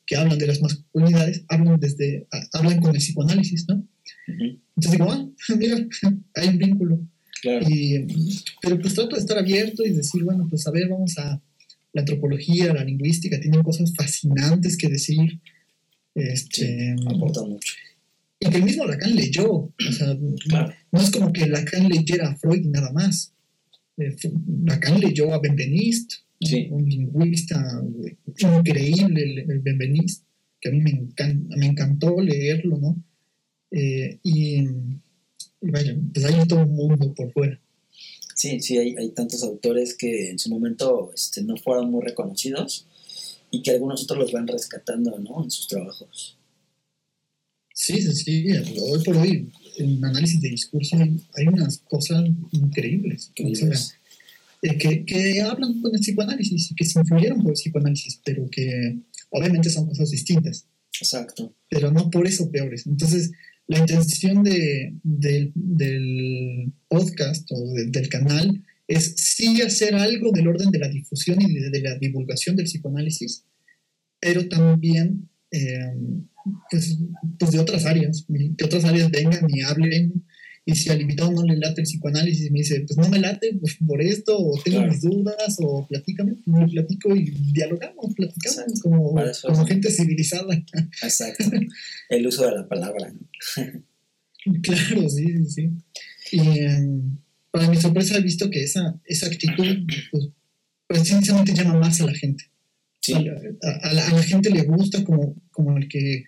que 0.05 0.15
hablan 0.15 0.37
de 0.39 0.47
las 0.47 0.61
masculinidades 0.61 1.43
hablan 1.49 1.79
desde 1.79 2.27
hablan 2.53 2.79
con 2.79 2.95
el 2.95 3.01
psicoanálisis, 3.01 3.65
¿no? 3.67 3.85
Entonces 4.27 4.91
digo, 4.91 5.11
ah, 5.11 5.29
mira, 5.57 5.87
hay 6.35 6.47
un 6.47 6.57
vínculo. 6.57 6.99
Y, 7.69 7.99
pero 8.61 8.79
pues 8.79 8.95
trato 8.95 9.15
de 9.15 9.21
estar 9.21 9.37
abierto 9.37 9.85
y 9.85 9.91
decir, 9.91 10.23
bueno, 10.23 10.47
pues 10.49 10.65
a 10.65 10.71
ver, 10.71 10.89
vamos 10.89 11.17
a 11.17 11.41
la 11.93 12.01
antropología, 12.01 12.73
la 12.73 12.83
lingüística, 12.83 13.39
tienen 13.39 13.63
cosas 13.63 13.93
fascinantes 13.95 14.77
que 14.77 14.89
decir. 14.89 15.39
Este, 16.15 16.95
mucho. 16.95 17.73
Y 18.39 18.49
que 18.49 18.57
el 18.57 18.63
mismo 18.63 18.85
Lacan 18.85 19.15
leyó. 19.15 19.51
O 19.51 19.73
sea, 19.91 20.13
no 20.13 21.01
es 21.01 21.11
como 21.11 21.33
que 21.33 21.47
Lacan 21.47 21.89
leyera 21.89 22.29
a 22.29 22.35
Freud 22.35 22.65
y 22.65 22.69
nada 22.69 22.91
más. 22.91 23.33
Eh, 23.97 24.15
Lacan 24.63 24.99
leyó 24.99 25.33
a 25.33 25.39
Benveniste, 25.39 26.15
un 26.69 26.87
lingüista 26.87 27.81
increíble, 28.37 29.45
el, 29.47 29.59
Benveniste, 29.59 30.23
que 30.61 30.69
a 30.69 30.71
mí 30.71 30.81
me, 30.81 31.07
me 31.57 31.65
encantó 31.65 32.21
leerlo, 32.21 32.77
¿no? 32.77 33.03
Eh, 33.71 34.19
y, 34.23 34.65
vaya, 35.61 35.97
pues 36.13 36.25
hay 36.25 36.47
todo 36.47 36.61
un 36.61 36.75
mundo 36.75 37.13
por 37.13 37.31
fuera. 37.31 37.59
Sí, 38.35 38.59
sí, 38.61 38.77
hay, 38.77 38.95
hay 38.95 39.09
tantos 39.09 39.43
autores 39.43 39.95
que 39.95 40.29
en 40.29 40.37
su 40.37 40.49
momento 40.49 41.11
este, 41.13 41.41
no 41.41 41.57
fueron 41.57 41.89
muy 41.89 42.03
reconocidos 42.05 42.85
y 43.49 43.63
que 43.63 43.71
algunos 43.71 44.03
otros 44.03 44.19
los 44.19 44.31
van 44.31 44.47
rescatando, 44.47 45.17
¿no? 45.17 45.43
En 45.43 45.49
sus 45.49 45.67
trabajos. 45.67 46.36
Sí, 47.79 48.01
sí, 48.01 48.13
sí. 48.15 48.47
Hoy 48.81 49.03
por 49.03 49.17
hoy, 49.17 49.51
en 49.77 50.03
análisis 50.03 50.41
de 50.41 50.49
discurso 50.49 50.97
hay, 50.97 51.47
unas 51.47 51.77
cosas 51.77 52.25
increíbles. 52.51 53.31
Eh, 54.63 54.77
que, 54.79 55.05
que, 55.05 55.41
hablan 55.43 55.79
con 55.79 55.93
el 55.93 56.01
psicoanálisis 56.01 56.73
que 56.75 56.83
se 56.83 56.99
influyeron 56.99 57.43
por 57.43 57.51
el 57.51 57.53
psicoanálisis, 57.53 58.19
pero 58.25 58.49
que 58.49 58.97
obviamente 59.29 59.69
son 59.69 59.85
cosas 59.85 60.09
distintas. 60.09 60.65
Exacto. 60.99 61.53
Pero 61.69 61.91
no 61.91 62.09
por 62.09 62.25
eso 62.25 62.49
peores. 62.49 62.87
Entonces, 62.87 63.31
la 63.67 63.77
intención 63.77 64.41
de, 64.43 64.95
del 65.03 66.73
podcast 66.87 67.47
o 67.51 67.73
del 67.73 68.09
canal 68.09 68.65
es 68.87 69.13
sí 69.17 69.61
hacer 69.61 69.93
algo 69.93 70.31
del 70.31 70.47
orden 70.47 70.71
de 70.71 70.79
la 70.79 70.89
difusión 70.89 71.39
y 71.43 71.53
de, 71.53 71.81
la 71.81 71.95
divulgación 71.99 72.55
del 72.55 72.65
psicoanálisis, 72.65 73.43
pero 74.19 74.49
también 74.49 75.29
eh, 75.51 75.95
pues, 76.69 76.97
pues, 77.39 77.51
de 77.51 77.59
otras 77.59 77.85
áreas, 77.85 78.25
que 78.57 78.65
otras 78.65 78.85
áreas 78.85 79.11
vengan 79.11 79.47
y 79.49 79.61
hablen. 79.61 80.25
Y 80.65 80.75
si 80.75 80.89
al 80.89 80.99
invitado 80.99 81.31
no 81.31 81.43
le 81.43 81.55
late 81.55 81.79
el 81.79 81.85
psicoanálisis 81.85 82.51
me 82.51 82.59
dice, 82.59 82.81
pues 82.81 82.97
no 82.97 83.07
me 83.07 83.19
late 83.19 83.53
pues, 83.57 83.77
por 83.87 84.01
esto, 84.01 84.37
o 84.37 84.61
tengo 84.61 84.81
mis 84.81 85.01
dudas, 85.01 85.55
o 85.59 85.87
platícame, 85.87 86.35
me 86.45 86.67
platico 86.67 87.15
y 87.15 87.29
dialogamos, 87.53 88.13
platicamos 88.13 88.81
como, 88.81 89.15
como 89.43 89.65
gente 89.65 89.89
civilizada. 89.89 90.61
Exacto. 91.01 91.45
El 92.09 92.27
uso 92.27 92.45
de 92.45 92.51
la 92.51 92.67
palabra. 92.67 93.13
claro, 94.61 95.09
sí, 95.09 95.45
sí. 95.45 95.69
Y 96.33 96.59
em, 96.59 97.17
para 97.49 97.69
mi 97.69 97.77
sorpresa 97.77 98.17
he 98.17 98.21
visto 98.21 98.49
que 98.49 98.63
esa, 98.63 98.99
esa 99.05 99.27
actitud, 99.27 99.87
pues, 100.11 100.29
precisamente 100.85 101.53
llama 101.53 101.79
más 101.79 102.01
a 102.01 102.07
la 102.07 102.13
gente. 102.13 102.43
A, 103.13 103.93
la, 103.93 104.23
gente 104.23 104.49
le 104.49 104.63
gusta 104.63 105.03
como, 105.03 105.35
como 105.51 105.77
el 105.77 105.87
que 105.87 106.25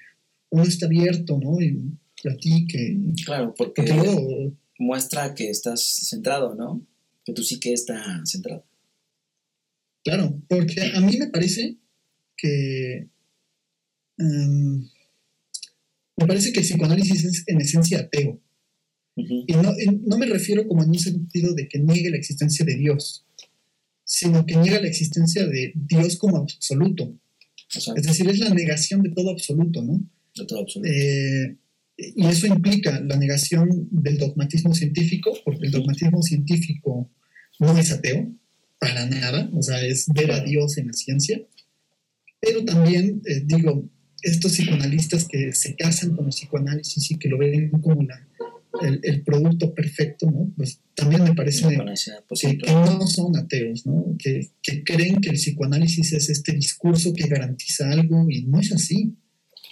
uno 0.49 0.63
está 0.63 0.85
abierto, 0.85 1.39
¿no? 1.41 1.61
Y 1.61 1.97
platique. 2.21 2.97
Claro, 3.25 3.53
porque, 3.57 3.83
muestra 4.77 5.35
que 5.35 5.49
estás 5.49 5.83
centrado, 5.83 6.55
¿no? 6.55 6.85
Que 7.25 7.33
tú 7.33 7.43
sí 7.43 7.59
que 7.59 7.73
estás 7.73 8.29
centrado. 8.29 8.65
Claro, 10.03 10.41
porque 10.47 10.81
a 10.93 11.01
mí 11.01 11.17
me 11.17 11.27
parece 11.27 11.77
que... 12.37 13.07
Em, 14.17 14.89
me 16.17 16.27
parece 16.27 16.51
que 16.51 16.59
el 16.59 16.65
psicoanálisis 16.65 17.23
es 17.23 17.43
en 17.47 17.61
esencia 17.61 17.99
ateo. 17.99 18.41
Y 19.15 19.53
no, 19.53 19.73
no, 20.05 20.17
me 20.17 20.25
refiero 20.25 20.67
como 20.67 20.83
en 20.83 20.89
un 20.89 20.99
sentido 20.99 21.53
de 21.53 21.67
que 21.67 21.79
niegue 21.79 22.09
la 22.09 22.17
existencia 22.17 22.65
de 22.65 22.75
Dios, 22.75 23.25
sino 24.11 24.43
que 24.43 24.57
niega 24.57 24.81
la 24.81 24.87
existencia 24.87 25.45
de 25.45 25.71
Dios 25.75 26.17
como 26.17 26.37
absoluto. 26.37 27.15
Es 27.95 28.03
decir, 28.03 28.27
es 28.27 28.39
la 28.39 28.49
negación 28.49 29.03
de 29.03 29.11
todo 29.11 29.29
absoluto, 29.29 29.83
¿no? 29.83 30.01
De 30.35 30.45
todo 30.47 30.61
absoluto. 30.61 30.89
Eh, 30.91 31.55
y 31.95 32.25
eso 32.25 32.47
implica 32.47 32.99
la 33.01 33.17
negación 33.17 33.87
del 33.91 34.17
dogmatismo 34.17 34.73
científico, 34.73 35.37
porque 35.45 35.67
el 35.67 35.71
dogmatismo 35.71 36.23
científico 36.23 37.11
no 37.59 37.77
es 37.77 37.91
ateo, 37.91 38.33
para 38.79 39.05
nada, 39.05 39.47
o 39.53 39.61
sea, 39.61 39.79
es 39.85 40.07
ver 40.07 40.31
a 40.31 40.43
Dios 40.43 40.79
en 40.79 40.87
la 40.87 40.93
ciencia. 40.93 41.39
Pero 42.41 42.65
también, 42.65 43.21
eh, 43.27 43.43
digo, 43.45 43.87
estos 44.23 44.53
psicoanalistas 44.53 45.27
que 45.27 45.53
se 45.53 45.75
casan 45.75 46.15
con 46.15 46.25
el 46.25 46.31
psicoanálisis 46.31 47.11
y 47.11 47.19
que 47.19 47.29
lo 47.29 47.37
ven 47.37 47.69
como 47.69 48.01
la 48.01 48.27
el, 48.81 49.21
producto 49.23 49.73
perfecto, 49.73 50.29
¿no? 50.29 50.51
Pues 50.55 50.79
también 50.95 51.23
me 51.23 51.33
parece 51.33 51.67
que, 51.67 51.77
no 51.77 53.07
son 53.07 53.35
ateos, 53.37 53.85
¿no? 53.85 54.15
Que, 54.17 54.49
creen 54.83 55.21
que 55.21 55.29
el 55.29 55.35
psicoanálisis 55.35 56.13
es 56.13 56.29
este 56.29 56.53
discurso 56.53 57.13
que 57.13 57.27
garantiza 57.27 57.89
algo 57.91 58.25
y 58.29 58.43
no 58.43 58.59
es 58.59 58.71
así, 58.71 59.15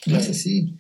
no 0.06 0.18
es 0.18 0.30
así. 0.30 0.74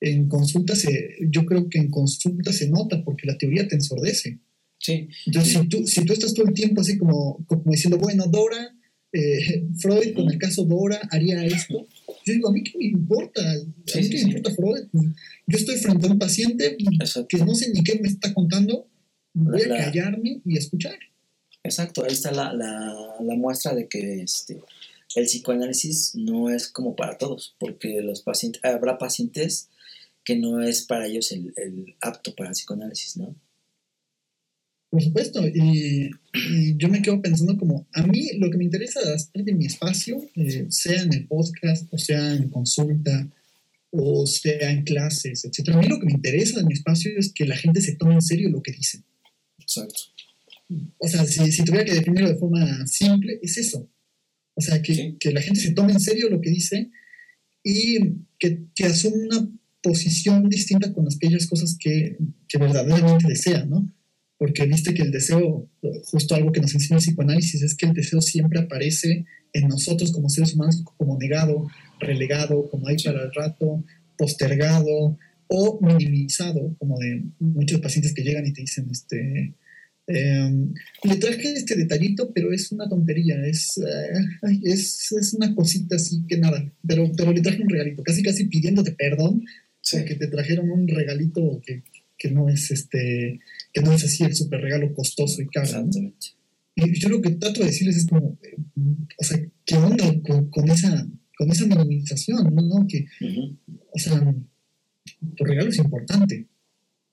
En 0.00 0.28
consulta 0.28 0.74
se, 0.74 1.16
yo 1.30 1.44
creo 1.44 1.68
que 1.68 1.78
en 1.78 1.90
consulta 1.90 2.52
se 2.52 2.68
nota 2.68 3.04
porque 3.04 3.26
la 3.26 3.38
teoría 3.38 3.68
te 3.68 3.76
ensordece. 3.76 4.40
Sí. 4.78 5.08
Entonces, 5.26 5.52
Si, 5.52 5.68
tú, 5.68 5.86
si 5.86 6.04
tú 6.04 6.12
estás 6.12 6.34
todo 6.34 6.46
el 6.46 6.54
tiempo 6.54 6.80
así 6.80 6.98
como, 6.98 7.44
como 7.46 7.70
diciendo, 7.70 7.98
bueno, 7.98 8.26
Dora, 8.26 8.74
eh, 9.12 9.64
Freud 9.78 10.14
con 10.14 10.30
el 10.30 10.38
caso 10.38 10.64
Dora 10.64 11.00
haría 11.10 11.44
esto, 11.44 11.86
yo 12.24 12.32
digo, 12.32 12.48
a 12.48 12.52
mí 12.52 12.62
qué 12.62 12.78
me 12.78 12.84
importa, 12.86 13.40
a 13.40 13.56
mí 13.56 14.08
qué 14.08 14.24
me 14.24 14.32
importa 14.32 14.54
Freud. 14.54 14.86
Yo 15.46 15.58
estoy 15.58 15.76
frente 15.76 16.06
a 16.06 16.10
un 16.10 16.18
paciente 16.18 16.76
que 17.28 17.38
no 17.38 17.54
sé 17.54 17.70
ni 17.70 17.82
qué 17.82 17.98
me 18.00 18.08
está 18.08 18.32
contando, 18.32 18.88
voy 19.34 19.62
a 19.62 19.68
callarme 19.68 20.40
y 20.44 20.56
escuchar. 20.56 20.98
Exacto, 21.64 22.04
ahí 22.04 22.12
está 22.12 22.32
la, 22.32 22.52
la, 22.52 23.34
muestra 23.36 23.74
de 23.74 23.86
que 23.86 24.22
este, 24.22 24.60
el 25.14 25.26
psicoanálisis 25.26 26.14
no 26.16 26.50
es 26.50 26.68
como 26.68 26.96
para 26.96 27.18
todos, 27.18 27.54
porque 27.58 28.00
los 28.02 28.22
pacientes, 28.22 28.60
habrá 28.64 28.98
pacientes 28.98 29.68
que 30.24 30.36
no 30.36 30.60
es 30.60 30.82
para 30.82 31.06
ellos 31.06 31.30
el, 31.30 31.52
el 31.56 31.94
apto 32.00 32.34
para 32.34 32.50
el 32.50 32.54
psicoanálisis, 32.54 33.16
¿no? 33.16 33.36
Por 34.92 35.02
supuesto, 35.02 35.42
y, 35.48 36.10
yo 36.76 36.90
me 36.90 37.00
quedo 37.00 37.22
pensando 37.22 37.56
como, 37.56 37.88
a 37.94 38.02
mí 38.06 38.28
lo 38.36 38.50
que 38.50 38.58
me 38.58 38.64
interesa 38.64 39.00
hacer 39.14 39.42
de 39.42 39.54
mi 39.54 39.64
espacio, 39.64 40.18
eh, 40.36 40.66
sea 40.68 41.00
en 41.00 41.14
el 41.14 41.26
podcast, 41.26 41.88
o 41.90 41.96
sea 41.96 42.34
en 42.34 42.50
consulta, 42.50 43.26
o 43.90 44.26
sea 44.26 44.70
en 44.70 44.82
clases, 44.84 45.46
etc. 45.46 45.70
A 45.70 45.78
mí 45.78 45.88
lo 45.88 45.98
que 45.98 46.04
me 46.04 46.12
interesa 46.12 46.58
de 46.58 46.66
mi 46.66 46.74
espacio 46.74 47.10
es 47.16 47.32
que 47.32 47.46
la 47.46 47.56
gente 47.56 47.80
se 47.80 47.96
tome 47.96 48.12
en 48.12 48.20
serio 48.20 48.50
lo 48.50 48.62
que 48.62 48.72
dice. 48.72 49.02
Exacto. 49.58 49.98
O 50.98 51.08
sea, 51.08 51.24
si, 51.24 51.50
si 51.50 51.64
tuviera 51.64 51.86
que 51.86 51.94
definirlo 51.94 52.28
de 52.28 52.36
forma 52.36 52.86
simple, 52.86 53.38
es 53.40 53.56
eso. 53.56 53.88
O 54.52 54.60
sea, 54.60 54.82
que, 54.82 55.16
que 55.18 55.32
la 55.32 55.40
gente 55.40 55.60
se 55.60 55.72
tome 55.72 55.92
en 55.92 56.00
serio 56.00 56.28
lo 56.28 56.42
que 56.42 56.50
dice 56.50 56.90
y 57.64 57.98
que, 58.38 58.64
que 58.74 58.84
asuma 58.84 59.16
una 59.16 59.50
posición 59.82 60.50
distinta 60.50 60.92
con 60.92 61.06
aquellas 61.10 61.46
cosas 61.46 61.78
que, 61.80 62.18
que 62.46 62.58
verdaderamente 62.58 63.26
desea, 63.26 63.64
¿no? 63.64 63.90
Porque 64.42 64.66
viste 64.66 64.92
que 64.92 65.02
el 65.02 65.12
deseo, 65.12 65.70
justo 66.06 66.34
algo 66.34 66.50
que 66.50 66.60
nos 66.60 66.74
enseña 66.74 66.98
el 66.98 67.04
psicoanálisis, 67.04 67.62
es 67.62 67.76
que 67.76 67.86
el 67.86 67.92
deseo 67.92 68.20
siempre 68.20 68.58
aparece 68.58 69.24
en 69.52 69.68
nosotros 69.68 70.10
como 70.10 70.28
seres 70.28 70.54
humanos 70.54 70.82
como 70.96 71.16
negado, 71.16 71.68
relegado, 72.00 72.68
como 72.68 72.88
ahí 72.88 72.96
para 73.04 73.22
el 73.22 73.32
rato, 73.32 73.84
postergado 74.18 75.16
o 75.46 75.78
minimizado, 75.80 76.74
como 76.80 76.98
de 76.98 77.22
muchos 77.38 77.80
pacientes 77.80 78.12
que 78.14 78.24
llegan 78.24 78.44
y 78.44 78.52
te 78.52 78.62
dicen, 78.62 78.88
este, 78.90 79.54
em, 80.08 80.74
le 81.04 81.16
traje 81.18 81.52
este 81.52 81.76
detallito, 81.76 82.32
pero 82.34 82.52
es 82.52 82.72
una 82.72 82.88
tontería, 82.88 83.46
es, 83.46 83.78
eh, 83.78 84.58
es, 84.64 85.12
es, 85.12 85.34
una 85.34 85.54
cosita 85.54 85.94
así 85.94 86.24
que 86.26 86.38
nada, 86.38 86.68
pero, 86.84 87.12
pero 87.16 87.32
le 87.32 87.42
traje 87.42 87.62
un 87.62 87.68
regalito, 87.68 88.02
casi 88.02 88.24
casi 88.24 88.46
pidiéndote 88.46 88.90
perdón, 88.90 89.44
porque 89.88 90.16
te 90.16 90.26
trajeron 90.26 90.68
un 90.68 90.88
regalito 90.88 91.62
que, 91.64 91.84
que 92.18 92.32
no 92.32 92.48
es 92.48 92.72
este 92.72 93.38
que 93.72 93.80
no 93.80 93.92
es 93.92 94.04
así 94.04 94.24
el 94.24 94.34
super 94.34 94.60
regalo 94.60 94.92
costoso 94.94 95.40
y 95.40 95.46
caro. 95.46 95.88
Y 96.74 96.98
yo 96.98 97.08
lo 97.08 97.20
que 97.20 97.30
trato 97.30 97.60
de 97.60 97.66
decirles 97.66 97.96
es 97.96 98.06
como, 98.06 98.38
eh, 98.42 98.56
o 99.18 99.24
sea, 99.24 99.38
¿qué 99.64 99.76
onda 99.76 100.04
con, 100.50 100.70
esa, 100.70 101.06
con 101.36 101.50
esa 101.50 101.66
minimización? 101.66 102.54
¿no? 102.54 102.86
Que, 102.88 103.06
O 103.92 103.98
sea, 103.98 104.34
tu 105.36 105.44
regalo 105.44 105.70
es 105.70 105.78
importante, 105.78 106.46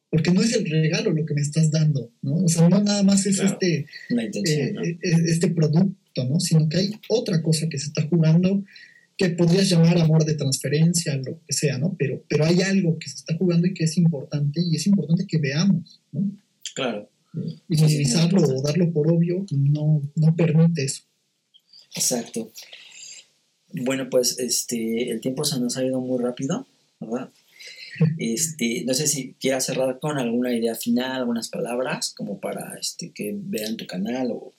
porque 0.10 0.32
no 0.32 0.42
es 0.42 0.56
el 0.56 0.70
regalo 0.70 1.12
lo 1.12 1.26
que 1.26 1.34
me 1.34 1.42
estás 1.42 1.72
dando, 1.72 2.12
¿no? 2.22 2.36
O 2.36 2.48
sea, 2.48 2.70
no 2.70 2.82
nada 2.82 3.04
más 3.04 3.26
es 3.26 3.40
este, 3.40 3.86
eh, 4.10 4.32
eh, 4.46 4.98
este 5.02 5.50
producto, 5.50 6.26
¿no? 6.26 6.40
Sino 6.40 6.68
que 6.70 6.78
hay 6.78 6.92
otra 7.10 7.42
cosa 7.42 7.68
que 7.70 7.78
se 7.78 7.88
está 7.88 8.08
jugando 8.08 8.64
que 9.18 9.30
podrías 9.32 9.70
llamar 9.70 9.98
amor 9.98 10.24
de 10.24 10.36
transferencia, 10.36 11.18
lo 11.18 11.42
que 11.46 11.52
sea, 11.54 11.78
¿no? 11.78 11.94
Pero, 12.00 12.24
pero 12.30 12.46
hay 12.46 12.62
algo 12.62 12.98
que 12.98 13.10
se 13.10 13.18
está 13.18 13.36
jugando 13.36 13.68
y 13.68 13.74
que 13.74 13.84
es 13.84 13.98
importante 13.98 14.62
y 14.62 14.78
es 14.78 14.88
importante 14.88 15.28
que 15.28 15.38
veamos, 15.38 16.02
¿no? 16.14 16.32
Claro. 16.76 17.10
Y 17.34 17.76
minimizarlo 17.76 18.42
o 18.42 18.62
darlo 18.62 18.92
por 18.92 19.12
obvio 19.12 19.46
no, 19.52 20.02
no 20.16 20.36
permite 20.36 20.84
eso. 20.84 21.04
Exacto. 21.96 22.52
Bueno, 23.72 24.10
pues 24.10 24.40
este, 24.40 25.12
el 25.12 25.22
tiempo 25.22 25.44
se 25.44 25.60
nos 25.60 25.78
ha 25.78 25.84
ido 25.84 26.00
muy 26.00 26.22
rápido, 26.22 26.68
¿verdad? 27.00 27.32
Este, 28.18 28.86
no 28.86 28.94
sé 28.94 29.08
si 29.08 29.34
quieras 29.34 29.66
cerrar 29.66 30.00
con 30.00 30.18
alguna 30.18 30.54
idea 30.56 30.74
final, 30.74 31.20
algunas 31.20 31.50
palabras, 31.50 32.14
como 32.16 32.40
para 32.40 32.78
este, 32.80 33.12
que 33.12 33.36
vean 33.36 33.76
tu 33.76 33.86
canal 33.88 34.32
o... 34.32 34.54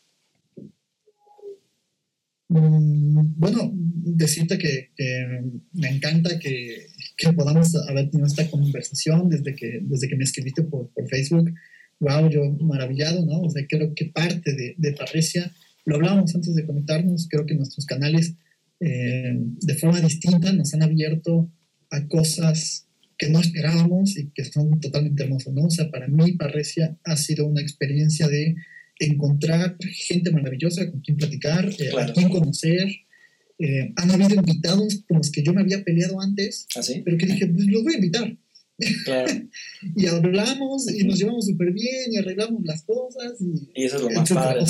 Mm, 2.49 3.39
bueno, 3.39 3.71
decirte 3.73 4.59
que, 4.59 4.91
me 5.73 5.89
encanta 5.89 6.39
que, 6.39 6.87
podamos 7.35 7.75
haber 7.89 8.11
tenido 8.11 8.27
esta 8.27 8.51
conversación 8.51 9.31
desde 9.31 9.55
que, 9.55 9.79
desde 9.83 10.09
que 10.09 10.17
me 10.17 10.25
escribiste 10.25 10.63
por, 10.63 10.91
por 10.91 11.09
Facebook. 11.09 11.51
Wow, 12.01 12.31
yo 12.31 12.51
maravillado, 12.61 13.25
¿no? 13.25 13.43
O 13.43 13.51
sea, 13.51 13.65
creo 13.69 13.95
que 13.95 14.07
parte 14.07 14.55
de, 14.55 14.75
de 14.77 14.93
Parresia, 14.93 15.53
lo 15.85 15.97
hablábamos 15.97 16.35
antes 16.35 16.55
de 16.55 16.67
conectarnos, 16.67 17.29
creo 17.29 17.47
que 17.47 17.55
nuestros 17.55 17.87
canales 17.87 18.35
eh, 18.81 19.35
de 19.37 19.75
forma 19.75 20.01
distinta 20.01 20.53
nos 20.55 20.73
han 20.73 20.83
abierto 20.83 21.51
a 21.91 22.07
cosas 22.09 22.87
que 23.19 23.29
no 23.29 23.39
esperábamos 23.39 24.17
y 24.17 24.31
que 24.31 24.45
son 24.45 24.81
totalmente 24.81 25.23
hermosas, 25.23 25.53
¿no? 25.53 25.65
O 25.65 25.71
sea, 25.71 25.91
para 25.91 26.09
mí 26.09 26.33
Parresia 26.33 26.97
ha 27.05 27.17
sido 27.17 27.47
una 27.47 27.61
experiencia 27.61 28.27
de 28.29 28.55
encontrar 28.99 29.77
gente 29.81 30.31
maravillosa 30.31 30.91
con 30.91 31.01
quien 31.01 31.19
platicar, 31.19 31.69
eh, 31.79 31.91
a 31.99 32.13
quien 32.13 32.31
conocer. 32.31 32.89
Eh, 33.59 33.93
han 33.97 34.11
habido 34.11 34.37
invitados 34.37 35.05
con 35.07 35.19
los 35.19 35.31
que 35.31 35.43
yo 35.43 35.53
me 35.53 35.61
había 35.61 35.85
peleado 35.85 36.19
antes, 36.19 36.67
¿Ah, 36.75 36.81
pero 37.05 37.19
que 37.19 37.27
dije, 37.27 37.47
pues 37.47 37.67
los 37.67 37.83
voy 37.83 37.93
a 37.93 37.97
invitar. 37.97 38.37
y 39.97 40.07
hablamos 40.07 40.93
y 40.93 41.05
nos 41.05 41.19
llevamos 41.19 41.47
súper 41.47 41.73
bien 41.73 42.13
y 42.13 42.17
arreglamos 42.17 42.63
las 42.65 42.83
cosas. 42.85 43.35
Y, 43.41 43.85
eso 43.85 43.97
es 43.97 44.03
lo 44.03 44.11
más 44.11 44.29
padre. 44.31 44.65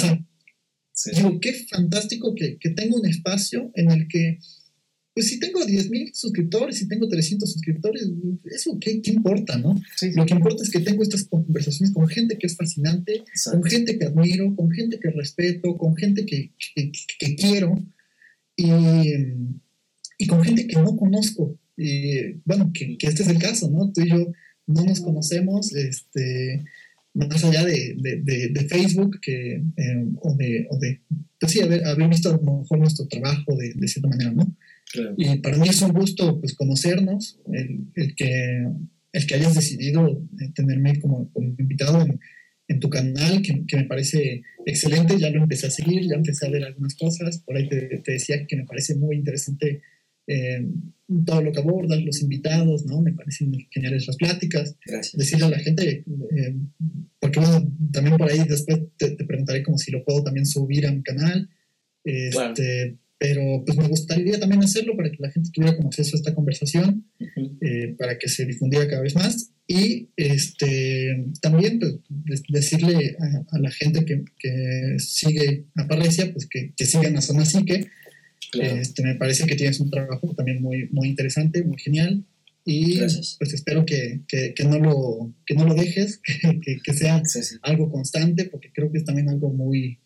Digo, 1.14 1.40
qué 1.40 1.54
fantástico 1.54 2.34
que, 2.34 2.58
que 2.58 2.70
tengo 2.70 2.96
un 2.96 3.06
espacio 3.06 3.70
en 3.74 3.90
el 3.90 4.06
que, 4.08 4.38
pues 5.14 5.28
si 5.28 5.40
tengo 5.40 5.60
10.000 5.60 6.12
suscriptores, 6.14 6.78
si 6.78 6.88
tengo 6.88 7.08
300 7.08 7.50
suscriptores, 7.50 8.08
eso 8.44 8.78
qué, 8.80 9.00
qué 9.00 9.12
importa, 9.12 9.58
¿no? 9.58 9.80
Lo 10.14 10.26
que 10.26 10.34
importa 10.34 10.62
es 10.62 10.70
que 10.70 10.80
tengo 10.80 11.02
estas 11.02 11.24
conversaciones 11.24 11.94
con 11.94 12.06
gente 12.08 12.38
que 12.38 12.46
es 12.46 12.56
fascinante, 12.56 13.24
con 13.50 13.62
gente 13.64 13.98
que 13.98 14.06
admiro, 14.06 14.54
con 14.54 14.70
gente 14.70 14.98
que 15.00 15.10
respeto, 15.10 15.76
con 15.76 15.96
gente 15.96 16.26
que, 16.26 16.52
que, 16.74 16.92
que 17.18 17.36
quiero 17.36 17.74
y, 18.56 18.70
y, 20.18 20.26
con 20.26 20.42
gente 20.42 20.66
que 20.66 20.76
no 20.76 20.96
conozco. 20.96 21.58
Y, 21.82 22.40
bueno, 22.44 22.70
que, 22.74 22.96
este 23.00 23.22
es 23.22 23.28
el 23.28 23.38
caso, 23.38 23.70
¿no? 23.70 23.90
Tú 23.92 24.02
y 24.02 24.10
yo 24.10 24.30
no 24.66 24.84
nos 24.84 25.00
conocemos, 25.00 25.74
este 25.74 26.64
más 27.14 27.44
allá 27.44 27.64
de, 27.64 27.96
de, 27.98 28.48
de, 28.50 28.68
Facebook 28.68 29.18
que, 29.20 29.56
eh, 29.56 30.04
o, 30.20 30.36
de, 30.36 30.66
o 30.70 30.78
de, 30.78 31.00
pues 31.40 31.52
sí, 31.52 31.60
haber, 31.60 31.84
haber, 31.84 32.08
visto 32.08 32.30
a 32.30 32.36
lo 32.36 32.58
mejor 32.58 32.78
nuestro 32.78 33.06
trabajo 33.08 33.56
de, 33.56 33.72
de 33.74 33.88
cierta 33.88 34.08
manera, 34.08 34.30
¿no? 34.30 34.56
Y 35.16 35.38
para 35.38 35.56
mí 35.56 35.68
es 35.68 35.82
un 35.82 35.92
gusto 35.92 36.40
pues 36.40 36.54
conocernos, 36.54 37.38
el, 37.52 37.86
el 37.94 38.14
que, 38.14 38.64
el 39.12 39.26
que 39.26 39.34
hayas 39.34 39.54
decidido 39.54 40.22
eh, 40.40 40.50
tenerme 40.54 41.00
como, 41.00 41.30
como 41.32 41.48
invitado 41.58 42.02
en, 42.02 42.20
en, 42.68 42.80
tu 42.80 42.90
canal, 42.90 43.42
que, 43.42 43.64
que, 43.66 43.76
me 43.76 43.84
parece 43.84 44.42
excelente, 44.66 45.18
ya 45.18 45.30
lo 45.30 45.42
empecé 45.42 45.66
a 45.68 45.70
seguir, 45.70 46.08
ya 46.08 46.16
empecé 46.16 46.46
a 46.46 46.50
ver 46.50 46.64
algunas 46.64 46.94
cosas, 46.94 47.38
por 47.38 47.56
ahí 47.56 47.68
te, 47.68 47.80
te 47.98 48.12
decía 48.12 48.46
que 48.46 48.56
me 48.56 48.64
parece 48.64 48.94
muy 48.96 49.16
interesante 49.16 49.82
eh, 50.30 50.64
todo 51.26 51.42
lo 51.42 51.50
que 51.50 51.58
abordan, 51.58 52.06
los 52.06 52.22
invitados, 52.22 52.86
¿no? 52.86 53.00
Me 53.02 53.12
parecen 53.12 53.52
geniales 53.70 54.06
las 54.06 54.16
pláticas. 54.16 54.76
Gracias. 54.86 55.16
Decirle 55.16 55.46
a 55.46 55.50
la 55.50 55.58
gente, 55.58 56.04
eh, 56.36 56.54
porque 57.18 57.40
bueno, 57.40 57.68
también 57.92 58.16
por 58.16 58.30
ahí 58.30 58.38
después 58.48 58.78
te, 58.96 59.16
preguntaré 59.24 59.64
como 59.64 59.76
si 59.76 59.90
lo 59.90 60.04
puedo 60.04 60.22
también 60.22 60.46
subir 60.46 60.86
a 60.86 60.92
mi 60.92 61.02
canal. 61.02 61.50
Este, 62.04 62.96
Pero 63.18 63.64
pues 63.66 63.76
me 63.76 63.88
gustaría 63.88 64.38
también 64.38 64.62
hacerlo 64.62 64.96
para 64.96 65.10
que 65.10 65.18
la 65.18 65.32
gente 65.32 65.50
tuviera 65.52 65.76
como 65.76 65.88
acceso 65.88 66.16
a 66.16 66.20
esta 66.20 66.34
conversación, 66.34 67.04
eh, 67.60 67.96
para 67.98 68.16
que 68.16 68.28
se 68.28 68.46
difundiera 68.46 68.88
cada 68.88 69.02
vez 69.02 69.16
más. 69.16 69.50
Y 69.66 70.10
este, 70.16 71.26
también 71.42 71.80
pues, 72.26 72.42
decirle 72.48 73.16
a, 73.50 73.58
la 73.58 73.70
gente 73.70 74.04
que, 74.04 74.24
que, 74.38 74.96
sigue 74.98 75.64
a 75.74 75.88
Parresia, 75.88 76.32
pues 76.32 76.46
que, 76.46 76.72
que 76.76 76.86
sigan 76.86 77.16
a 77.16 77.20
Zona 77.20 77.44
Psique, 77.44 77.88
este, 78.52 79.02
me 79.02 79.14
parece 79.14 79.46
que 79.46 79.56
tienes 79.56 79.80
un 79.80 79.90
trabajo 79.90 80.34
también 80.34 80.62
muy, 80.62 80.88
muy 80.90 81.08
interesante, 81.08 81.62
muy 81.62 81.78
genial. 81.78 82.24
Y 82.64 82.98
pues 82.98 83.54
espero 83.54 83.86
que, 83.86 84.20
que, 84.28 84.52
que, 84.54 84.64
no 84.64 84.78
lo, 84.78 85.34
que 85.46 85.54
no 85.54 85.64
lo 85.64 85.74
dejes, 85.74 86.20
que, 86.62 86.78
que 86.82 86.92
sea 86.92 87.22
algo 87.62 87.90
constante, 87.90 88.44
porque 88.46 88.70
creo 88.72 88.92
que 88.92 88.98
es 88.98 89.04
también 89.04 89.28
algo 89.28 89.50
muy, 89.50 89.98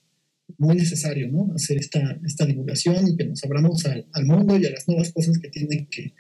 muy 0.59 0.77
necesario, 0.77 1.29
¿no? 1.31 1.53
Hacer 1.55 1.79
esta, 1.79 2.19
esta 2.25 2.47
divulgación 2.47 3.09
y 3.09 3.17
que 3.17 3.25
nos 3.25 3.43
abramos 3.45 3.85
al, 3.87 4.07
al 4.13 4.25
mundo 4.27 4.57
y 4.57 4.67
a 4.67 4.71
las 4.71 4.87
nuevas 4.87 5.13
cosas 5.13 5.39
que 5.39 5.49
tienen 5.49 5.89
que, 5.91 6.15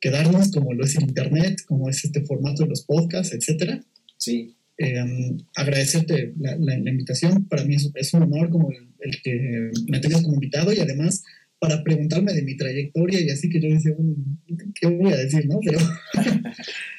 que, 0.00 0.10
darnos, 0.10 0.50
como 0.52 0.72
lo 0.72 0.84
es 0.84 0.96
el 0.96 1.04
Internet, 1.04 1.60
como 1.66 1.88
es 1.88 2.04
este 2.04 2.22
formato 2.22 2.62
de 2.62 2.70
los 2.70 2.82
podcasts, 2.82 3.34
etcétera. 3.34 3.84
Sí. 4.16 4.56
Em, 4.76 5.38
agradecerte 5.54 6.34
la, 6.38 6.56
la, 6.56 6.90
invitación. 6.90 7.46
Para 7.46 7.64
mí 7.64 7.76
es, 7.76 7.90
es 7.94 8.12
un 8.14 8.24
honor 8.24 8.50
como 8.50 8.70
el, 8.72 8.88
el, 9.00 9.22
que 9.22 9.70
me 9.88 10.00
tengas 10.00 10.22
como 10.22 10.34
invitado 10.34 10.72
y 10.72 10.80
además 10.80 11.22
para 11.58 11.82
preguntarme 11.82 12.32
de 12.32 12.42
mi 12.42 12.56
trayectoria 12.56 13.20
y 13.20 13.30
así 13.30 13.48
que 13.48 13.60
yo 13.60 13.68
decía, 13.68 13.94
¿qué 14.80 14.86
voy 14.88 15.12
a 15.12 15.16
decir, 15.16 15.46
no? 15.46 15.58
Pero, 15.64 15.78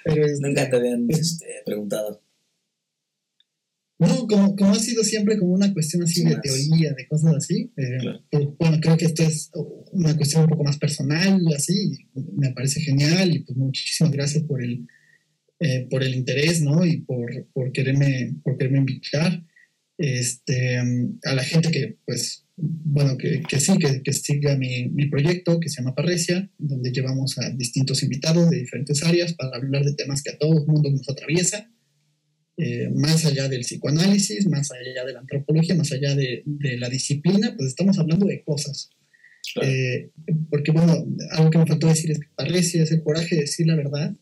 pero 0.06 0.28
Nunca 0.40 0.70
te 0.70 0.76
habían 0.76 1.06
este, 1.10 1.46
preguntado. 1.66 2.22
No, 3.98 4.28
como, 4.28 4.56
como 4.56 4.72
ha 4.72 4.80
sido 4.80 5.04
siempre 5.04 5.38
como 5.38 5.54
una 5.54 5.74
cuestión 5.74 6.04
así 6.04 6.24
de 6.24 6.36
teoría, 6.42 6.94
de 6.94 7.08
cosas 7.08 7.36
así. 7.36 7.72
Eh, 7.78 7.98
pues, 8.30 8.48
bueno, 8.60 8.80
creo 8.82 8.98
que 8.98 9.06
esto 9.06 9.24
es 9.24 9.52
una 9.92 10.16
cuestión 10.18 10.44
un 10.44 10.50
poco 10.50 10.64
más 10.66 10.78
personal, 10.78 11.42
así, 11.56 11.92
me 12.36 12.52
parece 12.52 12.82
genial 12.82 13.34
y 13.34 13.40
pues 13.40 13.58
muchísimas 13.58 14.12
gracias 14.12 14.44
por 14.44 14.62
el, 14.62 14.86
eh, 15.60 15.88
por 15.90 16.04
el 16.04 16.14
interés, 16.14 16.62
¿no? 16.62 16.86
Y 16.86 17.02
por, 17.02 17.48
por, 17.54 17.72
quererme, 17.72 18.36
por 18.44 18.58
quererme 18.58 18.80
invitar. 18.80 19.44
Este, 19.98 20.78
a 20.78 21.34
la 21.34 21.44
gente 21.44 21.72
que, 21.72 21.98
pues, 22.06 22.45
bueno, 22.58 23.18
que, 23.18 23.42
que 23.42 23.60
sí, 23.60 23.78
que, 23.78 24.02
que 24.02 24.14
siga 24.14 24.56
mi, 24.56 24.88
mi, 24.90 25.10
proyecto 25.10 25.60
que 25.60 25.68
se 25.68 25.82
llama 25.82 25.96
Parresia, 25.96 26.50
donde 26.58 26.92
llevamos 26.92 27.38
a 27.38 27.50
distintos 27.50 28.02
invitados 28.02 28.50
de 28.50 28.60
diferentes 28.60 29.04
áreas 29.04 29.34
para 29.34 29.58
hablar 29.58 29.84
de 29.84 29.94
temas 29.94 30.24
que 30.24 30.32
a 30.32 30.38
todo 30.38 30.60
el 30.60 30.66
mundo 30.66 30.90
nos 30.90 31.10
atraviesa, 31.10 31.70
eh, 32.58 32.90
más 32.96 33.26
allá 33.26 33.50
del 33.50 33.62
psicoanálisis, 33.62 34.48
más 34.48 34.72
allá 34.72 35.04
de 35.04 35.14
la 35.14 35.20
antropología, 35.20 35.76
más 35.76 35.92
allá 35.92 36.16
de, 36.16 36.44
de 36.46 36.78
la 36.78 36.88
disciplina, 36.88 37.54
pues 37.58 37.70
estamos 37.70 38.00
hablando 38.00 38.26
de 38.26 38.42
cosas. 38.44 38.90
Eh, 39.62 40.12
porque, 40.50 40.72
bueno, 40.72 41.06
algo 41.32 41.50
que 41.50 41.58
me 41.58 41.68
faltó 41.68 41.88
decir 41.88 42.12
es 42.12 42.20
que 42.20 42.28
Parresia 42.36 42.84
es 42.84 42.92
el 42.92 43.04
coraje 43.04 43.36
de 43.36 43.42
decir 43.42 43.68
la 43.68 43.76
verdad, 43.76 44.16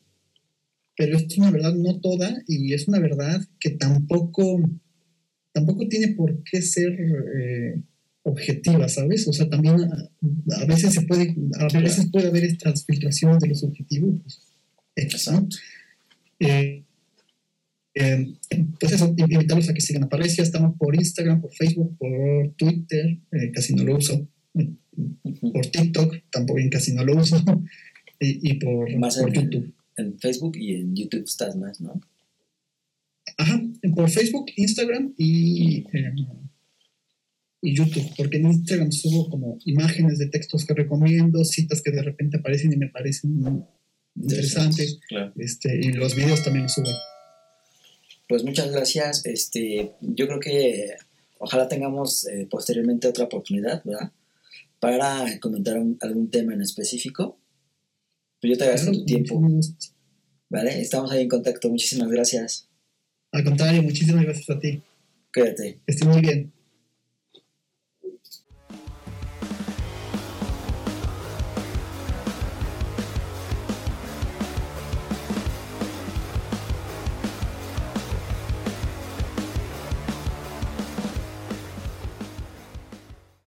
pero 0.97 1.17
es 1.17 1.38
una 1.38 1.51
verdad 1.51 1.73
no 1.75 1.99
toda 2.01 2.36
y 2.47 2.73
es 2.73 2.88
una 2.88 2.99
verdad 2.99 3.41
que 3.59 3.71
tampoco, 3.71 4.59
tampoco 5.51 5.88
tiene 5.88 6.09
por 6.15 6.43
qué 6.43 6.63
ser... 6.63 6.91
Eh, 6.93 7.75
objetiva, 8.24 8.88
¿sabes? 8.88 9.28
O 9.28 9.34
sea, 9.34 9.49
también 9.49 9.76
a, 9.82 10.65
veces 10.65 10.93
se 10.93 11.01
puede, 11.01 11.36
a 11.59 11.80
veces 11.80 12.07
puede 12.11 12.28
haber 12.28 12.45
estas 12.45 12.86
filtraciones 12.86 13.39
de 13.39 13.49
los 13.49 13.63
objetivos. 13.63 14.15
Pues, 14.95 15.30
eh, 16.39 16.84
eh, 17.95 18.36
pues 18.80 18.91
eso, 18.91 19.13
invitarlos 19.15 19.69
a 19.69 19.74
que 19.74 19.82
sigan 19.82 20.03
a 20.03 20.09
Parresia, 20.09 20.43
estamos 20.43 20.76
por 20.78 20.95
Instagram, 20.95 21.41
por 21.41 21.53
Facebook, 21.53 21.97
por 21.97 22.51
Twitter, 22.53 23.17
eh, 23.32 23.51
casi 23.53 23.76
no 23.76 23.84
lo 23.84 23.97
uso, 23.97 24.28
por 25.41 25.65
TikTok, 25.67 26.15
tampoco 26.32 26.57
bien 26.57 26.69
casi 26.69 26.93
no 26.93 27.03
lo 27.03 27.17
uso, 27.17 27.43
y, 28.19 28.53
por, 28.55 28.95
más 28.97 29.17
por 29.17 29.32
YouTube. 29.34 29.74
En 29.97 30.17
Facebook 30.17 30.57
y 30.57 30.76
en 30.76 30.95
YouTube 30.95 31.26
estás 31.26 31.55
más, 31.55 31.82
¿no? 31.82 32.01
Ajá, 33.38 33.61
por 33.95 34.09
Facebook, 34.09 34.45
Instagram 34.55 35.13
y 35.17 35.84
y 37.64 37.74
YouTube, 37.74 38.05
porque 38.18 38.38
en 38.38 38.47
Instagram 38.47 38.91
subo 38.91 39.30
como 39.30 39.57
imágenes 39.64 40.20
de 40.20 40.28
textos 40.28 40.66
que 40.66 40.74
recomiendo, 40.74 41.45
citas 41.45 41.82
que 41.82 41.91
de 41.91 42.03
repente 42.03 42.38
aparecen 42.38 42.74
y 42.74 42.76
me 42.76 42.89
parecen 42.89 43.66
interesantes, 44.16 44.99
este, 45.38 45.80
y 45.82 45.93
los 45.93 46.14
videos 46.14 46.43
también 46.43 46.64
los 46.64 46.74
subo. 46.74 46.91
Pues 48.28 48.43
muchas 48.43 48.70
gracias, 48.70 49.26
este, 49.26 49.93
yo 50.01 50.28
creo 50.28 50.41
que 50.41 50.91
ojalá 51.39 51.70
tengamos 51.70 52.28
eh, 52.28 52.47
posteriormente 52.51 53.07
otra 53.07 53.26
oportunidad, 53.26 53.82
¿verdad? 53.86 54.11
Para 54.82 55.39
comentar 55.39 55.78
algún 56.01 56.30
tema 56.30 56.53
en 56.53 56.61
específico. 56.61 57.39
Pero 58.41 58.55
yo 58.55 58.57
te 58.57 58.64
agradezco 58.66 58.91
tu 58.91 59.05
tiempo. 59.05 59.41
¿Vale? 60.49 60.82
Estamos 60.82 61.09
ahí 61.11 61.22
en 61.22 61.30
contacto. 61.30 61.70
Muchísimas 61.70 62.09
gracias. 62.09 62.68
Al 63.32 63.45
contrario, 63.45 63.82
muchísimas 63.82 64.26
gracias 64.26 64.49
a 64.49 64.59
ti. 64.59 64.82
Cuídate. 65.34 65.80
Que 65.86 65.91
estés 65.93 66.07
muy 66.07 66.20
bien. 66.20 66.53